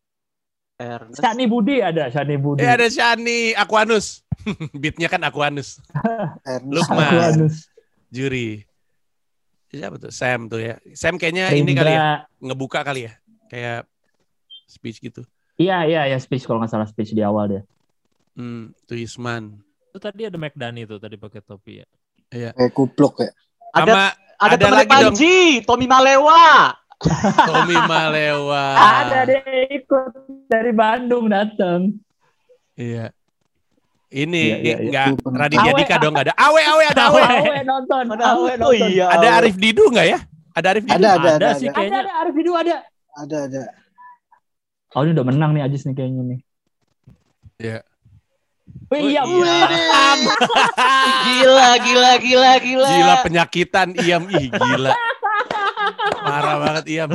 Ernest. 0.81 1.19
Shani 1.23 1.45
Budi 1.47 1.75
ada, 1.79 2.03
Shani 2.11 2.35
Budi. 2.35 2.59
Eh 2.59 2.69
ada 2.69 2.87
Shani 2.91 3.55
Aquanus. 3.55 4.27
Beatnya 4.81 5.07
kan 5.07 5.23
Aquanus. 5.23 5.79
Ernest. 6.43 6.75
Lukman. 6.75 7.07
Aku 7.07 7.17
anus. 7.23 7.55
Juri. 8.11 8.67
Siapa 9.71 9.95
tuh? 9.95 10.11
Sam 10.11 10.51
tuh 10.51 10.59
ya. 10.59 10.75
Sam 10.91 11.15
kayaknya 11.15 11.47
ini 11.55 11.71
kali 11.71 11.95
ya. 11.95 12.27
Ngebuka 12.43 12.83
kali 12.83 13.07
ya. 13.07 13.13
Kayak 13.47 13.87
speech 14.67 14.99
gitu. 14.99 15.23
Iya, 15.55 15.87
iya, 15.87 16.01
ya 16.11 16.17
speech 16.19 16.43
kalau 16.43 16.59
nggak 16.59 16.71
salah 16.75 16.87
speech 16.89 17.15
di 17.15 17.23
awal 17.23 17.47
dia. 17.47 17.63
Hmm, 18.35 18.75
tuh 18.83 18.99
Isman. 18.99 19.63
Itu 19.91 19.99
tadi 20.01 20.27
ada 20.27 20.35
McDani 20.35 20.83
tuh 20.83 20.99
tadi 20.99 21.15
pakai 21.15 21.39
topi 21.39 21.83
ya. 21.83 21.87
Kayak 22.31 22.55
kupluk 22.75 23.23
ya. 23.23 23.31
Ada 23.71 23.91
Sama 23.91 24.03
ada, 24.41 24.55
ada 24.57 24.67
lagi 24.73 24.89
dong. 24.89 25.13
Panji, 25.13 25.37
Tommy 25.63 25.85
Malewa. 25.87 26.73
Tommy 27.49 27.77
Malewa. 27.89 28.65
Ada 28.77 29.19
dia 29.25 29.41
ikut 29.73 30.11
dari 30.45 30.71
Bandung 30.71 31.27
datang. 31.27 31.97
Iya. 32.77 33.09
Ini 34.11 34.43
Iya, 34.43 34.55
iya, 34.59 34.59
iya. 34.59 34.75
enggak 34.83 35.05
Itu 35.07 35.23
bener. 35.23 35.39
Raditya 35.39 35.71
Dika 35.79 35.95
dong 35.97 36.11
enggak 36.13 36.25
ada. 36.29 36.35
Awe 36.35 36.61
awe 36.61 36.83
ada 36.83 37.03
awe. 37.07 37.21
Awe 37.23 37.59
nonton, 37.63 38.03
Mana 38.11 38.23
Awe 38.35 38.51
oh 38.59 38.71
nonton. 38.71 38.91
iya. 38.91 39.05
Ada 39.07 39.27
Arif 39.39 39.55
Didu 39.55 39.87
enggak 39.87 40.07
ya? 40.11 40.19
Ada 40.51 40.67
Arif 40.75 40.83
Didu. 40.83 40.99
Ada, 40.99 41.09
ada, 41.15 41.29
ada, 41.39 41.49
sih 41.55 41.67
ada. 41.67 41.71
Ada, 41.71 41.77
kayaknya. 41.79 41.99
ada, 42.03 42.11
Arif 42.19 42.33
Didu 42.35 42.51
ada. 42.53 42.75
Ada 43.15 43.37
ada. 43.47 43.61
Oh 44.91 45.01
ini 45.07 45.11
udah 45.15 45.25
menang 45.25 45.51
nih 45.55 45.63
Ajis 45.63 45.87
nih 45.87 45.95
kayaknya 45.95 46.23
nih. 46.27 46.39
Iya. 47.61 47.79
Oh, 48.91 48.99
iya, 48.99 49.23
Oh, 49.23 49.39
iya. 49.39 49.67
Gila, 51.27 51.69
gila, 51.79 52.11
gila, 52.19 52.51
gila. 52.59 52.89
Gila 52.91 53.15
penyakitan 53.23 53.95
Iam 54.03 54.27
ih 54.27 54.51
gila. 54.51 54.91
Parah 56.31 56.57
banget 56.63 56.85
Iam. 56.87 57.11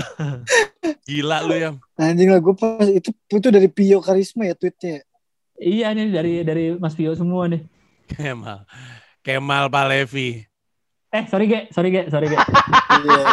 Gila 1.02 1.38
lu 1.42 1.54
Iam. 1.54 1.74
Anjing 1.96 2.28
lah 2.28 2.38
gue 2.38 2.52
pas 2.52 2.84
itu 2.84 3.08
itu 3.10 3.48
dari 3.48 3.68
Pio 3.68 3.98
Karisma 3.98 4.44
ya 4.44 4.54
tweetnya. 4.54 5.00
iya 5.56 5.88
nih 5.90 6.12
dari 6.12 6.32
dari 6.44 6.64
Mas 6.76 6.92
Pio 6.92 7.16
semua 7.16 7.48
nih. 7.48 7.64
Kemal. 8.06 8.68
Kemal 9.20 9.66
Palevi. 9.66 10.44
Eh 11.08 11.24
sorry 11.26 11.48
Ge, 11.48 11.60
sorry 11.72 11.88
Ge, 11.88 12.12
sorry 12.12 12.28
Ge. 12.28 12.36
Iya. 12.36 13.24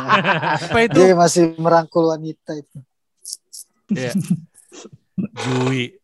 Apa 0.55 0.79
itu? 0.81 0.97
Dia 0.97 1.13
masih 1.13 1.51
merangkul 1.59 2.07
wanita 2.07 2.55
itu. 2.55 2.77
Iya. 3.91 4.15
Jui. 5.35 5.99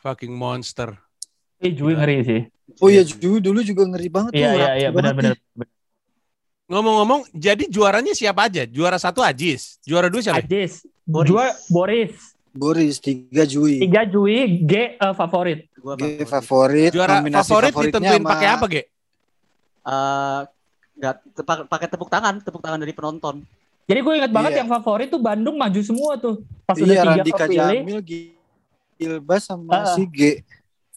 Fucking 0.00 0.32
monster. 0.32 0.96
Eh 1.60 1.72
Jui 1.72 1.92
ngeri 1.92 2.16
sih. 2.24 2.40
Oh 2.80 2.88
iya 2.88 3.04
dulu 3.04 3.38
dulu 3.38 3.60
juga 3.60 3.84
ngeri 3.84 4.08
banget 4.08 4.32
Iya 4.34 4.48
tuh. 4.50 4.58
iya 4.58 4.70
iya 4.80 4.88
benar-benar. 4.90 5.36
Ngomong-ngomong, 6.64 7.28
jadi 7.30 7.68
juaranya 7.68 8.16
siapa 8.16 8.48
aja? 8.48 8.64
Juara 8.64 8.96
satu 8.96 9.20
Ajis. 9.20 9.76
Juara 9.84 10.08
dua 10.08 10.24
siapa? 10.24 10.40
Ajis, 10.40 10.80
Boris. 11.04 11.28
dua 11.28 11.44
Boris. 11.68 12.12
Boris 12.54 12.96
tiga 12.96 13.44
Jui. 13.44 13.82
tiga 13.82 14.06
Jui, 14.06 14.62
G 14.64 14.96
eh, 14.96 15.14
favorit. 15.14 15.68
Gua 15.76 15.98
G 15.98 16.24
favorit. 16.24 16.24
favorit. 16.24 16.90
Juara 16.94 17.14
favorit 17.20 17.72
ditentuin 17.74 18.22
sama- 18.22 18.30
pakai 18.32 18.48
apa, 18.48 18.64
Ge? 18.70 18.82
Eh, 19.84 20.40
nggak 20.94 21.14
tepa- 21.34 21.66
pakai 21.68 21.88
tepuk 21.90 22.08
tangan, 22.08 22.34
tepuk 22.40 22.62
tangan 22.62 22.80
dari 22.80 22.94
penonton. 22.94 23.44
Jadi 23.84 24.00
gue 24.00 24.14
ingat 24.16 24.32
banget 24.32 24.52
Iya. 24.56 24.58
yang 24.64 24.70
favorit 24.72 25.12
tuh 25.12 25.20
Bandung 25.20 25.60
maju 25.60 25.80
semua 25.84 26.16
tuh. 26.16 26.40
Pas 26.64 26.72
udah 26.72 26.88
Iya 26.88 27.20
tiga 27.20 27.36
terpilih, 27.36 27.80
Jamil, 27.84 28.00
Gilbas 28.96 29.42
sama 29.44 29.84
Ah. 29.84 29.92
si 29.92 30.08
G. 30.08 30.40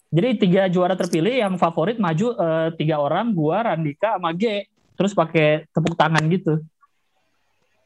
jadi 0.08 0.28
tiga 0.40 0.62
juara 0.72 0.96
terpilih 0.96 1.36
yang 1.36 1.60
favorit 1.60 2.00
maju 2.00 2.32
eh, 2.32 2.68
tiga 2.80 2.96
orang, 2.96 3.36
gua, 3.36 3.60
Randika, 3.68 4.16
sama 4.16 4.32
G. 4.32 4.64
terus 4.98 5.14
pakai 5.14 5.70
tepuk 5.70 5.94
tangan 5.94 6.20
gitu. 6.26 6.58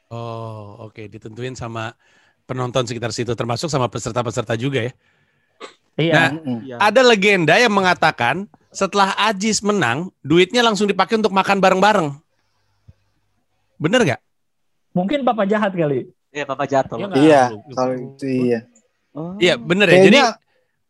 Oh, 0.08 0.88
oke, 0.88 1.04
ditentuin 1.08 1.52
sama 1.52 1.92
penonton 2.48 2.88
sekitar 2.88 3.12
situ 3.12 3.36
termasuk 3.36 3.68
sama 3.68 3.86
peserta-peserta 3.92 4.56
juga 4.56 4.88
ya. 4.88 4.92
Iya. 6.00 6.12
Nah. 6.16 6.30
Iya. 6.64 6.76
Ada 6.80 7.00
legenda 7.04 7.54
yang 7.60 7.72
mengatakan 7.72 8.48
setelah 8.72 9.12
Ajis 9.28 9.60
menang, 9.60 10.08
duitnya 10.24 10.64
langsung 10.64 10.88
dipakai 10.88 11.20
untuk 11.20 11.36
makan 11.36 11.60
bareng-bareng. 11.60 12.08
Bener 13.76 14.00
nggak? 14.08 14.20
Mungkin 14.96 15.20
papa 15.24 15.44
jahat 15.44 15.72
kali. 15.76 16.08
Iya, 16.32 16.48
Papa 16.48 16.64
jatuh. 16.64 16.96
Iya? 16.96 17.12
Iya, 17.12 17.42
kalau 17.76 17.92
itu 17.92 18.24
iya. 18.24 18.60
Oh. 19.12 19.36
Iya, 19.36 19.60
bener 19.60 19.84
ya. 19.92 20.00
Jadi 20.08 20.18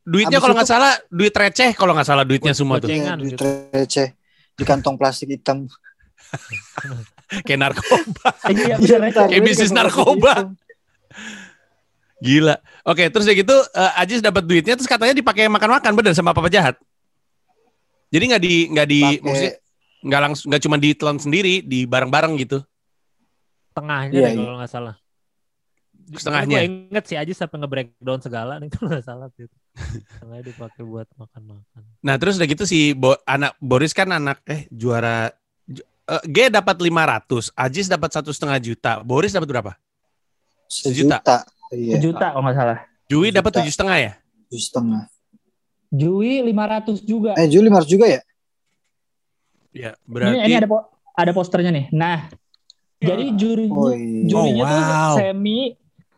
duitnya 0.06 0.38
kalau 0.38 0.54
nggak 0.54 0.70
salah 0.70 0.94
duit 1.10 1.34
receh 1.34 1.74
kalau 1.74 1.98
nggak 1.98 2.06
salah 2.06 2.22
duitnya 2.22 2.54
semua 2.54 2.78
tuh. 2.78 2.86
Duit 2.86 3.34
gitu. 3.34 3.42
receh 3.74 4.14
di 4.54 4.62
kantong 4.62 4.94
plastik 4.94 5.34
hitam. 5.34 5.66
Kayak 7.46 7.60
narkoba. 7.70 8.28
Iya, 8.52 8.76
Iya, 8.76 8.96
ntar 9.08 9.28
Kayak 9.30 9.42
bisnis 9.44 9.72
plastik 9.72 9.78
narkoba. 9.78 10.34
Gila. 12.22 12.54
Oke, 12.86 13.10
terus 13.10 13.26
ya 13.26 13.34
gitu 13.34 13.54
eh, 13.54 14.00
Ajis 14.00 14.22
dapat 14.22 14.46
duitnya 14.46 14.78
terus 14.78 14.86
katanya 14.86 15.14
dipakai 15.16 15.50
makan-makan 15.50 15.92
bener 15.98 16.12
sama 16.14 16.30
Papa 16.30 16.46
Jahat. 16.46 16.78
Jadi 18.12 18.24
nggak 18.30 18.42
di 18.42 18.54
nggak 18.70 18.86
di 18.86 19.00
maksudnya 19.24 19.52
nggak 20.02 20.20
langsung 20.20 20.46
nggak 20.52 20.62
cuma 20.62 20.76
ditelan 20.78 21.18
sendiri, 21.18 21.64
di 21.64 21.88
bareng-bareng 21.88 22.34
gitu. 22.38 22.58
Tengahnya 23.72 24.12
Iya, 24.12 24.26
deh 24.28 24.32
iya. 24.36 24.38
kalau 24.44 24.58
nggak 24.60 24.70
salah. 24.70 24.94
Setengahnya. 26.12 26.58
Gue 26.60 26.66
inget 26.68 27.04
sih 27.08 27.16
Aji 27.16 27.32
sampai 27.32 27.56
nge-breakdown 27.64 28.20
segala 28.20 28.52
nih 28.60 28.68
kalau 28.68 28.92
nggak 28.92 29.06
salah 29.06 29.26
gitu. 29.34 29.54
Setengahnya 30.20 30.44
dipakai 30.52 30.82
buat 30.84 31.08
makan-makan. 31.16 31.82
Nah, 32.04 32.14
terus 32.20 32.36
udah 32.36 32.48
gitu 32.50 32.64
si 32.68 32.92
Bo- 32.92 33.18
anak 33.24 33.56
Boris 33.58 33.96
kan 33.96 34.12
anak 34.12 34.44
eh 34.44 34.68
juara 34.68 35.32
eh, 36.12 36.22
G 36.24 36.38
dapat 36.48 36.76
500, 36.76 37.48
Ajis 37.54 37.86
dapat 37.86 38.10
satu 38.10 38.28
setengah 38.28 38.58
juta, 38.58 39.00
Boris 39.00 39.30
dapat 39.30 39.48
berapa? 39.48 39.72
Sejuta. 40.66 41.18
Sejuta. 41.18 41.36
Iya, 41.70 41.92
Sejuta 41.96 42.26
kalau 42.28 42.42
nggak 42.42 42.54
salah. 42.54 42.78
Jui 43.06 43.28
dapat 43.28 43.50
tujuh 43.54 43.70
setengah 43.70 43.96
ya? 43.98 44.12
tujuh 44.46 44.60
setengah. 44.62 45.02
Jui 45.90 46.40
500 46.42 47.00
juga. 47.02 47.32
Eh, 47.34 47.44
Juli 47.46 47.66
500 47.66 47.84
juga 47.86 48.06
ya? 48.06 48.20
Ya, 49.70 49.90
Ini, 49.94 50.04
berarti 50.04 50.36
ini 50.42 50.54
ada 50.54 50.68
po- 50.68 50.84
ada 51.10 51.30
posternya 51.30 51.70
nih. 51.70 51.86
Nah, 51.90 52.28
jadi 52.98 53.32
juri 53.32 53.66
Oh, 53.66 53.88
iya. 53.88 54.24
jurinya 54.26 54.62
Oh, 54.62 54.68
wow. 54.68 54.76
tuh 54.76 55.16
Semi 55.18 55.58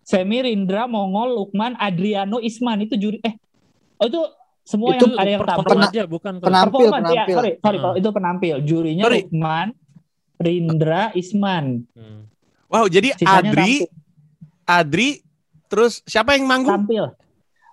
Semi 0.03 0.39
Rindra 0.41 0.85
Mongol 0.85 1.33
Lukman 1.33 1.75
Adriano 1.77 2.37
Isman 2.39 2.83
itu 2.83 2.95
juri 2.95 3.19
eh 3.21 3.39
oh 3.97 4.05
itu 4.05 4.21
semua 4.61 4.93
Itu 4.93 5.07
yang 5.07 5.17
ada 5.17 5.31
yang 5.31 5.43
tampil. 5.45 5.79
aja 5.81 6.03
bukan 6.05 6.33
penam- 6.37 6.67
Penampil, 6.67 6.83
ya, 6.83 6.93
penampil. 6.93 7.37
sorry, 7.37 7.53
sorry, 7.57 7.79
Hmm. 7.79 7.95
itu 7.95 8.09
penampil. 8.11 8.57
Jurinya 8.61 9.03
Sorry. 9.05 9.21
Lukman, 9.25 9.67
Rindra, 10.45 11.11
Isman. 11.17 11.89
Hmm. 11.97 12.29
wow, 12.69 12.85
jadi 12.85 13.17
Sisanya 13.17 13.51
Adri, 13.51 13.89
tampil. 13.89 14.69
Adri, 14.69 15.11
terus 15.73 16.05
siapa 16.05 16.37
yang 16.37 16.45
manggung? 16.45 16.85
tampil. 16.85 17.17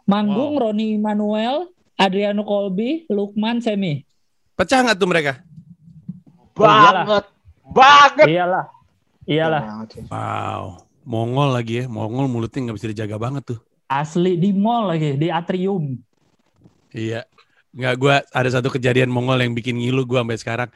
Manggung 0.07 0.57
Wow. 0.57 0.71
Roni 0.71 0.97
Manuel, 0.97 1.69
Adriano 1.99 2.41
Colby, 2.47 3.05
Lukman, 3.11 3.61
Semi. 3.61 4.01
Pecah 4.57 4.81
nggak 4.83 4.97
tuh 4.97 5.09
mereka? 5.09 5.33
Banget. 6.57 7.25
Banget. 7.71 8.27
Iyalah. 8.27 8.65
Iyalah. 9.29 9.61
Ya. 9.63 10.03
Wow, 10.09 10.63
Mongol 11.07 11.49
lagi 11.55 11.81
ya, 11.81 11.85
Mongol 11.87 12.27
mulutnya 12.27 12.69
nggak 12.69 12.77
bisa 12.77 12.89
dijaga 12.91 13.15
banget 13.21 13.55
tuh. 13.55 13.59
Asli 13.87 14.39
di 14.39 14.51
mall 14.55 14.91
lagi, 14.91 15.19
di 15.19 15.27
atrium. 15.27 15.99
Iya, 16.91 17.23
nggak 17.71 17.95
gua 17.99 18.19
ada 18.35 18.49
satu 18.51 18.67
kejadian 18.67 19.07
Mongol 19.07 19.43
yang 19.43 19.55
bikin 19.55 19.79
ngilu 19.79 20.03
gua 20.03 20.23
sampai 20.25 20.39
sekarang. 20.39 20.69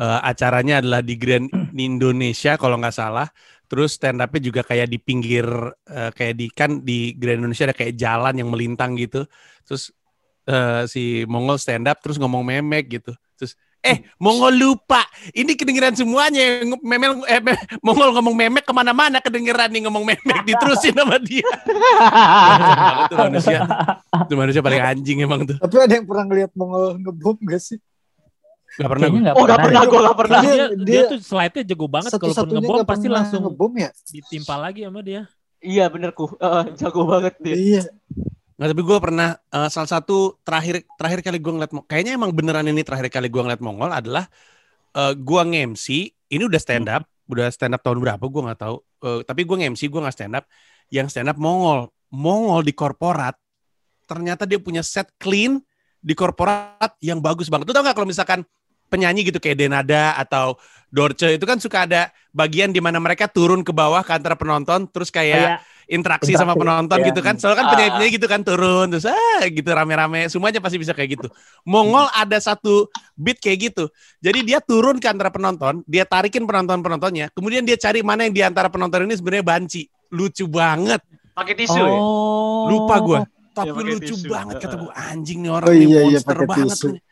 Eh, 0.00 0.20
acaranya 0.24 0.80
adalah 0.80 1.04
di 1.04 1.12
Grand 1.20 1.44
Indonesia 1.76 2.56
kalau 2.56 2.80
nggak 2.80 2.96
salah. 2.96 3.28
Terus 3.68 4.00
stand 4.00 4.24
up-nya 4.24 4.40
juga 4.40 4.64
kayak 4.64 4.88
di 4.88 4.96
pinggir 4.96 5.44
eh, 5.92 6.10
kayak 6.16 6.34
di 6.40 6.46
kan 6.48 6.80
di 6.80 7.12
Grand 7.20 7.44
Indonesia 7.44 7.68
ada 7.68 7.76
kayak 7.76 8.00
jalan 8.00 8.32
yang 8.40 8.48
melintang 8.48 8.96
gitu. 8.96 9.28
Terus 9.68 9.92
eh, 10.48 10.88
si 10.88 11.28
Mongol 11.28 11.60
stand 11.60 11.84
up 11.84 12.00
terus 12.00 12.16
ngomong 12.16 12.40
memek 12.40 12.96
gitu. 12.96 13.12
Terus 13.36 13.60
eh 13.84 14.08
Mongol 14.16 14.56
lupa. 14.56 15.04
Ini 15.36 15.52
kedengeran 15.52 15.92
semuanya 15.92 16.64
yang 16.64 16.80
memel 16.80 17.20
eh, 17.28 17.40
me- 17.44 17.60
Mongol 17.84 18.16
ngomong 18.16 18.32
memek 18.32 18.64
ke 18.64 18.72
mana-mana 18.72 19.20
kedengeran 19.20 19.68
nih 19.68 19.84
ngomong 19.84 20.08
memek 20.08 20.40
diterusin 20.48 20.96
sama 20.96 21.20
dia. 21.20 21.44
Tuh 23.12 23.16
manusia. 23.20 23.68
Itu 24.24 24.32
manusia 24.32 24.64
paling 24.64 24.80
anjing 24.80 25.28
emang 25.28 25.44
tuh. 25.44 25.60
Tapi 25.60 25.76
ada 25.76 25.92
yang 25.92 26.08
pernah 26.08 26.24
ngeliat 26.24 26.50
Mongol 26.56 27.04
ngebom 27.04 27.36
gak 27.44 27.60
sih? 27.60 27.76
Gak 28.70 28.86
pernah 28.86 29.06
gue. 29.06 29.20
nggak 29.20 29.34
Oh, 29.34 29.44
gak 29.44 29.58
pernah, 29.60 29.82
deh. 29.82 29.88
gue 29.88 30.00
gak 30.00 30.18
pernah. 30.18 30.40
dia, 30.40 30.52
Dia- 30.52 30.68
dia, 30.70 30.84
dia 30.84 31.00
tuh 31.08 31.18
slide-nya 31.18 31.62
jago 31.66 31.86
banget 31.86 32.10
kalaupun 32.12 32.26
Satu-satunya 32.30 32.60
ngebom 32.60 32.76
gak 32.76 32.86
pasti 32.86 33.02
pernah 33.02 33.16
langsung 33.18 33.40
ngebom 33.42 33.72
ya? 33.74 33.90
ditimpa 34.06 34.54
lagi 34.56 34.80
sama 34.84 35.00
dia. 35.00 35.22
Iya 35.58 35.84
bener 35.86 36.10
ku. 36.10 36.24
Eh, 36.30 36.64
jago 36.80 37.02
banget 37.04 37.34
dia. 37.38 37.54
Iya. 37.54 37.82
Nggak, 38.54 38.68
tapi 38.70 38.82
gue 38.84 38.98
pernah 39.00 39.28
eh, 39.36 39.68
salah 39.68 39.90
satu 39.90 40.16
terakhir 40.40 40.74
terakhir 40.94 41.20
kali 41.22 41.38
gue 41.38 41.52
ngeliat 41.52 41.72
kayaknya 41.84 42.12
emang 42.14 42.30
beneran 42.30 42.64
ini 42.64 42.80
terakhir 42.80 43.08
kali 43.08 43.26
gue 43.26 43.40
ngeliat 43.40 43.58
Mongol 43.58 43.90
adalah 43.90 44.28
eh 44.90 45.14
gue 45.14 45.40
nge-MC 45.42 45.86
ini 46.28 46.42
udah 46.44 46.60
stand 46.60 46.86
up 46.86 47.02
udah 47.26 47.48
stand 47.48 47.72
up 47.72 47.80
tahun 47.80 47.98
berapa 47.98 48.20
gue 48.20 48.42
nggak 48.44 48.60
tahu 48.60 48.76
Eh, 49.00 49.20
tapi 49.24 49.48
gue 49.48 49.56
nge-MC 49.56 49.88
gue 49.88 49.96
nggak 49.98 50.12
stand 50.12 50.34
up 50.34 50.44
yang 50.92 51.08
stand 51.08 51.26
up 51.26 51.40
Mongol 51.40 51.88
Mongol 52.12 52.60
di 52.60 52.70
korporat 52.70 53.32
ternyata 54.04 54.44
dia 54.44 54.60
punya 54.60 54.84
set 54.84 55.08
clean 55.16 55.56
di 55.96 56.12
korporat 56.12 56.92
yang 57.00 57.16
bagus 57.16 57.48
banget 57.48 57.64
lu 57.64 57.72
tau 57.72 57.80
nggak 57.80 57.96
kalau 57.96 58.04
misalkan 58.04 58.40
penyanyi 58.90 59.30
gitu 59.30 59.38
kayak 59.38 59.56
Denada 59.56 60.18
atau 60.18 60.58
Dorce 60.90 61.38
itu 61.38 61.46
kan 61.46 61.62
suka 61.62 61.86
ada 61.86 62.10
bagian 62.34 62.74
di 62.74 62.82
mana 62.82 62.98
mereka 62.98 63.30
turun 63.30 63.62
ke 63.62 63.70
bawah 63.70 64.02
ke 64.02 64.10
antara 64.10 64.34
penonton 64.34 64.90
terus 64.90 65.08
kayak 65.08 65.62
Kayak 65.62 65.78
interaksi 65.90 66.34
sama 66.34 66.54
Interaksi, 66.54 66.60
penonton 66.62 66.98
ya. 67.02 67.06
gitu 67.10 67.20
kan. 67.22 67.34
Soalnya 67.34 67.58
kan 67.58 67.66
Ah. 67.66 67.72
penyanyi-penyanyi 67.74 68.12
gitu 68.14 68.26
kan 68.26 68.40
turun 68.42 68.86
terus 68.90 69.06
ah 69.06 69.42
gitu 69.46 69.66
rame-rame 69.66 70.26
semuanya 70.26 70.58
pasti 70.58 70.78
bisa 70.78 70.90
kayak 70.90 71.18
gitu. 71.18 71.26
Mongol 71.62 72.06
ada 72.10 72.38
satu 72.38 72.86
beat 73.14 73.38
kayak 73.38 73.70
gitu. 73.70 73.86
Jadi 74.18 74.42
dia 74.44 74.58
turun 74.58 74.98
ke 74.98 75.06
antara 75.06 75.30
penonton, 75.30 75.82
dia 75.86 76.02
tarikin 76.02 76.46
penonton-penontonnya, 76.46 77.30
kemudian 77.34 77.62
dia 77.62 77.74
cari 77.74 78.02
mana 78.02 78.22
yang 78.22 78.34
di 78.34 78.42
antara 78.42 78.66
penonton 78.66 79.02
ini 79.02 79.14
sebenarnya 79.14 79.42
banci. 79.42 79.82
Lucu 80.10 80.46
banget. 80.46 81.02
Pakai 81.34 81.54
tisu 81.54 81.78
ya? 81.78 81.86
Oh. 81.86 82.66
Lupa 82.66 82.96
gua. 82.98 83.20
Tapi 83.50 83.70
pakai 83.70 83.94
lucu 83.94 84.14
tisu. 84.14 84.30
banget 84.30 84.62
kata 84.62 84.74
gue 84.78 84.92
anjing 84.94 85.38
nih 85.42 85.50
orang 85.50 85.66
Oh 85.66 85.74
nih 85.74 85.82
iya, 85.82 86.00
iya, 86.02 86.18
monster 86.18 86.34
pakai 86.34 86.46
banget. 86.46 86.66
tisu. 86.70 86.86
nih. 86.94 87.02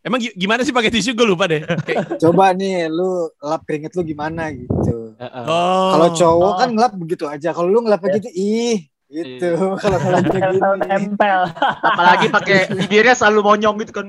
Emang 0.00 0.16
gi- 0.16 0.32
gimana 0.32 0.64
sih 0.64 0.72
pakai 0.72 0.88
tisu 0.88 1.12
gue 1.12 1.28
lupa 1.28 1.44
deh. 1.44 1.60
Kayak, 1.60 2.16
Coba 2.24 2.52
nih 2.52 2.88
lu 2.88 3.28
lap 3.38 3.62
keringet 3.64 3.92
lu 3.92 4.02
gimana 4.02 4.48
gitu. 4.48 5.12
Heeh. 5.14 5.44
oh. 5.44 5.90
Kalau 5.92 6.08
cowok 6.14 6.50
Oh. 6.50 6.56
kan 6.56 6.68
ngelap 6.72 6.92
begitu 6.96 7.24
aja. 7.24 7.52
Kalau 7.52 7.68
lu 7.68 7.84
ngelap 7.84 8.00
begitu 8.00 8.32
ih 8.32 8.80
gitu. 9.06 9.50
Kalau 9.82 9.98
ngelapnya 9.98 10.40
Tempel, 10.50 10.72
gini. 10.74 10.88
tempel. 10.88 11.40
Apalagi 11.92 12.26
pakai 12.28 12.58
bibirnya 12.70 13.12
selalu 13.12 13.40
monyong 13.44 13.76
gitu 13.80 13.92
kan. 13.92 14.06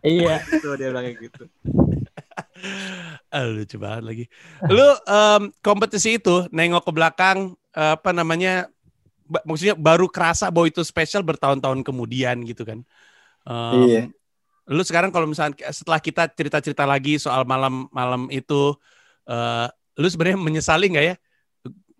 Iya. 0.00 0.38
Tuh 0.62 0.74
dia 0.74 0.90
bilang 0.90 1.10
gitu. 1.10 1.42
Ah, 3.28 3.42
lucu 3.42 3.74
banget 3.76 4.02
lagi. 4.04 4.24
Lu 4.68 4.86
em, 5.02 5.42
kompetisi 5.58 6.14
itu 6.16 6.46
nengok 6.48 6.86
ke 6.86 6.92
belakang 6.92 7.38
apa 7.72 8.10
namanya? 8.10 8.70
maksudnya 9.48 9.72
baru 9.72 10.12
kerasa 10.12 10.52
bahwa 10.52 10.68
itu 10.68 10.84
spesial 10.84 11.24
bertahun-tahun 11.24 11.80
kemudian 11.80 12.44
gitu 12.44 12.62
kan. 12.62 12.84
Em, 13.42 13.82
Iya. 13.82 14.02
Lu 14.72 14.82
sekarang 14.82 15.12
kalau 15.12 15.28
misalnya 15.28 15.68
setelah 15.70 16.00
kita 16.00 16.26
cerita-cerita 16.32 16.88
lagi 16.88 17.20
soal 17.20 17.44
malam-malam 17.44 18.32
itu 18.32 18.74
eh 19.28 19.68
lu 20.00 20.08
sebenarnya 20.08 20.40
menyesali 20.40 20.88
nggak 20.88 21.04
ya? 21.04 21.14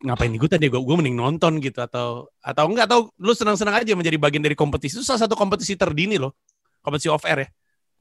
Ngapain 0.02 0.32
ikutan 0.34 0.58
gue? 0.58 0.72
Gue 0.72 0.96
mending 0.98 1.14
nonton 1.14 1.62
gitu 1.62 1.78
atau 1.78 2.26
atau 2.42 2.64
enggak 2.66 2.90
atau 2.90 3.12
lu 3.20 3.36
senang-senang 3.36 3.78
aja 3.84 3.94
menjadi 3.94 4.18
bagian 4.18 4.42
dari 4.42 4.58
kompetisi 4.58 4.98
itu 4.98 5.06
salah 5.06 5.22
satu 5.22 5.38
kompetisi 5.38 5.78
terdini 5.78 6.18
loh. 6.18 6.34
Kompetisi 6.82 7.12
off 7.12 7.22
air 7.28 7.46
ya. 7.46 7.48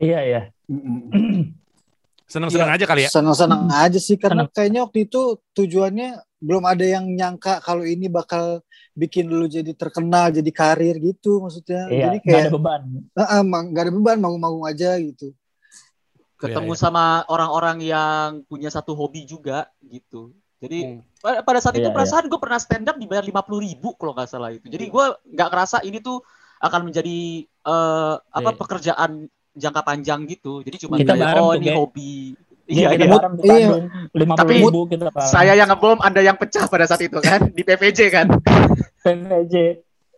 Iya, 0.01 0.19
iya. 0.26 0.41
Senang-senang 2.32 2.71
aja 2.71 2.86
kali 2.88 3.01
ya. 3.03 3.09
Senang-senang 3.11 3.67
aja 3.67 3.99
sih 3.99 4.15
karena 4.15 4.47
Senang. 4.47 4.55
kayaknya 4.55 4.79
waktu 4.88 4.99
itu 5.03 5.21
tujuannya 5.51 6.09
belum 6.39 6.63
ada 6.63 6.86
yang 6.88 7.05
nyangka 7.05 7.59
kalau 7.59 7.84
ini 7.84 8.07
bakal 8.07 8.63
bikin 8.91 9.27
lu 9.27 9.45
jadi 9.45 9.71
terkenal, 9.71 10.32
jadi 10.32 10.51
karir 10.51 10.95
gitu 10.97 11.43
maksudnya. 11.43 11.91
Iya, 11.91 12.03
Jadi 12.07 12.17
kayak 12.23 12.39
ada 12.41 12.51
beban. 12.51 12.82
"Ah, 13.13 13.39
ah, 13.39 13.41
mang- 13.43 13.69
nggak 13.69 13.84
ada 13.86 13.93
beban, 13.93 14.17
mau-mau 14.17 14.63
aja 14.63 14.95
gitu. 14.97 15.36
Ketemu 16.36 16.73
Iya, 16.73 16.75
iya. 16.75 16.82
sama 16.82 17.03
orang-orang 17.27 17.77
yang 17.84 18.27
punya 18.47 18.73
satu 18.73 18.97
hobi 18.97 19.23
juga 19.23 19.69
gitu. 19.86 20.34
Jadi 20.57 20.79
Hmm. 20.97 21.01
pa- 21.17 21.41
pada 21.41 21.59
saat 21.59 21.77
itu 21.77 21.86
Iya, 21.86 21.93
perasaan 21.93 22.25
gue 22.25 22.38
pernah 22.38 22.57
stand 22.57 22.86
up 22.86 22.97
dibayar 22.97 23.21
lima 23.21 23.41
puluh 23.41 23.61
ribu 23.61 23.93
kalau 23.93 24.13
nggak 24.13 24.29
salah 24.29 24.49
itu. 24.49 24.65
Jadi 24.65 24.86
gue 24.88 25.05
nggak 25.36 25.49
ngerasa 25.51 25.77
ini 25.84 25.99
tuh 25.99 26.21
akan 26.57 26.89
menjadi 26.89 27.17
eh, 27.45 28.15
apa 28.17 28.49
Iya. 28.49 28.57
pekerjaan 28.57 29.11
jangka 29.56 29.82
panjang 29.84 30.24
gitu. 30.28 30.64
Jadi 30.64 30.78
cuma 30.88 30.95
Kita 30.99 31.14
kayak, 31.16 31.39
oh 31.39 31.54
ini 31.56 31.70
hobi. 31.76 32.36
Iya, 32.72 32.95
Iya, 32.95 33.04
iya. 33.04 33.18
Iya. 34.16 34.36
Tapi 34.38 34.54
ribu 34.64 34.88
kita 34.88 35.12
bareng. 35.12 35.28
Saya 35.28 35.54
yang 35.60 35.68
ngebom, 35.68 35.99
Anda 35.99 36.24
yang 36.24 36.39
pecah 36.39 36.72
pada 36.72 36.88
saat 36.88 37.04
itu 37.04 37.20
kan 37.20 37.52
di 37.52 37.62
PVJ 37.68 37.99
kan. 38.08 38.28
PVJ. 39.04 39.56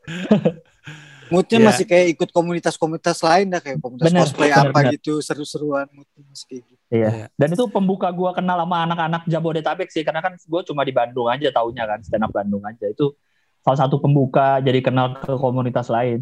Moodnya 1.34 1.58
Iya. 1.58 1.66
masih 1.66 1.86
kayak 1.90 2.08
ikut 2.14 2.30
komunitas-komunitas 2.30 3.18
lain 3.26 3.50
dah 3.50 3.58
kayak 3.58 3.82
komunitas 3.82 4.06
Bener, 4.06 4.22
cosplay 4.22 4.54
bener, 4.54 4.70
apa 4.70 4.80
bener. 4.86 4.94
gitu, 5.00 5.18
seru-seruan 5.18 5.90
moodnya 5.90 6.22
masih 6.30 6.46
kayak 6.46 6.62
gitu. 6.70 6.84
Iya. 6.94 7.10
Iya. 7.10 7.26
Dan 7.34 7.48
itu 7.58 7.64
pembuka 7.74 8.08
gua 8.14 8.38
kenal 8.38 8.62
sama 8.62 8.78
anak-anak 8.86 9.22
Jabodetabek 9.26 9.90
sih 9.90 10.06
karena 10.06 10.22
kan 10.22 10.38
gua 10.46 10.62
cuma 10.62 10.86
di 10.86 10.94
Bandung 10.94 11.26
aja 11.26 11.50
taunya 11.50 11.90
kan 11.90 12.06
stand 12.06 12.22
up 12.22 12.30
Bandung 12.30 12.62
aja. 12.62 12.86
Itu 12.86 13.18
salah 13.66 13.80
satu 13.82 13.98
pembuka 13.98 14.62
jadi 14.62 14.78
kenal 14.86 15.18
ke 15.18 15.34
komunitas 15.42 15.90
lain. 15.90 16.22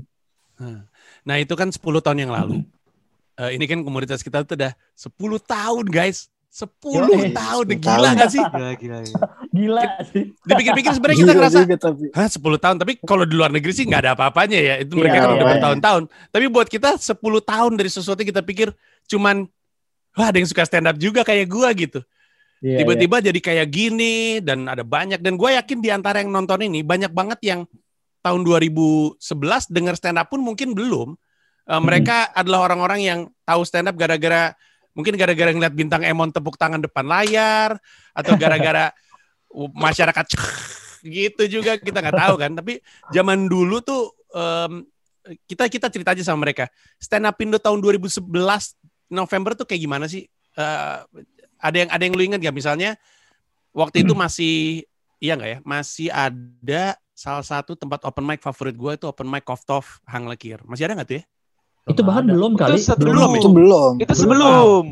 Nah 1.28 1.36
itu 1.42 1.60
kan 1.60 1.68
10 1.74 1.82
tahun 2.00 2.24
yang 2.24 2.32
lalu. 2.32 2.64
Eh, 3.42 3.58
ini 3.58 3.66
kan 3.66 3.82
komunitas 3.82 4.22
kita 4.22 4.46
tuh 4.46 4.54
udah 4.54 4.70
10 4.94 5.10
tahun 5.42 5.86
guys. 5.90 6.30
10 6.52 6.68
Yoi, 7.08 7.32
tahun, 7.32 7.64
10 7.64 7.80
gila 7.80 7.96
tahun. 8.12 8.20
gak 8.20 8.30
sih? 8.30 8.44
Gila, 8.44 8.72
gila, 8.76 8.98
gila. 9.02 9.26
Gila 9.56 9.84
sih. 10.04 10.24
Dipikir-pikir 10.44 10.92
sebenarnya 10.92 11.20
kita 11.24 11.34
ngerasa, 11.34 11.60
juga 11.64 11.78
tapi. 11.80 12.06
Hah 12.12 12.28
10 12.28 12.60
tahun, 12.60 12.76
tapi 12.76 12.92
kalau 13.02 13.24
di 13.24 13.34
luar 13.34 13.50
negeri 13.50 13.72
sih 13.72 13.88
nggak 13.88 14.02
ada 14.04 14.12
apa-apanya 14.14 14.60
ya. 14.60 14.76
Itu 14.84 15.00
mereka 15.00 15.16
Iya, 15.16 15.22
kan 15.24 15.26
udah 15.26 15.38
makanya. 15.40 15.54
bertahun-tahun. 15.56 16.04
Tapi 16.28 16.46
buat 16.52 16.68
kita 16.68 16.90
10 17.00 17.16
tahun 17.42 17.72
dari 17.80 17.90
sesuatu 17.90 18.20
yang 18.20 18.30
kita 18.30 18.44
pikir 18.44 18.68
cuman 19.08 19.48
wah 20.12 20.28
ada 20.28 20.38
yang 20.38 20.50
suka 20.52 20.68
stand 20.68 20.92
up 20.92 21.00
juga 21.00 21.24
kayak 21.24 21.48
gua 21.48 21.72
gitu. 21.72 22.04
Iya, 22.60 22.84
Tiba-tiba 22.84 23.24
jadi 23.24 23.40
kayak 23.40 23.68
gini 23.72 24.16
dan 24.44 24.68
ada 24.68 24.84
banyak 24.86 25.18
dan 25.18 25.34
gue 25.34 25.50
yakin 25.50 25.82
di 25.82 25.90
antara 25.90 26.22
yang 26.22 26.30
nonton 26.30 26.62
ini 26.62 26.86
banyak 26.86 27.10
banget 27.10 27.40
yang 27.42 27.60
tahun 28.22 28.46
2011 28.46 29.18
dengar 29.72 29.98
stand 29.98 30.20
up 30.20 30.28
pun 30.30 30.44
mungkin 30.44 30.76
belum. 30.76 31.16
Eh, 31.70 31.82
mereka 31.82 32.34
adalah 32.34 32.66
orang-orang 32.66 33.00
yang 33.02 33.20
tahu 33.46 33.62
stand 33.68 33.90
up 33.92 33.96
gara-gara 33.98 34.56
mungkin 34.92 35.16
gara-gara 35.16 35.54
ngeliat 35.54 35.72
bintang 35.72 36.04
Emon 36.04 36.34
tepuk 36.34 36.60
tangan 36.60 36.82
depan 36.82 37.08
layar 37.08 37.80
atau 38.12 38.36
gara-gara 38.36 38.92
masyarakat 39.86 40.26
gitu 41.02 41.44
juga 41.48 41.78
kita 41.78 42.02
nggak 42.02 42.18
tahu 42.18 42.36
kan. 42.40 42.52
Tapi 42.58 42.82
zaman 43.14 43.46
dulu 43.46 43.80
tuh 43.86 44.12
em, 44.34 44.86
kita 45.46 45.70
kita 45.70 45.88
cerita 45.94 46.18
aja 46.18 46.24
sama 46.26 46.50
mereka. 46.50 46.68
Stand 46.98 47.30
up 47.30 47.38
Indo 47.40 47.62
tahun 47.62 47.80
2011 47.80 48.26
November 49.12 49.52
tuh 49.54 49.70
kayak 49.70 49.82
gimana 49.86 50.06
sih? 50.10 50.26
Eh, 50.58 50.98
ada 51.62 51.78
yang 51.78 51.90
ada 51.94 52.04
yang 52.04 52.14
lu 52.18 52.24
ingat 52.26 52.42
gak 52.42 52.58
misalnya 52.58 52.98
waktu 53.72 54.04
itu 54.04 54.18
masih 54.18 54.84
iya 55.22 55.38
nggak 55.38 55.52
ya 55.54 55.60
masih 55.62 56.08
ada 56.10 56.98
salah 57.14 57.46
satu 57.46 57.78
tempat 57.78 58.02
open 58.04 58.26
mic 58.26 58.42
favorit 58.42 58.76
gue 58.76 58.92
itu 58.98 59.06
open 59.06 59.30
mic 59.30 59.46
Koftov 59.46 60.02
Hang 60.10 60.26
Lekir 60.26 60.60
masih 60.66 60.90
ada 60.90 60.98
nggak 60.98 61.08
tuh 61.08 61.18
ya 61.22 61.24
Itu 61.90 62.02
bahkan 62.06 62.24
Ada. 62.30 62.34
belum 62.38 62.52
kali. 62.54 62.78
sebelum. 62.78 63.14
Belum, 63.14 63.32
Itu 63.34 63.50
belum. 63.50 63.94
Itu 63.98 64.14
sebelum. 64.14 64.84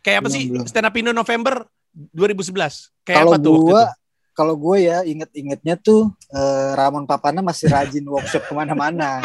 kayak 0.00 0.18
apa 0.22 0.28
Belum, 0.30 0.36
sih 0.38 0.44
belum. 0.54 0.66
stand 0.70 0.86
up 0.86 0.94
Indo 0.94 1.10
November 1.10 1.66
2011 2.14 2.92
kayak 3.02 3.16
Kalau 3.18 3.30
apa 3.34 3.38
tuh 3.42 3.52
waktu 3.56 3.66
gua 3.66 3.82
itu 3.82 4.04
kalau 4.36 4.52
gue 4.52 4.76
ya 4.84 5.00
inget-ingetnya 5.00 5.80
tuh 5.80 6.12
eh, 6.28 6.70
Ramon 6.76 7.08
Papana 7.08 7.40
masih 7.40 7.72
rajin 7.72 8.04
workshop 8.04 8.44
ke 8.44 8.52
mana-mana. 8.52 9.24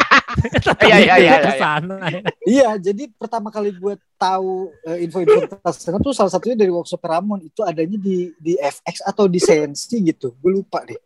Iya, 0.80 0.96
iya, 0.96 1.14
iya, 1.20 1.32
iya. 1.36 1.44
Ke 1.44 1.52
sana, 1.60 1.96
ya. 2.08 2.20
iya, 2.48 2.70
jadi 2.80 3.04
pertama 3.20 3.52
kali 3.52 3.68
gue 3.76 4.00
tahu 4.16 4.72
eh, 4.88 5.04
info-info 5.04 5.44
tentang 5.44 5.74
stand 5.76 6.00
up 6.00 6.00
tuh 6.00 6.16
salah 6.16 6.32
satunya 6.32 6.56
dari 6.56 6.72
workshop 6.72 7.04
Ramon 7.04 7.44
itu 7.44 7.60
adanya 7.60 8.00
di 8.00 8.32
di 8.40 8.56
FX 8.56 9.04
atau 9.04 9.28
di 9.28 9.36
Sensi 9.36 10.00
gitu. 10.00 10.32
Gue 10.40 10.56
lupa 10.56 10.80
deh. 10.88 10.96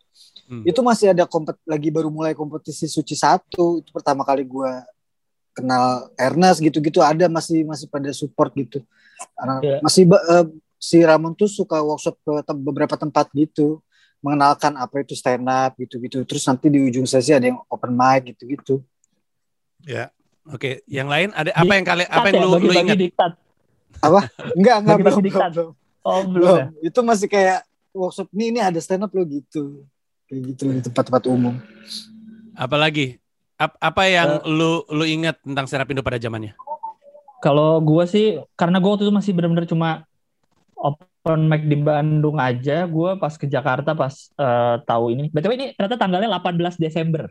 Hmm. 0.47 0.63
Itu 0.63 0.79
masih 0.79 1.11
ada 1.11 1.27
kompet 1.27 1.59
lagi 1.67 1.91
baru 1.91 2.07
mulai 2.07 2.31
kompetisi 2.31 2.87
suci 2.87 3.19
satu 3.19 3.83
itu 3.83 3.91
pertama 3.91 4.23
kali 4.23 4.47
gue 4.47 4.71
kenal 5.57 6.13
Ernest 6.13 6.61
gitu-gitu 6.61 7.01
ada 7.01 7.25
masih 7.25 7.65
masih 7.65 7.89
pada 7.89 8.13
support 8.13 8.53
gitu. 8.53 8.85
Iya. 9.65 9.81
Masih 9.81 10.05
eh, 10.05 10.45
si 10.77 11.01
Ramon 11.01 11.33
tuh 11.33 11.49
suka 11.49 11.81
workshop 11.81 12.21
ke 12.21 12.33
tem- 12.45 12.61
beberapa 12.61 12.93
tempat 12.93 13.33
gitu 13.33 13.81
mengenalkan 14.21 14.77
apa 14.77 15.01
itu 15.01 15.17
stand 15.17 15.45
up 15.45 15.73
gitu-gitu. 15.75 16.21
Terus 16.21 16.45
nanti 16.45 16.69
di 16.69 16.77
ujung 16.77 17.09
sesi 17.09 17.33
ada 17.33 17.49
yang 17.49 17.57
open 17.65 17.89
mic 17.91 18.29
gitu-gitu. 18.33 18.85
ya 19.85 20.09
oke 20.43 20.81
yang 20.89 21.07
lain 21.07 21.29
ada 21.31 21.53
apa 21.53 21.73
yang 21.73 21.85
kalian 21.85 22.09
apa 22.09 22.25
yang 22.27 22.35
ya, 22.35 22.41
lu 22.43 22.47
lu 22.47 22.53
bagi-bagi 22.57 22.81
ingat 22.85 22.97
diktat. 22.99 23.31
Apa? 23.97 24.19
Enggak, 24.53 24.75
enggak 24.77 24.97
Bagi-bagi 25.01 25.15
belum, 25.15 25.25
diktat. 25.25 25.51
belum, 25.53 25.71
Oh, 26.01 26.21
belum 26.23 26.33
belum. 26.33 26.57
ya? 26.57 26.65
Itu 26.85 26.99
masih 27.01 27.27
kayak 27.27 27.59
workshop 27.93 28.27
nih 28.31 28.47
ini 28.51 28.59
ada 28.61 28.77
stand 28.77 29.01
up 29.01 29.11
lo 29.11 29.23
gitu. 29.25 29.85
Kayak 30.27 30.41
gitu 30.53 30.63
di 30.69 30.81
tempat-tempat 30.85 31.23
umum. 31.25 31.55
apalagi 32.53 33.21
Ap- 33.57 33.79
apa 33.81 34.03
yang 34.05 34.29
lu 34.45 34.85
lu 34.87 35.01
ingat 35.03 35.41
tentang 35.41 35.65
stand 35.65 35.81
up 35.81 35.89
Indo 35.89 36.05
pada 36.05 36.21
zamannya 36.21 36.53
Kalau 37.37 37.77
gue 37.81 38.03
sih, 38.05 38.25
karena 38.53 38.81
gue 38.81 38.89
waktu 38.89 39.05
itu 39.05 39.13
masih 39.13 39.33
benar-benar 39.33 39.69
cuma 39.69 39.89
open 40.73 41.45
mic 41.45 41.65
di 41.65 41.77
Bandung 41.77 42.37
aja, 42.37 42.85
gue 42.85 43.09
pas 43.17 43.33
ke 43.33 43.45
Jakarta 43.45 43.93
pas 43.93 44.13
eh, 44.33 44.75
tahu 44.81 45.13
ini. 45.13 45.29
BTW 45.29 45.53
ini 45.53 45.65
ternyata 45.73 45.97
tanggalnya 45.97 46.29
18 46.33 46.77
Desember. 46.77 47.29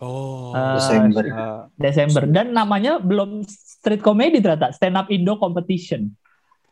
oh 0.00 0.52
Eh, 0.52 0.76
Desember. 0.76 1.24
Desember. 1.76 2.22
Dan 2.28 2.52
namanya 2.52 2.96
belum 2.96 3.44
street 3.44 4.00
comedy 4.00 4.40
ternyata, 4.40 4.72
stand 4.72 4.96
up 4.96 5.08
Indo 5.08 5.36
competition. 5.36 6.08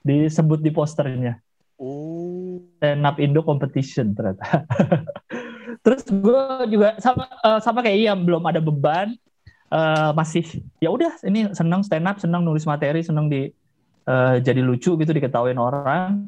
Disebut 0.01 0.61
di 0.61 0.73
posternya. 0.73 1.37
Oh. 1.77 2.61
stand 2.77 3.05
up 3.05 3.17
Indo 3.17 3.41
competition 3.41 4.13
ternyata. 4.13 4.65
Terus 5.81 6.05
gue 6.09 6.43
juga 6.69 6.97
sama 7.01 7.25
eh, 7.27 7.61
sama 7.65 7.79
kayak 7.81 7.99
iya 7.99 8.13
belum 8.13 8.45
ada 8.45 8.61
beban 8.61 9.17
Eh, 9.71 10.11
masih 10.19 10.67
ya 10.83 10.91
udah 10.91 11.15
ini 11.23 11.55
senang 11.55 11.87
stand 11.87 12.03
up, 12.03 12.19
senang 12.19 12.43
nulis 12.43 12.67
materi, 12.67 13.07
senang 13.07 13.31
di 13.31 13.55
eh, 14.03 14.35
jadi 14.43 14.59
lucu 14.67 14.99
gitu 14.99 15.11
diketawain 15.15 15.55
orang. 15.55 16.27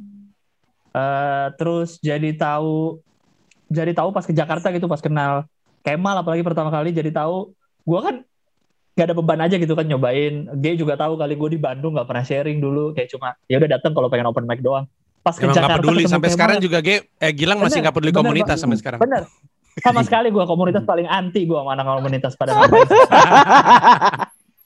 Eh, 0.95 1.47
terus 1.59 1.99
jadi 1.99 2.31
tahu 2.39 3.03
jadi 3.67 3.91
tahu 3.99 4.15
pas 4.15 4.23
ke 4.23 4.31
Jakarta 4.31 4.71
gitu 4.71 4.87
pas 4.87 5.03
kenal 5.03 5.49
Kemal 5.83 6.15
apalagi 6.23 6.47
pertama 6.47 6.71
kali 6.71 6.95
jadi 6.95 7.11
tahu 7.11 7.51
gue 7.83 8.01
kan 8.07 8.23
gak 8.95 9.11
ada 9.11 9.15
beban 9.19 9.43
aja 9.43 9.59
gitu 9.59 9.75
kan 9.75 9.91
nyobain. 9.91 10.47
G 10.63 10.79
juga 10.79 10.95
tahu 10.95 11.19
kali 11.19 11.35
gue 11.35 11.59
di 11.59 11.59
Bandung 11.59 11.99
nggak 11.99 12.07
pernah 12.07 12.23
sharing 12.23 12.63
dulu 12.63 12.95
kayak 12.95 13.11
cuma 13.11 13.35
ya 13.51 13.59
udah 13.59 13.75
datang 13.75 13.91
kalau 13.91 14.07
pengen 14.07 14.31
open 14.31 14.47
mic 14.47 14.63
doang. 14.63 14.87
Pas 15.23 15.39
ke 15.39 15.47
Emang 15.47 15.55
nggak 15.55 15.63
Jakarta 15.63 15.87
peduli 15.87 16.05
sampai 16.11 16.31
sekarang 16.35 16.59
juga 16.59 16.79
Ge, 16.83 17.07
eh 17.23 17.31
Gilang 17.31 17.63
masih 17.63 17.79
Bener, 17.79 17.83
nggak 17.87 17.95
peduli 17.95 18.11
bener, 18.11 18.23
komunitas 18.27 18.59
Bang. 18.59 18.63
sampai 18.67 18.77
sekarang 18.83 18.99
Bener. 18.99 19.23
Sama 19.79 20.01
sekali 20.07 20.29
gue 20.35 20.45
komunitas 20.45 20.83
paling 20.83 21.07
anti 21.07 21.47
gue 21.47 21.57
sama 21.57 21.79
anak 21.79 21.87
komunitas 21.87 22.35
pada. 22.37 22.59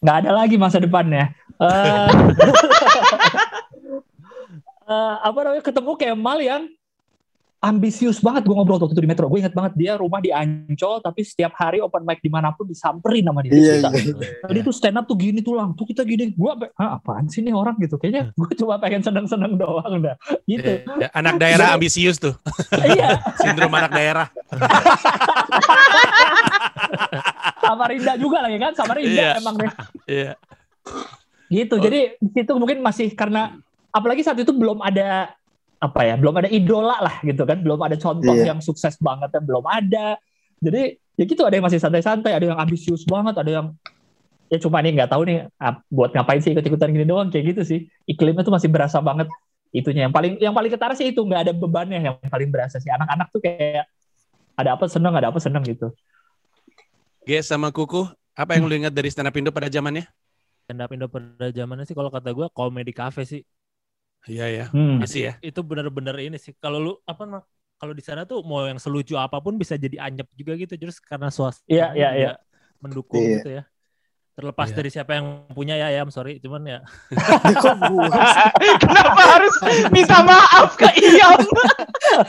Nggak 0.02 0.16
ada 0.22 0.30
lagi 0.32 0.56
masa 0.60 0.78
depannya. 0.80 1.32
Eh, 1.56 1.66
eh, 4.92 5.14
apa 5.24 5.38
namanya 5.40 5.64
ketemu 5.64 5.92
Kemal 5.96 6.38
yang 6.44 6.62
ambisius 7.66 8.22
banget 8.22 8.46
gue 8.46 8.54
ngobrol 8.54 8.78
waktu 8.78 8.94
itu 8.94 9.02
di 9.02 9.10
metro 9.10 9.26
gue 9.26 9.42
ingat 9.42 9.50
banget 9.50 9.72
dia 9.74 9.92
rumah 9.98 10.22
di 10.22 10.30
Ancol 10.30 11.02
tapi 11.02 11.26
setiap 11.26 11.50
hari 11.58 11.82
open 11.82 12.06
mic 12.06 12.22
di 12.22 12.30
mana 12.30 12.54
pun 12.54 12.62
disamperin 12.64 13.26
sama 13.26 13.42
dia 13.42 13.50
Iya, 13.50 13.72
Cerita. 13.82 13.88
iya. 13.90 14.14
Tadi 14.46 14.58
tuh 14.62 14.74
stand 14.74 14.96
up 14.96 15.04
tuh 15.10 15.18
gini 15.18 15.42
tuh 15.42 15.58
lang, 15.58 15.74
tuh 15.74 15.82
kita 15.82 16.06
gini. 16.06 16.30
Gue 16.30 16.54
Hah, 16.78 17.00
apaan 17.02 17.26
sih 17.26 17.42
nih 17.42 17.50
orang 17.50 17.74
gitu? 17.82 17.98
Kayaknya 17.98 18.30
gue 18.32 18.48
cuma 18.54 18.78
pengen 18.78 19.02
seneng-seneng 19.02 19.58
doang 19.58 19.98
dah. 19.98 20.14
Gitu. 20.46 20.86
Ya, 21.02 21.08
anak 21.10 21.42
daerah 21.42 21.74
ambisius 21.74 22.16
tuh 22.22 22.36
iya. 22.86 23.18
sindrom 23.42 23.72
anak 23.72 23.90
daerah 23.92 24.26
Samarinda 27.60 28.12
juga 28.20 28.38
lagi 28.44 28.58
kan 28.60 28.72
Samarinda 28.76 29.10
Iya. 29.10 29.30
emang 29.40 29.54
deh 29.58 29.72
Iya. 30.06 30.32
gitu 31.46 31.78
jadi 31.78 32.18
di 32.18 32.30
situ 32.30 32.52
mungkin 32.58 32.82
masih 32.82 33.10
karena 33.14 33.54
apalagi 33.90 34.22
saat 34.22 34.38
itu 34.38 34.50
belum 34.50 34.82
ada 34.82 35.30
apa 35.76 36.00
ya 36.08 36.14
belum 36.16 36.34
ada 36.40 36.48
idola 36.48 36.96
lah 37.04 37.16
gitu 37.20 37.44
kan 37.44 37.60
belum 37.60 37.76
ada 37.84 38.00
contoh 38.00 38.32
Iya. 38.32 38.56
yang 38.56 38.60
sukses 38.64 38.96
banget 38.96 39.28
ya 39.28 39.40
belum 39.44 39.64
ada. 39.68 40.16
Jadi 40.56 40.96
ya 41.20 41.24
gitu 41.28 41.44
ada 41.44 41.54
yang 41.56 41.66
masih 41.68 41.80
santai-santai 41.80 42.32
ada 42.32 42.44
yang 42.48 42.56
ambisius 42.56 43.04
banget 43.04 43.36
ada 43.36 43.50
yang 43.50 43.66
ya 44.48 44.56
cuma 44.62 44.80
nih 44.80 44.96
nggak 44.96 45.10
tahu 45.12 45.22
nih 45.28 45.50
buat 45.92 46.16
ngapain 46.16 46.40
sih 46.40 46.56
ikut-ikutan 46.56 46.88
gini 46.92 47.04
doang 47.04 47.28
kayak 47.28 47.52
gitu 47.56 47.62
sih. 47.64 47.80
Iklimnya 48.08 48.40
tuh 48.40 48.54
masih 48.56 48.72
berasa 48.72 48.98
banget 49.04 49.28
itunya. 49.70 50.08
Yang 50.08 50.14
paling 50.16 50.32
yang 50.40 50.54
paling 50.56 50.72
ketara 50.72 50.96
sih 50.96 51.12
itu 51.12 51.20
nggak 51.20 51.50
ada 51.50 51.52
bebannya 51.52 52.00
yang 52.00 52.16
paling 52.24 52.48
berasa 52.48 52.80
sih. 52.80 52.88
Anak-anak 52.88 53.28
tuh 53.28 53.44
kayak 53.44 53.84
ada 54.56 54.80
apa 54.80 54.88
seneng 54.88 55.12
ada 55.12 55.28
apa 55.28 55.36
seneng 55.36 55.60
gitu. 55.68 55.92
Ge 57.26 57.42
sama 57.42 57.68
Kuku, 57.74 58.06
apa 58.32 58.54
yang 58.54 58.64
lu 58.70 58.74
ingat 58.78 58.94
dari 58.94 59.10
stand 59.10 59.28
up 59.28 59.36
Indo 59.36 59.50
pada 59.52 59.66
zamannya? 59.68 60.06
stand 60.66 60.82
up 60.82 60.90
Indo 60.90 61.06
pada 61.06 61.46
zamannya 61.54 61.86
sih 61.86 61.94
kalau 61.94 62.10
kata 62.10 62.34
gue 62.34 62.46
komedi 62.50 62.90
cafe 62.90 63.22
sih 63.22 63.42
Iya 64.30 64.44
ya, 64.56 64.62
Hmm. 64.74 64.90
iya 64.98 65.06
sih 65.12 65.22
ya. 65.28 65.32
itu 65.46 65.60
bener-bener 65.68 66.14
ini 66.26 66.36
sih 66.44 66.52
kalau 66.62 66.78
lu 66.84 66.90
apa 67.10 67.22
kalau 67.78 67.92
di 67.98 68.02
sana 68.08 68.22
tuh 68.30 68.38
mau 68.48 68.60
yang 68.70 68.80
selucu 68.84 69.14
apa 69.24 69.36
pun 69.44 69.54
bisa 69.62 69.74
jadi 69.84 69.96
anyep 70.06 70.26
juga 70.40 70.52
gitu 70.62 70.72
terus 70.80 70.98
karena 71.10 71.28
suasana 71.36 71.64
Iya, 71.72 71.84
iya, 71.98 72.08
iya. 72.18 72.28
mendukung 72.82 73.22
Iya. 73.22 73.36
gitu 73.36 73.48
ya 73.56 73.62
terlepas 74.36 74.68
Iya. 74.68 74.76
dari 74.76 74.90
siapa 74.90 75.12
yang 75.12 75.26
punya 75.48 75.74
ya 75.74 75.88
Yam 75.90 76.08
sorry 76.08 76.36
cuman 76.36 76.60
ya 76.62 76.78
Kenapa 78.76 79.22
harus 79.32 79.54
minta 79.88 80.20
maaf 80.20 80.76
ke 80.76 80.84
Iam? 80.94 81.40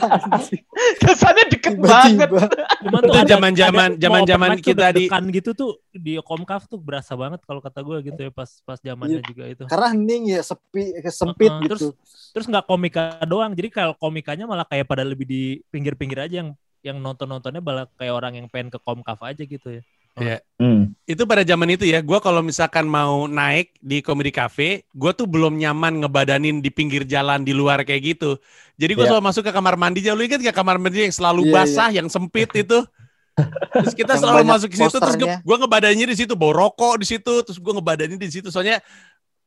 Kesannya 1.00 1.44
deket 1.48 1.76
banget. 1.76 2.28
cuman 2.80 3.00
tuh 3.02 3.14
zaman-zaman- 3.26 3.94
zaman-zaman 3.96 4.50
kita 4.56 4.88
di- 4.90 5.04
deg-degan 5.04 5.24
gitu 5.30 5.50
tuh 5.52 5.70
di 5.90 6.16
Komkaf 6.18 6.64
tuh 6.64 6.78
berasa 6.78 7.12
banget 7.12 7.42
kalau 7.42 7.60
kata 7.60 7.82
gue 7.82 8.00
gitu 8.02 8.20
ya 8.22 8.30
pas 8.30 8.48
pas 8.62 8.78
zamannya 8.78 9.20
juga 9.20 9.44
itu 9.46 9.62
Karena 9.66 9.88
hening 9.90 10.22
ya 10.30 10.40
sepi 10.40 10.82
sempit 11.06 11.50
Heeh, 11.50 11.60
gitu. 11.66 11.74
terus 11.74 11.82
terus 12.32 12.46
nggak 12.46 12.64
komika 12.64 13.02
doang 13.24 13.52
jadi 13.52 13.68
kalau 13.68 13.92
komikanya 13.94 14.44
malah 14.44 14.64
kayak 14.64 14.86
pada 14.86 15.02
lebih 15.02 15.24
di 15.24 15.42
pinggir-pinggir 15.68 16.18
aja 16.20 16.40
yang 16.40 16.50
yang 16.80 16.96
nonton 16.96 17.26
nontonnya 17.26 17.58
malah 17.58 17.84
kayak 17.92 18.14
orang 18.14 18.32
yang 18.34 18.46
pengen 18.46 18.70
ke 18.70 18.78
komkaf 18.78 19.18
aja 19.20 19.42
gitu 19.42 19.68
ya 19.68 19.82
Hmm. 20.58 20.90
itu 21.06 21.22
pada 21.22 21.46
zaman 21.46 21.78
itu 21.78 21.86
ya, 21.86 22.02
gue 22.02 22.18
kalau 22.18 22.42
misalkan 22.42 22.82
mau 22.82 23.30
naik 23.30 23.78
di 23.78 24.02
comedy 24.02 24.34
cafe, 24.34 24.82
gue 24.90 25.10
tuh 25.14 25.30
belum 25.30 25.54
nyaman 25.54 26.02
ngebadanin 26.02 26.58
di 26.58 26.66
pinggir 26.74 27.06
jalan 27.06 27.46
di 27.46 27.54
luar 27.54 27.86
kayak 27.86 28.02
gitu. 28.18 28.34
Jadi 28.74 28.98
gue 28.98 29.06
Iya. 29.06 29.14
selalu 29.14 29.24
masuk 29.30 29.42
ke 29.46 29.52
kamar 29.54 29.78
mandi. 29.78 30.02
Lu 30.02 30.18
ingat 30.18 30.42
gak 30.42 30.58
kamar 30.58 30.82
mandi 30.82 31.06
yang 31.06 31.14
selalu 31.14 31.46
Iya, 31.46 31.54
basah, 31.54 31.90
yang 31.94 32.10
sempit 32.10 32.50
itu? 32.50 32.82
Terus 33.70 33.94
kita 33.94 34.18
Yang 34.18 34.22
selalu 34.26 34.42
masuk 34.50 34.68
ke 34.74 34.76
situ, 34.82 34.96
terus 34.98 35.16
gue 35.22 35.56
ngebadaninnya 35.62 36.08
di 36.10 36.16
situ, 36.18 36.34
bawa 36.34 36.66
rokok 36.66 36.98
di 36.98 37.06
situ, 37.06 37.34
terus 37.46 37.58
gue 37.62 37.72
ngebadanin 37.78 38.18
di 38.18 38.26
situ. 38.26 38.50
Soalnya 38.50 38.82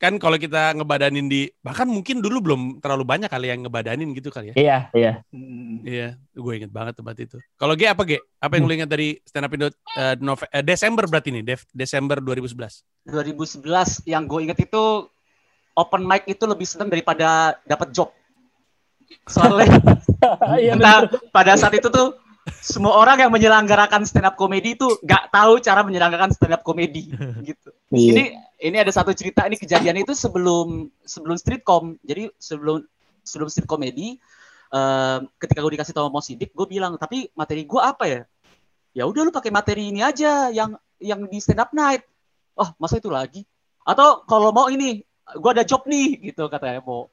kan 0.02 0.18
kalau 0.18 0.34
kita 0.34 0.74
ngebadanin 0.74 1.30
di, 1.30 1.46
bahkan 1.62 1.86
mungkin 1.86 2.26
dulu 2.26 2.42
belum 2.42 2.62
terlalu 2.82 3.06
banyak 3.06 3.30
kali 3.30 3.54
yang 3.54 3.62
ngebadanin 3.62 4.10
gitu 4.18 4.34
kali 4.34 4.50
ya. 4.50 4.56
Iya, 4.58 4.78
iya. 4.98 5.14
Hmm. 5.30 5.86
Iya, 5.86 6.18
gue 6.18 6.54
inget 6.58 6.74
banget 6.74 6.98
tempat 6.98 7.14
itu. 7.22 7.38
Kalau 7.54 7.78
G 7.78 7.86
apa 7.86 8.02
G? 8.10 8.18
Apa 8.42 8.58
yang 8.58 8.66
lu 8.66 8.74
ingat 8.74 8.90
dari 8.90 9.22
stand 9.22 9.46
up 9.46 9.54
Indo 9.54 9.70
eh, 9.70 10.18
Nove- 10.18 10.50
eh, 10.50 10.66
Desember 10.66 11.06
berarti 11.06 11.30
nih, 11.30 11.44
Dev- 11.46 11.70
Desember 11.70 12.18
2011. 12.18 12.82
2011 13.06 14.10
yang 14.10 14.26
gue 14.26 14.40
inget 14.42 14.58
itu 14.66 15.06
open 15.78 16.02
mic 16.02 16.26
itu 16.26 16.50
lebih 16.50 16.66
seneng 16.66 16.90
daripada 16.90 17.62
dapat 17.70 17.94
job. 17.94 18.10
Soalnya 19.30 19.70
Iya, 20.66 20.82
entah 20.82 21.06
pada 21.30 21.54
saat 21.62 21.78
itu 21.78 21.94
tuh 21.94 22.18
semua 22.58 22.98
orang 22.98 23.22
yang 23.22 23.30
menyelenggarakan 23.30 24.02
stand 24.02 24.26
up 24.26 24.34
comedy 24.34 24.74
itu 24.74 24.90
nggak 25.06 25.30
tahu 25.30 25.62
cara 25.62 25.86
menyelenggarakan 25.86 26.34
stand 26.34 26.58
up 26.58 26.66
comedy 26.66 27.14
gitu. 27.46 27.70
Iya. 27.94 28.10
Ini 28.18 28.24
ini 28.62 28.78
ada 28.78 28.94
satu 28.94 29.10
cerita 29.18 29.44
ini 29.50 29.58
kejadian 29.58 30.06
itu 30.06 30.14
sebelum 30.14 30.88
sebelum 31.02 31.36
streetcom. 31.36 31.98
Jadi 32.06 32.30
sebelum 32.38 32.86
sebelum 33.26 33.50
street 33.50 33.66
comedy 33.66 34.22
eh, 34.70 35.18
ketika 35.42 35.60
gue 35.66 35.74
dikasih 35.82 35.94
tahu 35.98 36.08
mau 36.14 36.22
sidik, 36.22 36.54
gue 36.54 36.68
bilang 36.70 36.96
tapi 37.02 37.34
materi 37.34 37.66
gue 37.66 37.82
apa 37.82 38.06
ya? 38.06 38.22
Ya 38.94 39.04
udah 39.10 39.26
lu 39.26 39.32
pakai 39.34 39.50
materi 39.50 39.90
ini 39.90 40.06
aja 40.06 40.54
yang 40.54 40.78
yang 41.02 41.26
di 41.26 41.42
stand 41.42 41.60
up 41.60 41.74
night. 41.74 42.06
Oh 42.54 42.70
masa 42.78 43.02
itu 43.02 43.10
lagi? 43.10 43.42
Atau 43.82 44.22
kalau 44.30 44.54
mau 44.54 44.70
ini, 44.70 45.02
gue 45.26 45.52
ada 45.52 45.66
job 45.66 45.90
nih 45.90 46.32
gitu 46.32 46.46
katanya 46.46 46.86
mau. 46.86 47.10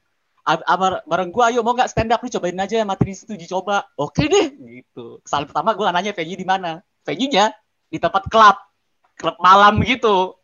Ab- 0.49 1.05
bareng 1.05 1.29
gue 1.29 1.45
ayo 1.53 1.61
mau 1.61 1.77
nggak 1.77 1.93
stand 1.93 2.09
up 2.09 2.25
nih 2.25 2.33
cobain 2.41 2.57
aja 2.57 2.81
materi 2.81 3.13
situ 3.13 3.37
dicoba 3.37 3.85
oke 4.01 4.25
deh 4.25 4.57
gitu 4.81 5.21
kesalahan 5.21 5.45
pertama 5.45 5.77
gue 5.77 5.85
nanya 5.93 6.13
venue 6.17 6.41
di 6.41 6.47
mana 6.49 6.81
venue 7.05 7.29
nya 7.29 7.53
di 7.93 8.01
tempat 8.01 8.33
klub 8.33 8.57
klub 9.21 9.37
malam 9.45 9.77
gitu 9.85 10.41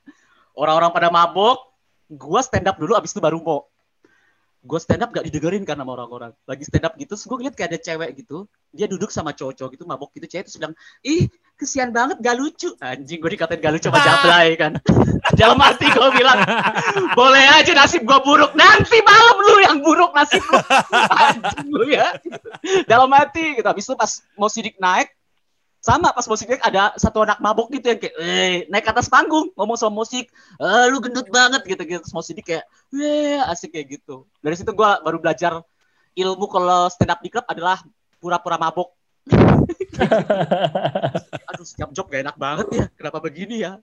orang-orang 0.55 0.91
pada 0.95 1.09
mabok 1.11 1.75
gue 2.11 2.41
stand 2.45 2.69
up 2.69 2.77
dulu 2.77 2.95
abis 2.95 3.13
itu 3.13 3.21
baru 3.23 3.41
mau. 3.41 3.67
Gue 4.65 4.81
stand 4.81 5.05
up 5.05 5.13
gak 5.13 5.29
didengerin 5.29 5.69
kan 5.69 5.77
sama 5.77 5.93
orang-orang. 5.93 6.33
Lagi 6.49 6.65
stand 6.65 6.89
up 6.89 6.97
gitu 6.97 7.13
terus 7.13 7.29
gue 7.29 7.37
lihat 7.45 7.53
kayak 7.53 7.77
ada 7.77 7.81
cewek 7.85 8.25
gitu 8.25 8.49
dia 8.73 8.89
duduk 8.89 9.13
sama 9.13 9.37
cowok-cowok 9.37 9.71
gitu 9.77 9.85
mabok 9.85 10.11
gitu. 10.17 10.25
Cewek 10.25 10.49
terus 10.49 10.57
bilang 10.57 10.73
ih 11.05 11.29
kesian 11.61 11.93
banget 11.93 12.17
gak 12.25 12.37
lucu. 12.41 12.73
Anjing 12.81 13.21
gue 13.21 13.31
dikatain 13.37 13.61
gak 13.61 13.75
lucu 13.77 13.93
sama 13.93 14.01
jablay 14.01 14.57
kan. 14.57 14.73
Dalam 15.41 15.61
hati 15.61 15.85
gue 15.93 16.09
bilang 16.17 16.41
boleh 17.13 17.45
aja 17.61 17.73
nasib 17.77 18.09
gue 18.09 18.19
buruk 18.25 18.57
nanti 18.57 19.05
malam 19.05 19.37
lu 19.37 19.55
yang 19.61 19.79
buruk 19.85 20.17
nasib 20.17 20.41
lu. 20.41 20.57
Anjing 21.29 21.69
lu 21.69 21.85
ya. 21.93 22.17
Dalam 22.89 23.13
hati 23.13 23.61
gitu. 23.61 23.69
Habis 23.69 23.85
itu 23.85 23.95
pas 24.01 24.13
mau 24.41 24.49
sidik 24.49 24.81
naik 24.81 25.13
sama 25.85 26.17
pas 26.17 26.25
musik 26.25 26.49
naik 26.49 26.65
ada 26.65 26.97
satu 26.97 27.29
anak 27.29 27.45
mabok 27.45 27.69
gitu 27.77 27.93
yang 27.93 28.01
kayak 28.01 28.17
eh, 28.17 28.65
naik 28.73 28.89
ke 28.89 28.97
atas 28.97 29.13
panggung 29.13 29.53
ngomong 29.53 29.77
sama 29.77 30.01
musik. 30.01 30.33
Eh, 30.57 30.85
lu 30.89 30.97
gendut 31.05 31.29
banget 31.29 31.61
gitu 31.69 31.85
gitu. 31.85 32.01
Terus 32.01 32.15
mau 32.17 32.25
sidik 32.25 32.49
kayak 32.49 32.65
eh 32.97 33.37
asik 33.53 33.77
kayak 33.77 34.01
gitu. 34.01 34.25
Dari 34.41 34.57
situ 34.57 34.73
gua 34.73 35.05
baru 35.05 35.21
belajar 35.21 35.61
ilmu 36.17 36.49
kalau 36.49 36.89
stand 36.89 37.13
up 37.13 37.21
di 37.21 37.29
klub 37.29 37.45
adalah 37.45 37.85
pura-pura 38.17 38.57
mabok 38.57 38.97
aduh 41.49 41.65
setiap 41.65 41.89
job 41.93 42.09
gak 42.09 42.25
enak 42.25 42.37
banget 42.41 42.67
ya. 42.73 42.87
Kenapa 42.97 43.21
begini 43.21 43.69
ya? 43.69 43.77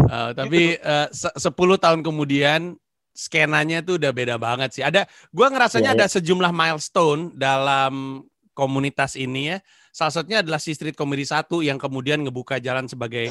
Eh, 0.00 0.30
tapi 0.32 0.80
eh, 0.80 1.08
se- 1.12 1.36
10 1.36 1.52
tahun 1.76 2.00
kemudian 2.00 2.72
skenanya 3.12 3.84
tuh 3.84 4.00
udah 4.00 4.12
beda 4.16 4.40
banget 4.40 4.80
sih. 4.80 4.84
Ada 4.84 5.04
gua 5.28 5.52
ngerasanya 5.52 5.92
Iya, 5.92 5.96
ada 6.00 6.06
sejumlah 6.08 6.52
milestone 6.56 7.36
dalam 7.36 8.24
komunitas 8.56 9.12
ini 9.18 9.52
ya. 9.52 9.58
Salah 9.94 10.10
satunya 10.10 10.42
adalah 10.42 10.58
si 10.58 10.74
Street 10.74 10.98
Comedy 10.98 11.22
1 11.22 11.46
yang 11.62 11.78
kemudian 11.78 12.18
ngebuka 12.26 12.58
jalan 12.58 12.90
sebagai 12.90 13.30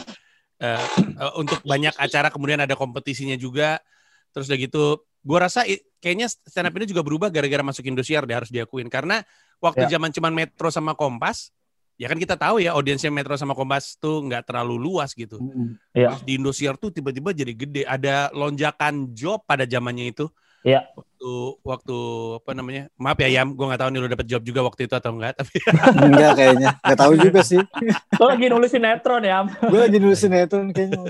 eh, 0.63 0.85
eh, 0.95 1.33
untuk 1.35 1.59
banyak 1.67 1.91
acara 1.99 2.31
kemudian 2.31 2.63
ada 2.63 2.71
kompetisinya 2.79 3.35
juga. 3.35 3.83
Terus 4.31 4.47
udah 4.47 4.59
gitu, 4.63 4.83
gua 5.27 5.51
rasa 5.51 5.67
kayaknya 5.99 6.31
stand 6.31 6.71
up 6.71 6.75
ini 6.79 6.87
juga 6.87 7.03
berubah 7.03 7.27
gara-gara 7.27 7.61
masuk 7.61 7.83
Indosiar 7.83 8.23
deh 8.23 8.39
harus 8.39 8.47
diakuin 8.47 8.87
karena 8.87 9.27
waktu 9.59 9.91
Ya. 9.91 9.99
zaman 9.99 10.15
cuman 10.15 10.31
Metro 10.31 10.71
sama 10.71 10.95
Kompas 10.95 11.51
Ya 11.93 12.09
kan 12.09 12.17
kita 12.17 12.33
tahu 12.33 12.57
ya 12.57 12.73
audiensnya 12.73 13.13
Metro 13.13 13.37
sama 13.37 13.53
Kompas 13.53 14.01
tuh 14.01 14.25
nggak 14.25 14.49
terlalu 14.49 14.81
luas 14.81 15.13
gitu. 15.13 15.37
Hmm. 15.37 15.77
Iya. 15.93 16.17
Di 16.25 16.41
Indosiar 16.41 16.73
tuh 16.73 16.89
tiba-tiba 16.89 17.29
jadi 17.37 17.53
gede. 17.53 17.85
Ada 17.85 18.33
lonjakan 18.33 19.13
job 19.13 19.45
pada 19.45 19.69
zamannya 19.69 20.09
itu. 20.09 20.25
Iya. 20.63 20.87
Waktu 20.95 21.31
waktu 21.63 21.97
apa 22.39 22.51
namanya? 22.55 22.83
Maaf 22.95 23.19
ya 23.19 23.29
Yam, 23.39 23.51
gue 23.51 23.65
nggak 23.67 23.81
tahu 23.83 23.89
nih 23.91 23.99
lu 23.99 24.07
dapet 24.07 24.27
job 24.31 24.41
juga 24.47 24.63
waktu 24.63 24.87
itu 24.87 24.95
atau 24.95 25.11
enggak. 25.11 25.35
Tapi 25.35 25.55
Enggak 26.07 26.31
kayaknya. 26.39 26.69
Enggak 26.79 26.99
tahu 27.03 27.13
juga 27.19 27.39
sih. 27.43 27.61
Lo 28.19 28.25
lagi 28.31 28.47
nulis 28.47 28.71
sinetron 28.71 29.23
ya? 29.27 29.43
Gue 29.71 29.79
lagi 29.83 29.97
nulis 29.99 30.19
sinetron 30.23 30.71
kayaknya. 30.71 31.03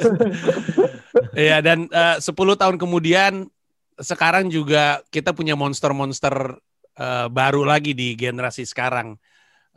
Iya 1.38 1.58
dan 1.62 1.86
eh, 1.90 2.18
10 2.18 2.34
tahun 2.34 2.76
kemudian 2.82 3.46
sekarang 4.02 4.50
juga 4.50 5.06
kita 5.14 5.38
punya 5.38 5.54
monster-monster 5.54 6.58
eh, 6.98 7.28
baru 7.30 7.62
lagi 7.62 7.94
di 7.94 8.18
generasi 8.18 8.66
sekarang. 8.66 9.14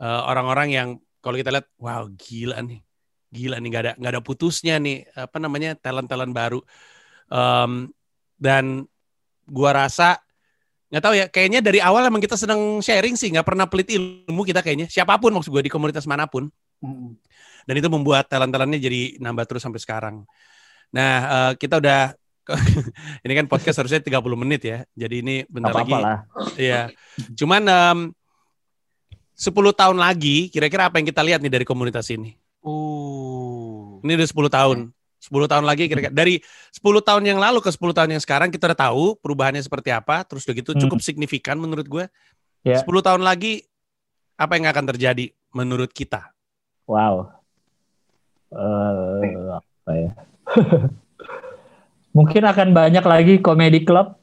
Eh, 0.01 0.21
orang-orang 0.25 0.69
yang 0.73 0.89
kalau 1.21 1.37
kita 1.37 1.53
lihat, 1.53 1.69
wow 1.77 2.05
gila 2.17 2.61
nih, 2.65 2.81
gila 3.29 3.61
nih 3.61 3.69
nggak 3.69 3.83
ada 3.83 3.93
nggak 3.97 4.11
ada 4.17 4.21
putusnya 4.25 4.81
nih 4.81 5.05
apa 5.13 5.37
namanya 5.37 5.77
talent-talent 5.77 6.33
baru. 6.33 6.61
Em, 7.29 7.93
dan 8.37 8.87
gua 9.47 9.87
rasa 9.87 10.19
nggak 10.87 11.03
tahu 11.03 11.15
ya, 11.19 11.25
kayaknya 11.27 11.59
dari 11.59 11.83
awal 11.83 12.07
emang 12.07 12.23
kita 12.23 12.39
senang 12.39 12.79
sharing 12.79 13.19
sih, 13.19 13.27
nggak 13.27 13.43
pernah 13.43 13.67
pelit 13.67 13.91
ilmu 13.91 14.47
kita 14.47 14.63
kayaknya. 14.63 14.87
Siapa 14.87 15.19
pun 15.19 15.35
maksud 15.35 15.51
gue 15.51 15.67
di 15.67 15.71
komunitas 15.71 16.07
mana 16.07 16.31
pun 16.31 16.47
dan 17.67 17.75
itu 17.75 17.89
membuat 17.91 18.31
talent-talentnya 18.31 18.79
jadi 18.79 19.19
nambah 19.19 19.43
terus 19.43 19.67
sampai 19.67 19.83
sekarang. 19.83 20.15
Nah, 20.95 21.13
eh, 21.27 21.51
kita 21.59 21.83
udah 21.83 22.15
ini 23.27 23.33
kan 23.35 23.45
podcast 23.51 23.83
harusnya 23.83 23.99
30 23.99 24.23
menit 24.39 24.63
ya. 24.63 24.87
Jadi 24.95 25.15
ini 25.19 25.35
bentar 25.51 25.75
Gak 25.75 25.83
lagi. 25.83 25.93
Iya. 26.55 26.81
Cuman 27.35 27.61
em, 27.67 27.99
10 29.35 29.51
tahun 29.75 29.97
lagi 29.99 30.47
kira-kira 30.47 30.87
apa 30.87 30.95
yang 31.03 31.07
kita 31.11 31.21
lihat 31.27 31.43
nih 31.43 31.51
dari 31.51 31.65
komunitas 31.67 32.07
ini? 32.07 32.39
uh 32.63 33.99
Ini 33.99 34.15
udah 34.15 34.27
10 34.31 34.47
tahun. 34.47 34.77
10 35.27 35.51
tahun 35.51 35.65
lagi 35.67 35.91
kira-kira 35.91 36.09
dari 36.09 36.39
10 36.71 37.03
tahun 37.03 37.23
yang 37.27 37.35
lalu 37.35 37.59
ke 37.59 37.67
10 37.67 37.91
tahun 37.91 38.09
yang 38.15 38.23
sekarang 38.23 38.47
kita 38.47 38.71
udah 38.71 38.79
tahu 38.79 39.19
perubahannya 39.19 39.59
seperti 39.59 39.91
apa, 39.91 40.23
terus 40.23 40.47
udah 40.47 40.55
gitu 40.55 40.71
Hmm. 40.71 40.81
cukup 40.87 40.99
signifikan 41.03 41.59
menurut 41.59 41.83
gue. 41.83 42.05
Ya. 42.63 42.79
10 42.79 43.03
tahun 43.03 43.27
lagi 43.27 43.67
apa 44.39 44.55
yang 44.55 44.71
akan 44.71 44.85
terjadi 44.95 45.35
menurut 45.51 45.91
kita? 45.91 46.31
Wow. 46.87 47.27
Eh, 48.47 49.51
apa 49.51 49.91
ya? 49.91 50.11
Mungkin 52.17 52.43
akan 52.47 52.67
banyak 52.73 53.03
lagi 53.03 53.33
komedi 53.43 53.83
club. 53.83 54.15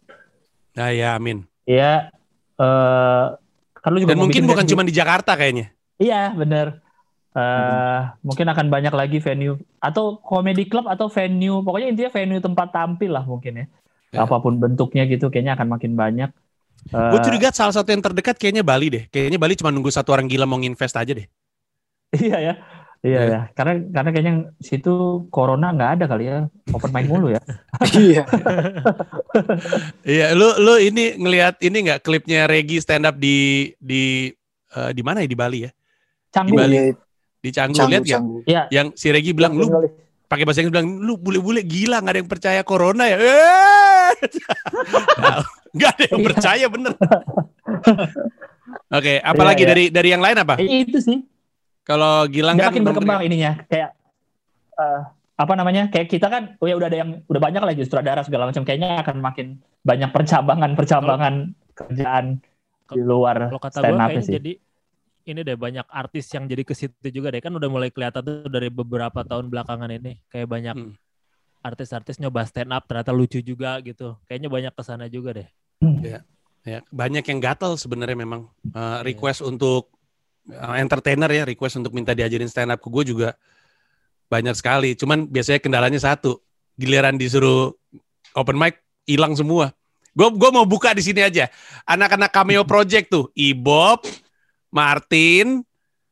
Nah, 0.75 0.91
ya 0.91 1.15
amin. 1.15 1.45
Ya. 1.63 2.11
Eh, 2.57 3.25
kan 3.77 3.91
lu 3.93 4.03
juga 4.03 4.17
Dan 4.17 4.25
mungkin 4.25 4.49
bukan 4.49 4.65
kan? 4.65 4.71
cuma 4.73 4.83
di 4.83 4.91
Jakarta 4.91 5.37
kayaknya. 5.37 5.71
Iya, 6.01 6.33
bener. 7.35 7.81
Eh, 7.83 8.01
Mungkin 8.23 8.47
akan 8.47 8.67
banyak 8.71 8.95
lagi 8.95 9.19
venue 9.19 9.59
atau 9.79 10.23
komedi 10.23 10.71
club 10.71 10.87
atau 10.87 11.11
venue, 11.11 11.61
pokoknya 11.61 11.89
intinya 11.91 12.11
venue 12.15 12.39
tempat 12.39 12.71
tampil 12.71 13.11
lah 13.11 13.25
mungkin 13.27 13.53
ya. 13.61 13.67
Ya. 14.15 14.23
Apa 14.23 14.39
pun 14.39 14.63
bentuknya 14.63 15.03
gitu, 15.11 15.27
kayaknya 15.27 15.59
akan 15.59 15.69
makin 15.75 15.99
banyak. 15.99 16.31
Eh, 16.95 17.11
Gue 17.11 17.21
curiga 17.25 17.51
salah 17.51 17.75
satu 17.75 17.91
yang 17.91 18.05
terdekat 18.05 18.39
kayaknya 18.39 18.63
Bali 18.63 18.87
deh. 18.87 19.05
Kayaknya 19.11 19.39
Bali 19.41 19.59
cuma 19.59 19.75
nunggu 19.75 19.91
satu 19.91 20.15
orang 20.15 20.31
gila 20.31 20.47
mau 20.47 20.61
nginvest 20.61 20.95
aja 20.95 21.11
deh. 21.11 21.27
iya 22.15 22.39
ya, 22.39 22.55
iya 23.03 23.19
Ya. 23.19 23.23
ya. 23.27 23.41
Karena 23.53 23.73
karena 23.91 24.11
kayaknya 24.15 24.35
situ 24.63 25.27
corona 25.35 25.75
nggak 25.75 25.91
ada 25.99 26.05
kali 26.07 26.25
ya, 26.31 26.47
open 26.71 26.91
mic 26.95 27.11
mulu 27.11 27.35
ya. 27.35 27.41
Iya. 27.99 28.23
Iya, 30.07 30.27
lu 30.37 30.49
lu 30.61 30.75
ini 30.79 31.17
ngelihat 31.19 31.59
ini 31.61 31.77
nggak 31.91 32.01
klipnya 32.05 32.47
Regi 32.47 32.79
stand 32.81 33.09
up 33.09 33.17
di 33.19 33.71
di 33.81 34.31
eh, 34.77 34.91
di 34.95 35.03
mana 35.03 35.25
ya 35.25 35.29
di 35.29 35.39
Bali 35.39 35.59
ya? 35.67 35.71
Canggu. 36.31 36.55
Bali. 36.55 36.95
Di 37.45 37.51
Canggu 37.51 37.77
Canggu, 37.77 37.93
lihat 37.93 38.05
canggu. 38.09 38.37
Iya. 38.45 38.63
Yang 38.73 38.87
si 38.97 39.07
Regi 39.09 39.31
bilang 39.31 39.53
lu 39.53 39.69
pakai 40.25 40.43
bahasa 40.43 40.65
Inggris 40.65 40.73
bilang 40.73 40.89
lu 40.99 41.15
bule-bule 41.15 41.61
gila 41.61 42.01
nggak 42.01 42.11
ada 42.11 42.21
yang 42.21 42.31
percaya 42.31 42.61
corona 42.65 43.05
ya. 43.05 43.17
Eh! 43.17 44.13
Nah, 45.17 45.43
Nggak 45.71 45.91
ada 45.91 46.05
yang 46.07 46.17
Iya. 46.17 46.29
percaya 46.31 46.67
bener. 46.67 46.93
Oke, 48.91 49.19
apalagi 49.21 49.63
Iya, 49.63 49.67
iya. 49.67 49.71
dari 49.71 49.85
dari 49.91 50.09
yang 50.09 50.23
lain 50.23 50.37
apa? 50.39 50.55
Itu 50.57 50.99
sih. 50.99 51.19
Kalau 51.83 52.25
Gilang 52.27 52.57
Dia 52.57 52.65
kan 52.65 52.71
makin 52.73 52.83
berkembang 52.83 53.19
memberi- 53.21 53.29
ininya 53.29 53.53
kayak 53.67 53.91
eh, 54.75 55.01
apa 55.35 55.53
namanya 55.53 55.83
kayak 55.91 56.09
kita 56.09 56.27
kan 56.27 56.57
oh 56.57 56.67
ya 56.67 56.75
udah 56.75 56.89
ada 56.89 56.97
yang 56.97 57.21
udah 57.27 57.41
banyak 57.43 57.61
lah 57.61 57.75
justru 57.75 57.93
sutradara 57.93 58.23
segala 58.23 58.49
macam 58.49 58.63
kayaknya 58.63 59.03
akan 59.03 59.17
makin 59.19 59.47
banyak 59.83 60.09
percabangan 60.09 60.71
percabangan 60.73 61.35
kerjaan 61.75 62.39
di 62.87 63.03
luar 63.03 63.51
Kalau 63.51 63.61
kata 63.61 63.75
gue 63.75 63.83
stand 63.83 63.99
up 63.99 64.09
kayaknya 64.09 64.23
sih. 64.23 64.35
jadi 64.39 64.53
ini 65.25 65.41
deh 65.41 65.57
banyak 65.57 65.89
artis 65.89 66.29
yang 66.33 66.45
jadi 66.45 66.63
ke 66.63 66.77
situ 66.77 67.09
juga 67.09 67.33
deh. 67.33 67.41
Kan 67.41 67.57
udah 67.57 67.69
mulai 67.73 67.89
kelihatan 67.89 68.21
tuh 68.21 68.49
dari 68.53 68.69
beberapa 68.69 69.25
tahun 69.25 69.49
belakangan 69.49 69.91
ini 69.91 70.21
kayak 70.29 70.49
banyak 70.49 70.77
Hmm. 70.77 70.95
artis-artis 71.65 72.21
nyoba 72.21 72.45
stand 72.45 72.77
up 72.77 72.85
ternyata 72.85 73.09
lucu 73.09 73.41
juga 73.41 73.81
gitu. 73.81 74.21
Kayaknya 74.29 74.49
banyak 74.53 74.73
ke 74.77 74.83
sana 74.85 75.09
juga 75.09 75.33
deh. 75.33 75.49
Ya, 76.65 76.81
banyak 76.89 77.25
yang 77.25 77.41
gatel 77.41 77.77
sebenarnya 77.77 78.17
memang 78.17 78.49
Uh, 78.75 79.01
request 79.05 79.45
untuk 79.45 79.93
uh, 80.51 80.77
entertainer 80.77 81.29
ya, 81.31 81.45
request 81.49 81.81
untuk 81.81 81.93
minta 81.93 82.11
diajarin 82.13 82.49
stand 82.49 82.73
up 82.73 82.81
ke 82.83 82.89
gue 82.91 83.05
juga 83.17 83.37
banyak 84.29 84.57
sekali. 84.57 84.97
Cuman 84.97 85.29
biasanya 85.29 85.61
kendalanya 85.61 86.01
satu, 86.01 86.41
giliran 86.75 87.15
disuruh 87.17 87.73
open 88.35 88.57
mic 88.59 88.81
hilang 89.07 89.37
semua. 89.37 89.73
Gue 90.17 90.29
gue 90.35 90.51
mau 90.51 90.65
buka 90.67 90.91
di 90.97 91.05
sini 91.05 91.23
aja. 91.23 91.49
Anak-anak 91.87 92.33
cameo 92.33 92.65
project 92.73 93.13
tuh, 93.13 93.31
Ibob, 93.37 94.03
Martin, 94.75 95.63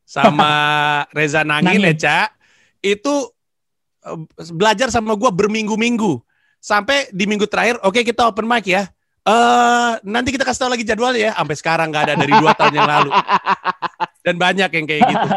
sama 0.07 0.51
Reza 1.17 1.43
Nangin, 1.43 1.83
Nangin. 1.83 1.91
Eca, 1.91 2.31
itu 2.79 3.27
uh, 4.07 4.19
belajar 4.55 4.87
sama 4.87 5.19
gue 5.19 5.27
berminggu-minggu. 5.27 6.23
Sampai 6.63 7.11
di 7.11 7.27
minggu 7.27 7.43
terakhir, 7.43 7.75
oke 7.83 7.99
kita 7.99 8.23
open 8.23 8.47
mic 8.47 8.63
ya. 8.63 8.87
Eh 9.23 9.91
nanti 10.07 10.31
kita 10.31 10.47
kasih 10.47 10.63
tahu 10.63 10.71
lagi 10.71 10.87
jadwalnya 10.87 11.19
ya. 11.27 11.31
Sampai 11.35 11.55
sekarang 11.59 11.91
nggak 11.91 12.03
ada 12.07 12.15
dari 12.15 12.31
dua 12.39 12.55
tahun 12.59 12.73
yang 12.73 12.87
lalu. 12.87 13.11
Dan 14.23 14.35
banyak 14.39 14.71
yang 14.71 14.85
kayak 14.87 15.03
gitu. 15.11 15.27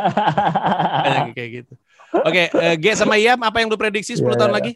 Banyak 1.03 1.22
yang 1.27 1.35
kayak 1.35 1.51
gitu. 1.62 1.74
Oke, 2.22 2.43
eh, 2.49 2.74
G 2.79 2.95
sama 2.95 3.18
Iam, 3.18 3.43
apa 3.43 3.59
yang 3.59 3.66
lu 3.66 3.74
prediksi 3.74 4.14
10 4.14 4.22
Ya. 4.22 4.47
tahun 4.47 4.55
lagi? 4.55 4.72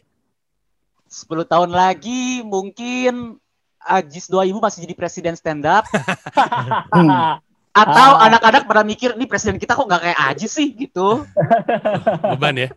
10 1.07 1.47
tahun 1.47 1.71
lagi 1.71 2.43
mungkin 2.43 3.39
Ajis 3.81 4.29
2000 4.29 4.61
masih 4.61 4.79
jadi 4.85 4.93
presiden 4.93 5.33
stand 5.35 5.65
up 5.65 5.83
atau 7.71 8.09
Ah. 8.15 8.27
anak-anak 8.27 8.63
pada 8.63 8.83
mikir 8.83 9.15
nih 9.15 9.25
presiden 9.25 9.55
kita 9.55 9.73
kok 9.73 9.87
nggak 9.87 10.03
kayak 10.03 10.19
Ajis 10.29 10.51
sih 10.51 10.71
gitu. 10.71 11.23
Beban 12.35 12.55
ya. 12.57 12.69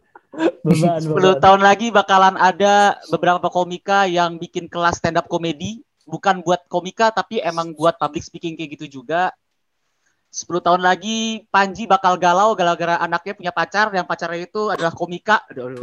Beban, 0.62 0.98
10 1.04 1.10
beban. 1.10 1.38
tahun 1.38 1.60
lagi 1.60 1.90
bakalan 1.90 2.34
ada 2.34 2.94
beberapa 3.08 3.46
komika 3.48 4.06
yang 4.06 4.36
bikin 4.36 4.66
kelas 4.66 4.98
stand 4.98 5.14
up 5.14 5.26
komedi 5.26 5.82
bukan 6.04 6.40
buat 6.40 6.66
komika 6.66 7.10
tapi 7.10 7.38
emang 7.38 7.72
buat 7.72 7.96
public 7.96 8.22
speaking 8.22 8.54
kayak 8.54 8.78
gitu 8.78 9.02
juga. 9.02 9.34
10 10.30 10.50
tahun 10.58 10.82
lagi 10.82 11.46
Panji 11.46 11.86
bakal 11.86 12.18
galau 12.18 12.58
gara-gara 12.58 12.98
anaknya 12.98 13.34
punya 13.34 13.52
pacar 13.54 13.94
yang 13.94 14.02
pacarnya 14.02 14.42
itu 14.42 14.66
adalah 14.66 14.90
komika. 14.90 15.46
Aduh, 15.46 15.70
aduh. 15.70 15.82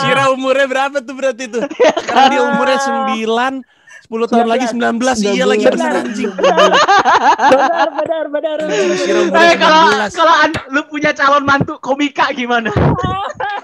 Sira 0.00 0.24
umurnya 0.34 0.64
berapa 0.64 0.96
tuh 1.00 1.12
berarti 1.12 1.44
tuh? 1.44 1.64
Karena 2.08 2.24
dia 2.28 2.40
umurnya 2.48 2.78
9, 2.80 3.60
10 4.08 4.24
tahun 4.24 4.48
lagi 4.48 4.66
19, 4.72 5.36
iya 5.36 5.44
lagi 5.44 5.64
bener 5.68 5.92
anjing. 6.00 6.32
benar, 6.32 7.88
benar, 7.92 8.24
benar. 8.32 8.56
Sira 8.96 9.20
Eh, 9.28 9.54
kalau 9.60 9.82
16. 10.08 10.16
kalau 10.16 10.34
lu 10.72 10.80
punya 10.88 11.12
calon 11.12 11.44
mantu 11.44 11.76
komika 11.76 12.32
gimana? 12.32 12.72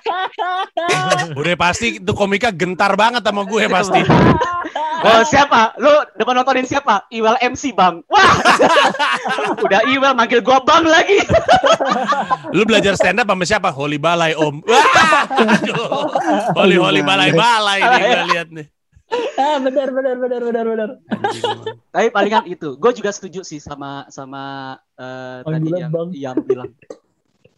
Udah 1.40 1.56
pasti 1.56 1.96
itu 1.96 2.12
komika 2.12 2.52
gentar 2.52 2.92
banget 2.92 3.24
sama 3.24 3.48
gue 3.48 3.64
pasti. 3.72 4.04
Oh, 5.04 5.20
siapa? 5.24 5.76
Lu 5.80 5.92
depan 6.16 6.36
nontonin 6.36 6.64
siapa? 6.64 7.04
Iwel 7.08 7.36
MC, 7.40 7.72
Bang. 7.72 8.00
Wah. 8.08 8.24
Udah 9.64 9.80
Iwel 9.84 10.12
manggil 10.16 10.40
gua 10.40 10.64
Bang 10.64 10.88
lagi. 10.88 11.20
Lu 12.56 12.64
belajar 12.64 12.96
stand 12.96 13.20
up 13.20 13.28
sama 13.28 13.44
siapa? 13.44 13.68
Holy 13.68 14.00
Balai 14.00 14.32
Om. 14.32 14.64
Wah, 14.64 14.84
aduh. 15.28 16.08
Holy 16.56 16.76
Holy 16.80 17.00
Balai 17.04 17.36
Balai 17.36 17.80
nih 17.84 18.00
gue 18.00 18.22
lihat 18.32 18.48
nih. 18.52 18.66
Ah, 19.34 19.58
benar, 19.58 19.88
benar, 19.90 20.16
benar, 20.18 20.40
benar, 20.42 20.64
benar. 20.66 20.90
Tapi 21.94 22.06
palingan 22.14 22.46
itu. 22.46 22.78
Gue 22.78 22.92
juga 22.94 23.10
setuju 23.10 23.42
sih 23.42 23.58
sama 23.58 24.06
sama 24.10 24.74
eh, 24.94 25.38
tadi 25.42 25.68
yang 25.74 25.92
Bang. 25.92 26.10
Iam 26.14 26.36
bilang. 26.42 26.70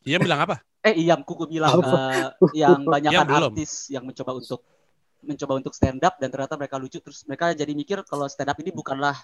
Iya 0.07 0.23
bilang 0.23 0.39
apa? 0.39 0.63
Eh, 0.87 1.03
Iam 1.03 1.27
kuku 1.27 1.51
bilang 1.51 1.83
eh, 1.83 2.31
yang 2.55 2.87
banyak 2.95 3.11
Iam 3.11 3.27
belum. 3.27 3.51
artis 3.59 3.91
yang 3.91 4.07
mencoba 4.07 4.39
untuk 4.39 4.63
mencoba 5.27 5.59
untuk 5.59 5.75
stand 5.75 5.99
up 6.07 6.15
dan 6.23 6.31
ternyata 6.31 6.55
mereka 6.55 6.79
lucu 6.79 7.03
terus 7.03 7.27
mereka 7.27 7.51
jadi 7.51 7.75
mikir 7.75 8.07
kalau 8.07 8.31
stand 8.31 8.47
up 8.47 8.55
ini 8.63 8.71
bukanlah 8.71 9.19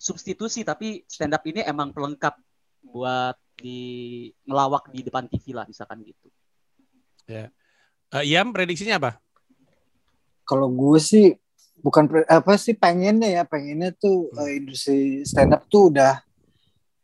substitusi 0.00 0.64
tapi 0.64 1.04
stand 1.04 1.36
up 1.36 1.44
ini 1.44 1.60
emang 1.60 1.92
pelengkap 1.92 2.40
buat 2.88 3.36
di 3.52 4.32
ngelawak 4.48 4.88
di 4.88 5.04
depan 5.04 5.28
TV 5.28 5.52
lah 5.52 5.68
misalkan 5.68 6.00
gitu. 6.00 6.32
Eh, 7.28 7.52
Iam 8.24 8.56
prediksinya 8.56 8.96
apa? 8.96 9.20
Kalau 10.48 10.72
gue 10.72 10.96
sih 10.96 11.36
bukan 11.84 12.08
apa 12.24 12.56
sih 12.56 12.72
pengennya 12.72 13.28
ya 13.28 13.42
pengennya 13.44 13.92
tuh 13.92 14.32
eh, 14.40 14.56
industri 14.56 15.20
stand 15.22 15.52
up 15.52 15.68
tuh 15.68 15.92
udah 15.92 16.24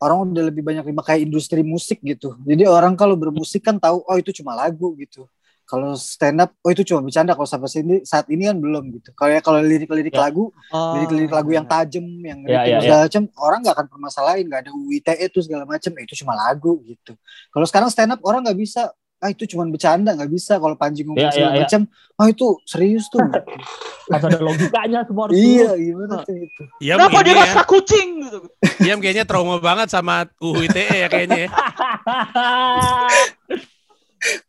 orang 0.00 0.32
udah 0.32 0.48
lebih 0.48 0.64
banyak 0.64 0.88
lima 0.88 1.04
kayak 1.04 1.28
industri 1.28 1.60
musik 1.60 2.00
gitu. 2.00 2.32
Jadi 2.48 2.64
orang 2.64 2.96
kalau 2.96 3.20
bermusik 3.20 3.60
kan 3.60 3.76
tahu 3.76 4.00
oh 4.00 4.16
itu 4.16 4.32
cuma 4.32 4.56
lagu 4.56 4.96
gitu. 4.96 5.28
Kalau 5.68 5.92
stand 5.94 6.40
up 6.40 6.50
oh 6.64 6.70
itu 6.72 6.82
cuma 6.82 7.04
bercanda 7.04 7.36
kalau 7.36 7.44
sampai 7.46 7.68
sini 7.68 7.94
saat 8.02 8.24
ini 8.32 8.48
kan 8.48 8.56
belum 8.56 8.90
gitu. 8.96 9.12
Kalau 9.12 9.30
ya 9.30 9.38
kalau 9.44 9.60
lirik-lirik 9.60 10.16
Ya. 10.16 10.26
lagu, 10.26 10.48
Oh. 10.72 10.96
lirik-lirik 10.96 11.30
lagu 11.30 11.52
yang 11.52 11.68
tajam, 11.68 12.02
yang 12.02 12.40
Ya, 12.42 12.64
ritme 12.64 12.72
ya, 12.72 12.80
segala 12.82 13.00
macam, 13.06 13.22
orang 13.38 13.58
nggak 13.62 13.74
akan 13.78 13.86
permasalahin, 13.92 14.44
nggak 14.50 14.60
ada 14.66 14.72
UITE 14.74 15.14
itu 15.20 15.38
segala 15.44 15.62
macam, 15.68 15.92
itu 16.00 16.12
cuma 16.18 16.32
lagu 16.34 16.80
gitu. 16.82 17.12
Kalau 17.52 17.66
sekarang 17.68 17.86
stand 17.92 18.16
up 18.16 18.20
orang 18.26 18.42
nggak 18.42 18.58
bisa, 18.58 18.88
ah 19.20 19.28
itu 19.28 19.44
cuma 19.44 19.68
bercanda, 19.68 20.16
nggak 20.16 20.32
bisa. 20.32 20.56
Kalau 20.56 20.72
Panji 20.80 21.04
ngomong 21.04 21.20
ya, 21.20 21.30
segala 21.30 21.52
ya. 21.52 21.68
macam, 21.68 21.80
ah 22.16 22.26
itu 22.32 22.46
serius 22.64 23.12
tuh. 23.12 23.20
Harus 24.10 24.26
ada 24.26 24.42
logikanya 24.42 25.06
semua 25.06 25.30
harus 25.30 25.38
iya, 25.38 25.70
gimana 25.78 26.26
tuh 26.26 26.34
itu? 26.34 26.62
Iam 26.82 26.98
Kenapa 26.98 27.22
dia 27.22 27.30
ya, 27.30 27.46
rasa 27.46 27.62
kucing 27.62 28.26
gitu? 28.26 28.38
Iam 28.82 28.98
kayaknya 28.98 29.22
trauma 29.22 29.62
banget 29.62 29.86
sama 29.86 30.26
UU 30.42 30.66
ITE 30.66 30.90
ya 30.90 31.06
kayaknya 31.06 31.46
ya. 31.46 31.48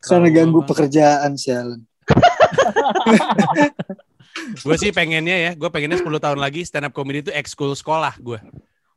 Karena 0.02 0.28
ganggu 0.34 0.66
banget. 0.66 0.70
pekerjaan 0.74 1.38
sialan. 1.38 1.86
Gue 4.66 4.76
sih 4.80 4.90
pengennya 4.90 5.36
ya, 5.38 5.54
gue 5.54 5.70
pengennya 5.70 6.02
10 6.02 6.10
tahun 6.18 6.42
lagi 6.42 6.66
stand 6.66 6.90
up 6.90 6.92
comedy 6.96 7.22
itu 7.22 7.30
ekskul 7.30 7.78
sekolah 7.78 8.18
gue. 8.18 8.42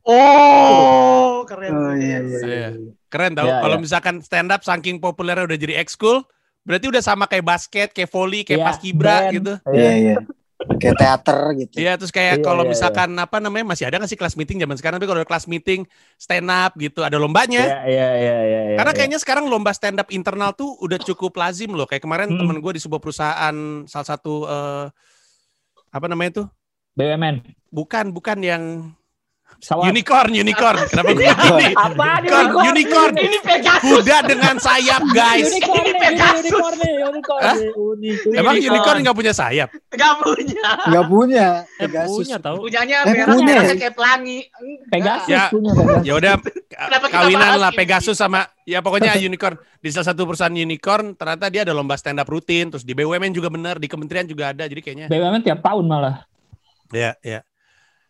Oh, 0.05 1.41
keren. 1.43 1.71
Oh 1.73 1.93
iya 1.97 2.17
iya. 2.21 2.39
Iya. 2.39 2.69
Keren 3.09 3.33
tau, 3.33 3.47
Ya, 3.47 3.57
kalau 3.59 3.77
ya. 3.77 3.81
misalkan 3.81 4.15
stand 4.21 4.53
up 4.53 4.61
saking 4.61 5.01
populernya 5.01 5.49
udah 5.49 5.57
jadi 5.57 5.81
ekskul, 5.81 6.21
berarti 6.61 6.85
udah 6.89 7.01
sama 7.01 7.25
kayak 7.25 7.45
basket, 7.45 7.89
kayak 7.89 8.09
volley, 8.09 8.45
kayak 8.45 8.61
Iya, 8.61 8.67
paskibra 8.67 9.15
band. 9.25 9.33
gitu. 9.33 9.53
Iya 9.73 9.91
iya. 9.97 10.17
Kayak 10.55 10.95
teater 10.97 11.39
gitu. 11.59 11.75
Iya, 11.77 11.93
terus 11.99 12.09
kayak 12.09 12.39
Iya, 12.39 12.45
kalau 12.45 12.63
iya, 12.63 12.71
misalkan 12.71 13.09
apa 13.17 13.37
namanya 13.37 13.65
masih 13.67 13.85
ada 13.85 13.99
nggak 13.99 14.07
sih 14.09 14.17
kelas 14.17 14.33
meeting 14.33 14.57
zaman 14.61 14.77
sekarang? 14.79 14.97
Tapi 14.97 15.07
kalau 15.07 15.19
ada 15.21 15.27
kelas 15.27 15.45
meeting 15.45 15.83
stand 16.15 16.47
up 16.47 16.73
gitu, 16.77 17.03
ada 17.03 17.17
lombanya. 17.17 17.65
Iya, 17.65 17.79
iya, 17.85 18.07
iya, 18.15 18.35
iya. 18.39 18.61
iya, 18.71 18.75
Karena 18.79 18.91
iya. 18.91 18.97
kayaknya 18.97 19.19
sekarang 19.19 19.45
lomba 19.45 19.73
stand 19.73 19.99
up 19.99 20.09
internal 20.09 20.53
tuh 20.53 20.73
udah 20.79 20.97
cukup 20.97 21.35
lazim 21.35 21.73
loh. 21.73 21.85
Kayak 21.85 22.03
kemarin 22.03 22.29
Hmm. 22.29 22.39
temen 22.39 22.57
gue 22.61 22.71
di 22.71 22.81
sebuah 22.81 23.01
perusahaan 23.01 23.55
salah 23.85 24.07
satu 24.07 24.33
eh, 24.45 24.85
apa 25.91 26.05
namanya 26.07 26.43
tuh? 26.43 26.47
BUMN. 26.95 27.43
Bukan, 27.69 28.15
bukan 28.15 28.37
yang 28.39 28.63
Pesawat. 29.55 29.83
unicorn, 29.87 30.29
unicorn. 30.31 30.77
Kenapa 30.87 31.09
gue 31.09 31.25
gini? 31.25 31.65
Apa 31.73 32.05
Unicorn, 32.19 32.47
unicorn. 32.69 33.13
Ini 33.15 33.37
Pegasus. 33.39 33.81
Kuda 33.81 34.17
dengan 34.23 34.55
sayap, 34.57 35.01
guys. 35.09 35.47
Unicorn 35.47 35.81
Ini 35.81 35.93
Pegasus. 35.95 36.41
unicorn 36.43 36.75
nih, 36.77 36.93
unicorn 37.05 37.41
Hah? 37.41 37.57
unicorn. 37.57 38.35
Emang 38.35 38.53
Unicorn. 38.53 38.71
unicorn 38.71 38.97
nggak 39.01 39.17
punya 39.17 39.33
sayap? 39.33 39.69
Gak 39.89 40.13
punya. 40.19 40.67
Nggak 40.85 41.05
punya. 41.07 41.47
Eh, 41.57 41.79
Pegasus. 41.81 42.17
punya 42.19 42.37
tahu. 42.37 42.55
Punyanya 42.61 42.97
Eh, 43.01 43.11
merah 43.11 43.25
punya. 43.31 43.45
merahnya 43.47 43.75
kayak 43.75 43.95
pelangi. 43.95 44.39
Pegasus 44.87 45.27
Ya. 45.27 45.43
punya 45.49 45.71
Pegasus. 45.73 46.03
Ya 46.03 46.13
udah 46.15 46.33
kawinan 47.07 47.51
lah 47.57 47.71
ini? 47.71 47.77
Pegasus 47.77 48.15
sama 48.15 48.39
ya 48.63 48.79
pokoknya 48.79 49.15
unicorn 49.17 49.55
di 49.77 49.89
salah 49.89 50.07
satu 50.07 50.25
perusahaan 50.25 50.51
unicorn 50.51 51.13
ternyata 51.13 51.47
dia 51.47 51.61
ada 51.61 51.71
lomba 51.71 51.95
stand 51.95 52.17
up 52.17 52.27
rutin 52.27 52.67
terus 52.67 52.81
di 52.81 52.91
BUMN 52.91 53.31
juga 53.31 53.47
bener 53.47 53.77
di 53.77 53.85
kementerian 53.85 54.25
juga 54.25 54.51
ada 54.51 54.65
jadi 54.65 54.81
kayaknya 54.81 55.07
BUMN 55.07 55.41
tiap 55.41 55.61
tahun 55.61 55.85
malah. 55.85 56.25
ya 56.89 57.13
ya 57.21 57.41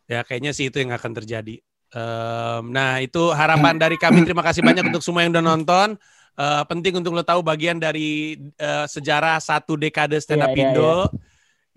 ya 0.06 0.22
kayaknya 0.22 0.52
sih 0.54 0.70
itu 0.70 0.82
yang 0.82 0.94
akan 0.94 1.14
terjadi 1.18 1.62
Em, 1.96 2.76
nah 2.76 3.00
itu 3.00 3.32
harapan 3.32 3.80
dari 3.80 3.96
kami 3.96 4.26
terima 4.28 4.44
kasih 4.44 4.60
banyak 4.60 4.90
untuk 4.92 5.00
semua 5.00 5.24
yang 5.24 5.32
udah 5.32 5.46
nonton 5.46 5.96
Eh, 6.36 6.64
penting 6.68 7.00
untuk 7.00 7.16
lo 7.16 7.24
tahu 7.24 7.40
bagian 7.40 7.80
dari 7.80 8.36
eh, 8.60 8.86
sejarah 8.92 9.40
satu 9.40 9.80
dekade 9.80 10.20
stand 10.20 10.44
up 10.44 10.52
Iya, 10.52 10.60
iya, 10.60 10.68
Indo 10.68 10.96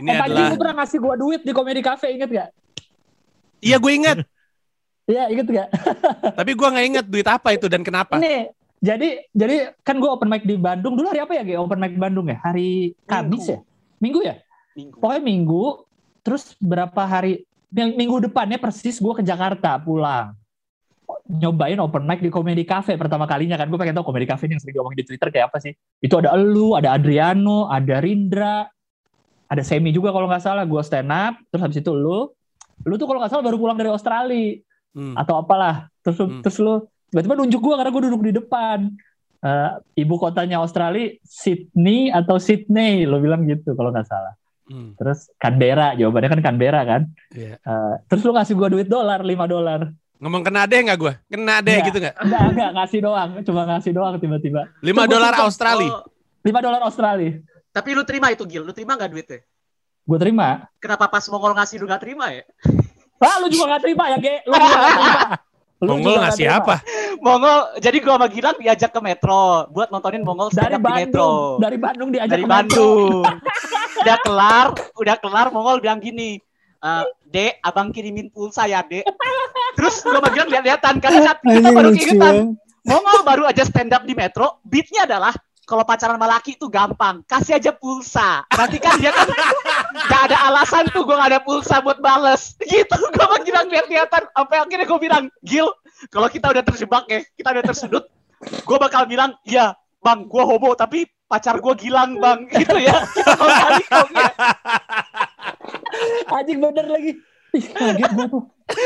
ini 0.02 0.10
eh, 0.10 0.18
adalah 0.18 0.50
lu 0.50 0.58
pernah 0.58 0.74
ngasih 0.82 0.98
gua 0.98 1.14
duit 1.14 1.40
di 1.46 1.52
Comedy 1.54 1.78
Cafe, 1.78 2.10
inget 2.10 2.26
gak? 2.26 2.50
iya 3.62 3.78
gue 3.78 3.92
inget 3.94 4.18
Iya, 5.06 5.30
inget 5.30 5.46
gak? 5.46 5.68
tapi 6.42 6.58
gue 6.58 6.68
nggak 6.74 6.86
inget 6.90 7.06
duit 7.06 7.28
apa 7.30 7.54
itu 7.54 7.70
dan 7.70 7.86
kenapa 7.86 8.18
Nih, 8.18 8.50
jadi 8.82 9.30
jadi 9.30 9.78
kan 9.86 10.02
gua 10.02 10.18
open 10.18 10.26
mic 10.26 10.42
di 10.42 10.58
Bandung. 10.58 10.98
Dulu 10.98 11.06
hari 11.06 11.22
apa 11.22 11.38
ya, 11.38 11.42
Ge? 11.46 11.54
Open 11.54 11.78
mic 11.78 11.94
di 11.94 12.02
Bandung 12.02 12.26
ya? 12.26 12.38
Hari 12.42 12.98
Kamis 13.06 13.46
ya? 13.46 13.58
Minggu 14.02 14.26
ya? 14.26 14.42
Minggu. 14.74 14.98
Pokoknya 14.98 15.22
minggu, 15.22 15.64
terus 16.26 16.54
berapa 16.58 17.02
hari, 17.06 17.46
minggu 17.72 18.30
depannya 18.30 18.56
persis 18.56 18.96
gue 18.98 19.14
ke 19.16 19.22
Jakarta 19.24 19.76
pulang. 19.80 20.32
Nyobain 21.28 21.76
open 21.80 22.04
mic 22.04 22.20
di 22.20 22.28
Comedy 22.28 22.64
Cafe 22.64 22.96
pertama 22.96 23.24
kalinya 23.24 23.56
kan. 23.56 23.68
Gue 23.68 23.80
pengen 23.80 23.96
tahu 23.96 24.12
Comedy 24.12 24.28
Cafe 24.28 24.48
ini 24.48 24.56
yang 24.56 24.62
sering 24.64 24.76
diomongin 24.76 24.98
di 25.00 25.06
Twitter 25.08 25.28
kayak 25.28 25.52
apa 25.52 25.58
sih. 25.60 25.72
Itu 26.00 26.20
ada 26.20 26.36
elu, 26.36 26.76
ada 26.76 26.96
Adriano, 26.96 27.68
ada 27.68 28.00
Rindra, 28.00 28.68
ada 29.48 29.62
Semi 29.64 29.92
juga 29.92 30.12
kalau 30.12 30.28
nggak 30.28 30.44
salah. 30.44 30.64
Gue 30.68 30.80
stand 30.84 31.12
up, 31.12 31.36
terus 31.52 31.62
habis 31.64 31.80
itu 31.80 31.92
lu. 31.92 32.28
Lu 32.84 32.94
tuh 32.96 33.08
kalau 33.08 33.20
nggak 33.20 33.32
salah 33.32 33.44
baru 33.44 33.56
pulang 33.60 33.76
dari 33.76 33.92
Australia 33.92 34.60
Hmm. 34.96 35.14
atau 35.14 35.36
apalah. 35.36 35.92
terus 36.00 36.16
Hmm. 36.16 36.40
terus 36.40 36.56
lu 36.56 36.88
tiba-tiba 37.12 37.36
nunjuk 37.36 37.60
gue 37.60 37.74
karena 37.76 37.90
gue 37.92 38.02
duduk 38.08 38.22
di 38.24 38.32
depan 38.40 38.88
Eh, 39.38 40.02
ibu 40.02 40.18
kotanya 40.18 40.58
Australia 40.58 41.14
Sydney 41.22 42.10
atau 42.10 42.42
Sydney 42.42 43.06
lo 43.06 43.22
bilang 43.22 43.46
gitu 43.46 43.70
kalau 43.78 43.94
nggak 43.94 44.10
salah 44.10 44.34
Hmm, 44.68 44.92
terus 44.94 45.32
Canberra 45.36 45.96
jawabannya 45.96 46.28
kan 46.28 46.40
Canberra 46.44 46.82
kan 46.84 47.02
iya. 47.32 47.56
Eh, 47.56 47.94
terus 48.06 48.20
lu 48.22 48.30
kasih 48.30 48.52
gue 48.52 48.68
duit 48.70 48.86
dolar 48.86 49.20
5 49.20 49.32
dolar 49.48 49.88
Ngomong 50.18 50.42
kena 50.42 50.66
deh 50.66 50.82
nggak 50.82 50.98
gue? 50.98 51.14
Kena 51.30 51.62
deh 51.62 51.78
gitu 51.80 51.96
nggak? 51.96 52.14
enggak 52.18 52.42
enggak 52.50 52.70
ngasih 52.74 53.00
doang 53.00 53.30
cuma 53.40 53.62
ngasih 53.64 53.92
doang 53.92 54.14
tiba-tiba 54.18 54.66
5 54.78 54.90
Tunggu, 54.90 55.06
dolar. 55.08 55.32
Australia. 55.40 55.90
Oh, 55.94 56.02
5 56.42 56.58
dolar 56.60 56.80
Australia 56.82 57.32
tapi 57.68 57.94
lu 57.94 58.02
terima 58.02 58.28
itu 58.28 58.42
Gil, 58.44 58.66
lu 58.66 58.72
terima 58.72 58.92
nggak 58.94 59.08
duitnya? 59.08 59.40
gue 60.04 60.18
terima 60.18 60.66
Kenapa 60.76 61.06
pas 61.06 61.24
Mongol 61.28 61.52
ngasih 61.54 61.78
lu 61.78 61.86
nggak 61.86 62.02
terima 62.02 62.32
ya? 62.32 62.44
ah 63.18 63.36
lu 63.38 63.46
juga 63.46 63.64
nggak 63.72 63.82
terima 63.82 64.04
ya 64.10 64.18
ge 64.18 64.34
lu 64.44 64.54
juga 64.54 64.68
nggak 64.74 64.92
terima 64.92 65.20
Lu 65.78 65.94
Mongol 65.94 66.18
ngasih 66.18 66.46
apa? 66.50 66.82
Mongol, 67.24 67.78
jadi 67.78 67.96
gua 68.02 68.18
sama 68.18 68.26
Gilang 68.26 68.56
diajak 68.58 68.90
ke 68.90 68.98
Metro 68.98 69.70
buat 69.70 69.94
nontonin 69.94 70.26
Mongol 70.26 70.50
dari 70.50 70.74
up 70.74 70.82
di 70.82 70.92
Metro. 71.06 71.22
Bandung 71.22 71.62
dari 71.62 71.78
Bandung 71.78 72.08
diajak 72.10 72.34
Dari 72.34 72.42
ke 72.42 72.48
Metro. 72.50 72.58
Bandung. 72.58 73.22
udah 74.02 74.16
kelar, 74.26 74.66
udah 74.98 75.16
kelar 75.22 75.46
Mongol 75.54 75.78
bilang 75.78 76.02
gini, 76.02 76.42
"Eh, 76.82 77.04
Dek, 77.30 77.62
abang 77.62 77.94
kirimin 77.94 78.26
pulsa 78.34 78.66
ya, 78.66 78.82
Dek. 78.82 79.06
Terus 79.78 80.02
gua 80.02 80.18
sama 80.18 80.28
Gilang 80.34 80.50
lihat-lihatan 80.50 80.94
karena 80.98 81.18
saat 81.30 81.38
kita 81.46 81.70
baru 81.70 81.90
keingetan. 81.94 82.18
banget. 82.18 82.46
Mongol 82.88 83.20
baru 83.22 83.42
aja 83.46 83.62
stand 83.62 83.94
up 83.94 84.02
di 84.02 84.14
Metro, 84.18 84.58
beatnya 84.66 85.06
adalah 85.06 85.30
kalau 85.68 85.84
pacaran 85.84 86.16
sama 86.16 86.24
laki 86.32 86.56
itu 86.56 86.64
gampang, 86.72 87.20
kasih 87.28 87.60
aja 87.60 87.76
pulsa. 87.76 88.40
Nanti 88.56 88.80
kan 88.80 88.96
dia 88.96 89.12
kan 89.12 89.28
gak 90.08 90.32
ada 90.32 90.48
alasan 90.48 90.88
tuh 90.88 91.04
gue 91.04 91.12
gak 91.12 91.28
ada 91.36 91.44
pulsa 91.44 91.84
buat 91.84 92.00
bales. 92.00 92.56
Gitu, 92.64 92.96
gue 92.96 93.26
mah 93.28 93.40
Gilang 93.44 93.68
lihat-lihatan. 93.68 94.32
Sampai 94.32 94.56
akhirnya 94.64 94.88
gue 94.88 95.00
bilang, 95.04 95.24
Gil, 95.44 95.68
kalau 96.08 96.32
kita 96.32 96.56
udah 96.56 96.64
terjebak 96.64 97.04
ya, 97.12 97.20
kita 97.36 97.48
udah 97.52 97.64
tersudut, 97.68 98.08
gue 98.40 98.78
bakal 98.80 99.04
bilang, 99.04 99.36
iya 99.44 99.76
bang, 100.00 100.24
gue 100.24 100.40
homo, 100.40 100.72
tapi 100.72 101.04
pacar 101.28 101.60
gue 101.60 101.74
Gilang 101.76 102.16
bang. 102.16 102.48
Gitu 102.48 102.76
ya, 102.80 103.04
kita 103.04 103.32
kok 103.38 103.48
ya. 103.52 104.32
Anjing 106.32 106.64
bener 106.64 106.86
lagi. 106.88 107.12
Ih, 107.58 107.64
kaget 107.68 108.10
gua 108.12 108.26
tuh. 108.28 108.42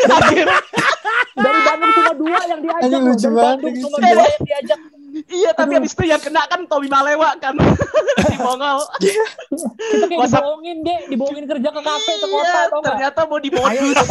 Dari 1.32 1.60
Bandung 1.62 1.90
cuma 1.92 2.12
dua 2.14 2.38
yang 2.44 2.60
diajak. 2.60 2.88
Loh. 2.90 3.00
lucu 3.02 3.20
Dari 3.22 3.34
banget 3.34 3.44
Bandung 3.54 3.70
ini. 3.70 3.82
cuma 3.82 3.96
dua 3.98 4.08
yang 4.24 4.42
diajak. 4.42 4.80
iya, 5.28 5.50
tapi 5.52 5.72
abis 5.76 5.92
itu 5.92 6.04
yang 6.06 6.16
kena 6.18 6.42
kan 6.46 6.64
Tommy 6.64 6.88
Malewa 6.88 7.36
kan. 7.36 7.52
si 8.24 8.36
Mongol. 8.38 8.78
Kita 8.96 10.06
kayak 10.06 10.18
Masa- 10.18 10.40
dibohongin. 10.40 10.76
Dibohongin 11.06 11.44
kerja 11.46 11.68
ke 11.68 11.80
kafe, 11.82 12.12
ke 12.14 12.26
kota, 12.26 12.48
Iya, 12.48 12.60
tau 12.64 12.78
gak? 12.78 12.86
ternyata 12.88 13.20
mau 13.22 13.36
Ayo 13.36 13.44
dimodus. 13.44 14.08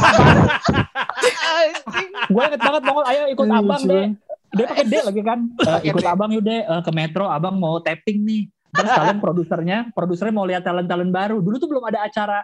Anjing. 1.42 2.10
Gue 2.28 2.44
inget 2.44 2.62
banget 2.62 2.82
Mongol, 2.84 3.06
ayo 3.08 3.22
ikut 3.28 3.46
abang 3.48 3.82
banget. 3.82 4.10
Dia 4.52 4.66
pakai 4.68 4.84
D 4.84 4.94
lagi 5.02 5.22
kan. 5.24 5.40
Eh, 5.48 5.66
Pakai 5.66 5.90
ikut 5.90 6.06
abang 6.06 6.30
yuk 6.30 6.44
deh 6.44 6.62
eh, 6.62 6.82
ke 6.84 6.92
Metro, 6.92 7.26
abang 7.26 7.56
mau 7.56 7.80
tapping 7.80 8.20
nih. 8.22 8.44
Terus 8.72 8.88
kalian 8.90 9.20
produsernya, 9.20 9.78
produsernya 9.92 10.32
mau 10.32 10.44
lihat 10.44 10.62
talent-talent 10.62 11.10
baru. 11.10 11.40
Dulu 11.40 11.56
tuh 11.56 11.68
belum 11.68 11.84
ada 11.84 12.04
acara 12.04 12.40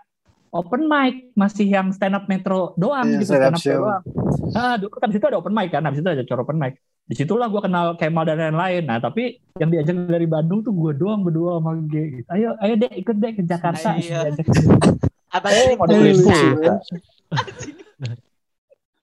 open 0.49 0.85
mic, 0.85 1.31
masih 1.33 1.67
yang 1.67 1.89
stand 1.89 2.13
up 2.13 2.25
Metro 2.25 2.71
doang 2.75 3.05
Iya, 3.05 3.19
gitu, 3.19 3.33
stand 3.33 3.45
up 3.47 3.53
stand 3.53 3.55
up 3.55 3.63
show. 3.63 3.79
doang. 3.81 4.03
Nah, 4.49 4.75
dulu 4.75 4.91
kan 4.93 5.07
di 5.07 5.15
situ 5.15 5.25
ada 5.25 5.37
open 5.37 5.51
mic 5.51 5.69
kan, 5.69 5.81
habis 5.81 5.99
itu 5.99 6.07
ada 6.07 6.19
acara 6.19 6.41
open 6.41 6.57
mic. 6.57 6.73
Di 7.03 7.15
situlah 7.15 7.47
gue 7.47 7.61
kenal 7.61 7.95
Kemal 7.95 8.23
dan 8.23 8.37
lain-lain. 8.37 8.83
Nah, 8.83 8.97
tapi 8.97 9.39
yang 9.55 9.69
diajak 9.69 9.95
dari 10.05 10.25
Bandung 10.25 10.59
tuh 10.59 10.71
gue 10.71 10.91
doang 10.93 11.21
berdua 11.21 11.57
sama 11.57 11.79
G. 11.85 11.93
Gitu. 12.13 12.27
Ayo, 12.27 12.55
ayo 12.57 12.73
deh 12.75 12.91
ikut 12.93 13.15
deh 13.15 13.31
ke 13.31 13.41
Jakarta. 13.41 13.95
Iya. 13.95 14.27
Diajak. 14.27 14.47
Abang 15.29 15.51
Eh, 15.51 15.59
Anjing 15.59 15.77
pulsa. 15.77 15.91
lucu 15.93 16.15
pulsa. 16.17 16.45
banget. 16.53 18.17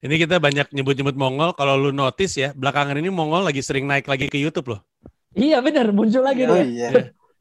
Ini 0.00 0.14
kita 0.18 0.36
banyak 0.36 0.68
nyebut-nyebut 0.70 1.16
Mongol. 1.16 1.50
Kalau 1.54 1.74
lu 1.78 1.90
notice 1.90 2.36
ya, 2.38 2.52
belakangan 2.52 2.92
ini 2.94 3.08
Mongol 3.08 3.40
lagi 3.42 3.64
sering 3.64 3.84
naik 3.84 4.04
lagi 4.04 4.28
ke 4.28 4.36
YouTube 4.36 4.68
loh. 4.70 4.80
Iya 5.32 5.58
bener, 5.58 5.90
muncul 5.90 6.20
lagi 6.20 6.44
Oh 6.44 6.54
dia. 6.54 6.62
iya. 6.62 6.88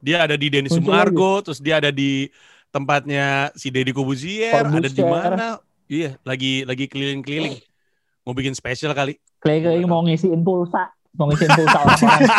Dia 0.00 0.16
ada 0.22 0.34
di 0.34 0.48
Denny 0.48 0.66
Sumargo, 0.66 1.40
terus 1.40 1.60
dia 1.60 1.76
ada 1.76 1.88
di 1.88 2.26
tempatnya 2.74 3.54
si 3.54 3.70
Deddy 3.70 3.94
Kobuzier, 3.94 4.50
ada 4.66 4.90
di 4.90 5.04
mana? 5.06 5.62
Iya, 5.86 6.18
lagi 6.26 6.66
lagi 6.66 6.90
keliling-keliling. 6.90 7.62
Mau 8.26 8.34
bikin 8.34 8.58
spesial 8.58 8.90
kali. 8.90 9.14
Keliling 9.38 9.86
mau 9.86 10.02
ngisiin 10.02 10.42
pulsa, 10.42 10.90
mau 11.14 11.30
ngisiin 11.30 11.54
pulsa 11.54 11.78
orang-orang. 11.78 12.20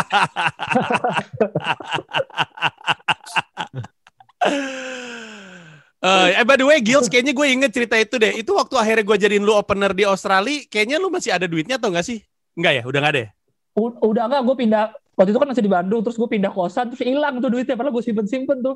Eh, 6.05 6.37
eh, 6.37 6.45
by 6.45 6.53
the 6.53 6.61
way, 6.61 6.77
Gils, 6.85 7.09
kayaknya 7.09 7.33
gue 7.33 7.47
inget 7.49 7.71
cerita 7.73 7.97
itu 7.97 8.21
deh. 8.21 8.37
Itu 8.37 8.53
waktu 8.53 8.77
akhirnya 8.77 9.01
gue 9.01 9.17
jadiin 9.25 9.41
lu 9.41 9.57
opener 9.57 9.89
di 9.89 10.05
Australia, 10.05 10.61
kayaknya 10.69 11.01
lu 11.01 11.09
masih 11.09 11.33
ada 11.33 11.49
duitnya 11.49 11.81
atau 11.81 11.89
enggak 11.89 12.05
sih? 12.05 12.21
Enggak 12.53 12.77
ya? 12.77 12.83
Udah 12.85 12.99
enggak 13.01 13.13
ada 13.17 13.21
ya? 13.25 13.29
U- 13.73 13.99
udah 14.13 14.23
enggak 14.29 14.41
gue 14.45 14.55
pindah 14.61 14.93
waktu 15.15 15.31
itu 15.33 15.39
kan 15.39 15.49
masih 15.49 15.63
di 15.63 15.71
Bandung 15.71 16.03
terus 16.03 16.19
gue 16.19 16.29
pindah 16.29 16.51
kosan 16.51 16.91
terus 16.91 17.01
hilang 17.01 17.39
tuh 17.39 17.49
duitnya 17.49 17.75
padahal 17.79 17.95
gue 17.95 18.03
simpen 18.03 18.27
simpen 18.27 18.59
tuh 18.59 18.75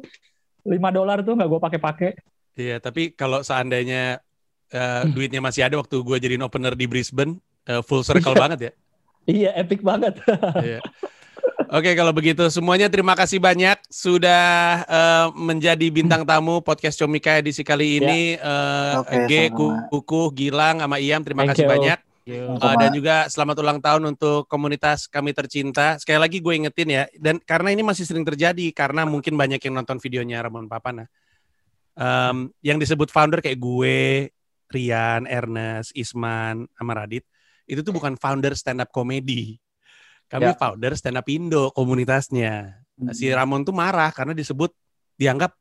5 0.64 0.72
dolar 0.92 1.22
tuh 1.22 1.34
nggak 1.36 1.48
gue 1.48 1.62
pakai 1.62 1.80
pakai 1.80 2.12
Iya, 2.54 2.78
tapi 2.78 3.14
kalau 3.14 3.40
seandainya 3.40 4.20
eh, 4.70 5.02
duitnya 5.08 5.40
masih 5.40 5.64
ada 5.64 5.80
waktu 5.80 5.96
gue 5.96 6.18
jadiin 6.20 6.44
opener 6.44 6.76
di 6.76 6.86
Brisbane, 6.86 7.40
eh, 7.64 7.80
full 7.80 8.04
circle 8.08 8.36
Iya. 8.36 8.42
banget 8.42 8.60
ya. 8.60 8.72
iya 9.26 9.50
epic 9.56 9.80
banget 9.80 10.20
Iya. 10.68 10.80
Oke, 11.70 11.94
kalau 11.94 12.10
begitu 12.10 12.42
semuanya 12.50 12.90
terima 12.90 13.14
kasih 13.14 13.38
banyak 13.38 13.78
sudah 13.88 14.44
eh, 14.84 15.28
menjadi 15.38 15.88
bintang 15.88 16.26
tamu 16.26 16.60
podcast 16.60 16.98
Comika 16.98 17.38
edisi 17.38 17.62
kali 17.62 18.02
ini. 18.02 18.36
Eh, 18.36 18.94
Oke, 18.98 19.30
G, 19.30 19.32
sama. 19.54 19.86
Kukuh, 19.88 20.34
Gilang, 20.34 20.82
sama 20.82 20.98
Iam, 20.98 21.22
terima 21.22 21.46
Thank 21.46 21.62
kasih 21.62 21.66
you. 21.70 21.72
banyak. 21.72 22.00
Sama. 22.30 22.62
Uh, 22.62 22.76
dan 22.78 22.90
juga 22.94 23.16
selamat 23.32 23.56
ulang 23.64 23.80
tahun 23.82 24.04
untuk 24.16 24.46
komunitas 24.46 25.10
kami 25.10 25.34
tercinta. 25.34 25.98
Sekali 25.98 26.20
lagi 26.22 26.38
gue 26.40 26.54
ingetin 26.54 26.90
ya, 26.90 27.04
dan 27.18 27.42
karena 27.42 27.74
ini 27.74 27.82
masih 27.82 28.06
sering 28.06 28.28
terjadi, 28.28 28.70
karena 28.76 29.08
mungkin 29.08 29.34
banyak 29.34 29.58
yang 29.60 29.76
nonton 29.80 29.98
videonya 29.98 30.46
Ramon 30.46 30.70
Papana. 30.70 31.10
Um, 32.00 32.54
yang 32.64 32.80
disebut 32.80 33.12
founder 33.12 33.44
kayak 33.44 33.60
gue, 33.60 34.30
Rian, 34.70 35.26
Ernest, 35.26 35.92
Isman, 35.98 36.70
sama 36.78 36.94
Radit, 36.94 37.26
itu 37.66 37.82
tuh 37.82 37.92
bukan 37.92 38.16
founder 38.16 38.54
stand 38.54 38.80
up 38.80 38.94
comedy. 38.94 39.58
Kami 40.30 40.54
Ya. 40.54 40.56
founder 40.56 40.94
stand 40.94 41.18
up 41.18 41.26
Indo 41.26 41.74
komunitasnya. 41.74 42.86
Nah, 43.02 43.14
si 43.18 43.28
Ramon 43.34 43.66
tuh 43.66 43.74
marah 43.74 44.14
karena 44.14 44.38
disebut 44.38 44.70
dianggap 45.18 45.58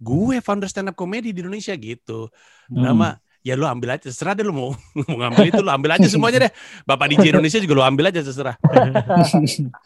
gue 0.00 0.40
founder 0.40 0.70
stand 0.70 0.88
up 0.90 0.96
comedy 0.96 1.36
di 1.36 1.44
Indonesia 1.44 1.76
gitu. 1.76 2.32
Hmm. 2.72 2.88
Nama 2.88 3.08
ya 3.48 3.56
lu 3.56 3.64
ambil 3.64 3.96
aja 3.96 4.12
terserah 4.12 4.36
deh 4.36 4.44
lu 4.44 4.52
mau 4.52 4.70
mau 5.08 5.16
ngambil 5.24 5.44
itu 5.48 5.60
lu 5.64 5.70
ambil 5.72 5.96
aja 5.96 6.04
semuanya 6.04 6.38
deh. 6.44 6.52
Bapak 6.84 7.08
DJ 7.08 7.32
Indonesia 7.32 7.56
juga 7.64 7.74
lu 7.80 7.84
ambil 7.84 8.12
aja 8.12 8.20
terserah. 8.20 8.56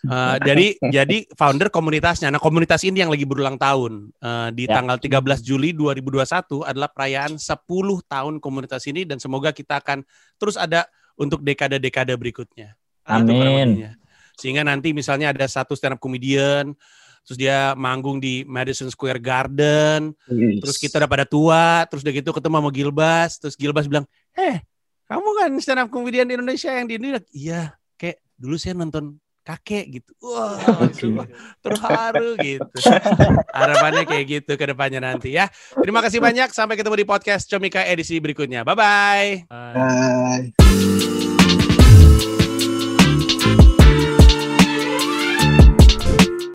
Eh, 0.03 0.37
jadi 0.43 0.67
jadi 0.91 1.17
founder 1.39 1.71
komunitasnya. 1.71 2.29
Nah, 2.29 2.43
komunitas 2.43 2.83
ini 2.83 3.01
yang 3.01 3.09
lagi 3.13 3.23
berulang 3.23 3.57
tahun. 3.57 4.11
Eh, 4.19 4.49
di 4.53 4.65
Ya. 4.67 4.81
tanggal 4.81 4.97
13 4.99 5.41
Juli 5.45 5.73
2021 5.77 6.65
adalah 6.67 6.91
perayaan 6.91 7.39
10 7.39 8.03
tahun 8.05 8.41
komunitas 8.43 8.83
ini 8.91 9.07
dan 9.07 9.21
semoga 9.23 9.55
kita 9.55 9.79
akan 9.79 10.03
terus 10.41 10.59
ada 10.59 10.89
untuk 11.15 11.41
dekade-dekade 11.45 12.13
berikutnya. 12.19 12.75
Itu 13.05 13.33
Amin. 13.33 13.95
Sehingga 14.37 14.65
nanti 14.67 14.91
misalnya 14.97 15.31
ada 15.31 15.47
satu 15.47 15.77
stand 15.77 15.97
up 15.97 16.01
comedian 16.03 16.75
terus 17.23 17.39
dia 17.39 17.73
manggung 17.79 18.19
di 18.19 18.43
Madison 18.45 18.91
Square 18.91 19.23
Garden, 19.23 20.15
terus 20.59 20.77
kita 20.77 20.99
udah 20.99 21.11
pada 21.11 21.27
tua, 21.27 21.87
terus 21.87 22.03
udah 22.03 22.15
gitu 22.15 22.31
ketemu 22.35 22.55
sama 22.59 22.71
Gilbas, 22.75 23.31
terus 23.39 23.55
Gilbas 23.55 23.87
bilang, 23.87 24.07
eh 24.35 24.63
kamu 25.07 25.29
kan 25.39 25.51
stand 25.61 25.81
up 25.85 25.89
comedian 25.93 26.27
di 26.27 26.35
Indonesia 26.35 26.71
yang 26.73 26.87
di 26.91 26.95
ini, 26.99 27.09
iya, 27.35 27.77
kayak 28.01 28.19
dulu 28.35 28.59
saya 28.59 28.75
nonton 28.75 29.19
kakek 29.43 30.03
gitu, 30.03 30.11
wah 30.23 30.59
mah 31.19 31.27
terharu 31.59 32.39
gitu. 32.39 32.79
Harapannya 33.51 34.07
kayak 34.07 34.25
gitu 34.27 34.53
ke 34.55 34.65
depannya 34.71 35.03
nanti 35.03 35.35
ya. 35.35 35.51
Terima 35.83 35.99
kasih 35.99 36.23
banyak, 36.23 36.55
sampai 36.55 36.79
ketemu 36.79 37.03
di 37.03 37.07
podcast 37.07 37.51
Comika 37.51 37.83
edisi 37.83 38.23
berikutnya, 38.23 38.63
bye 38.63 38.79
bye. 38.79 39.47
Ah. 39.51 40.39
Bye. 40.39 41.32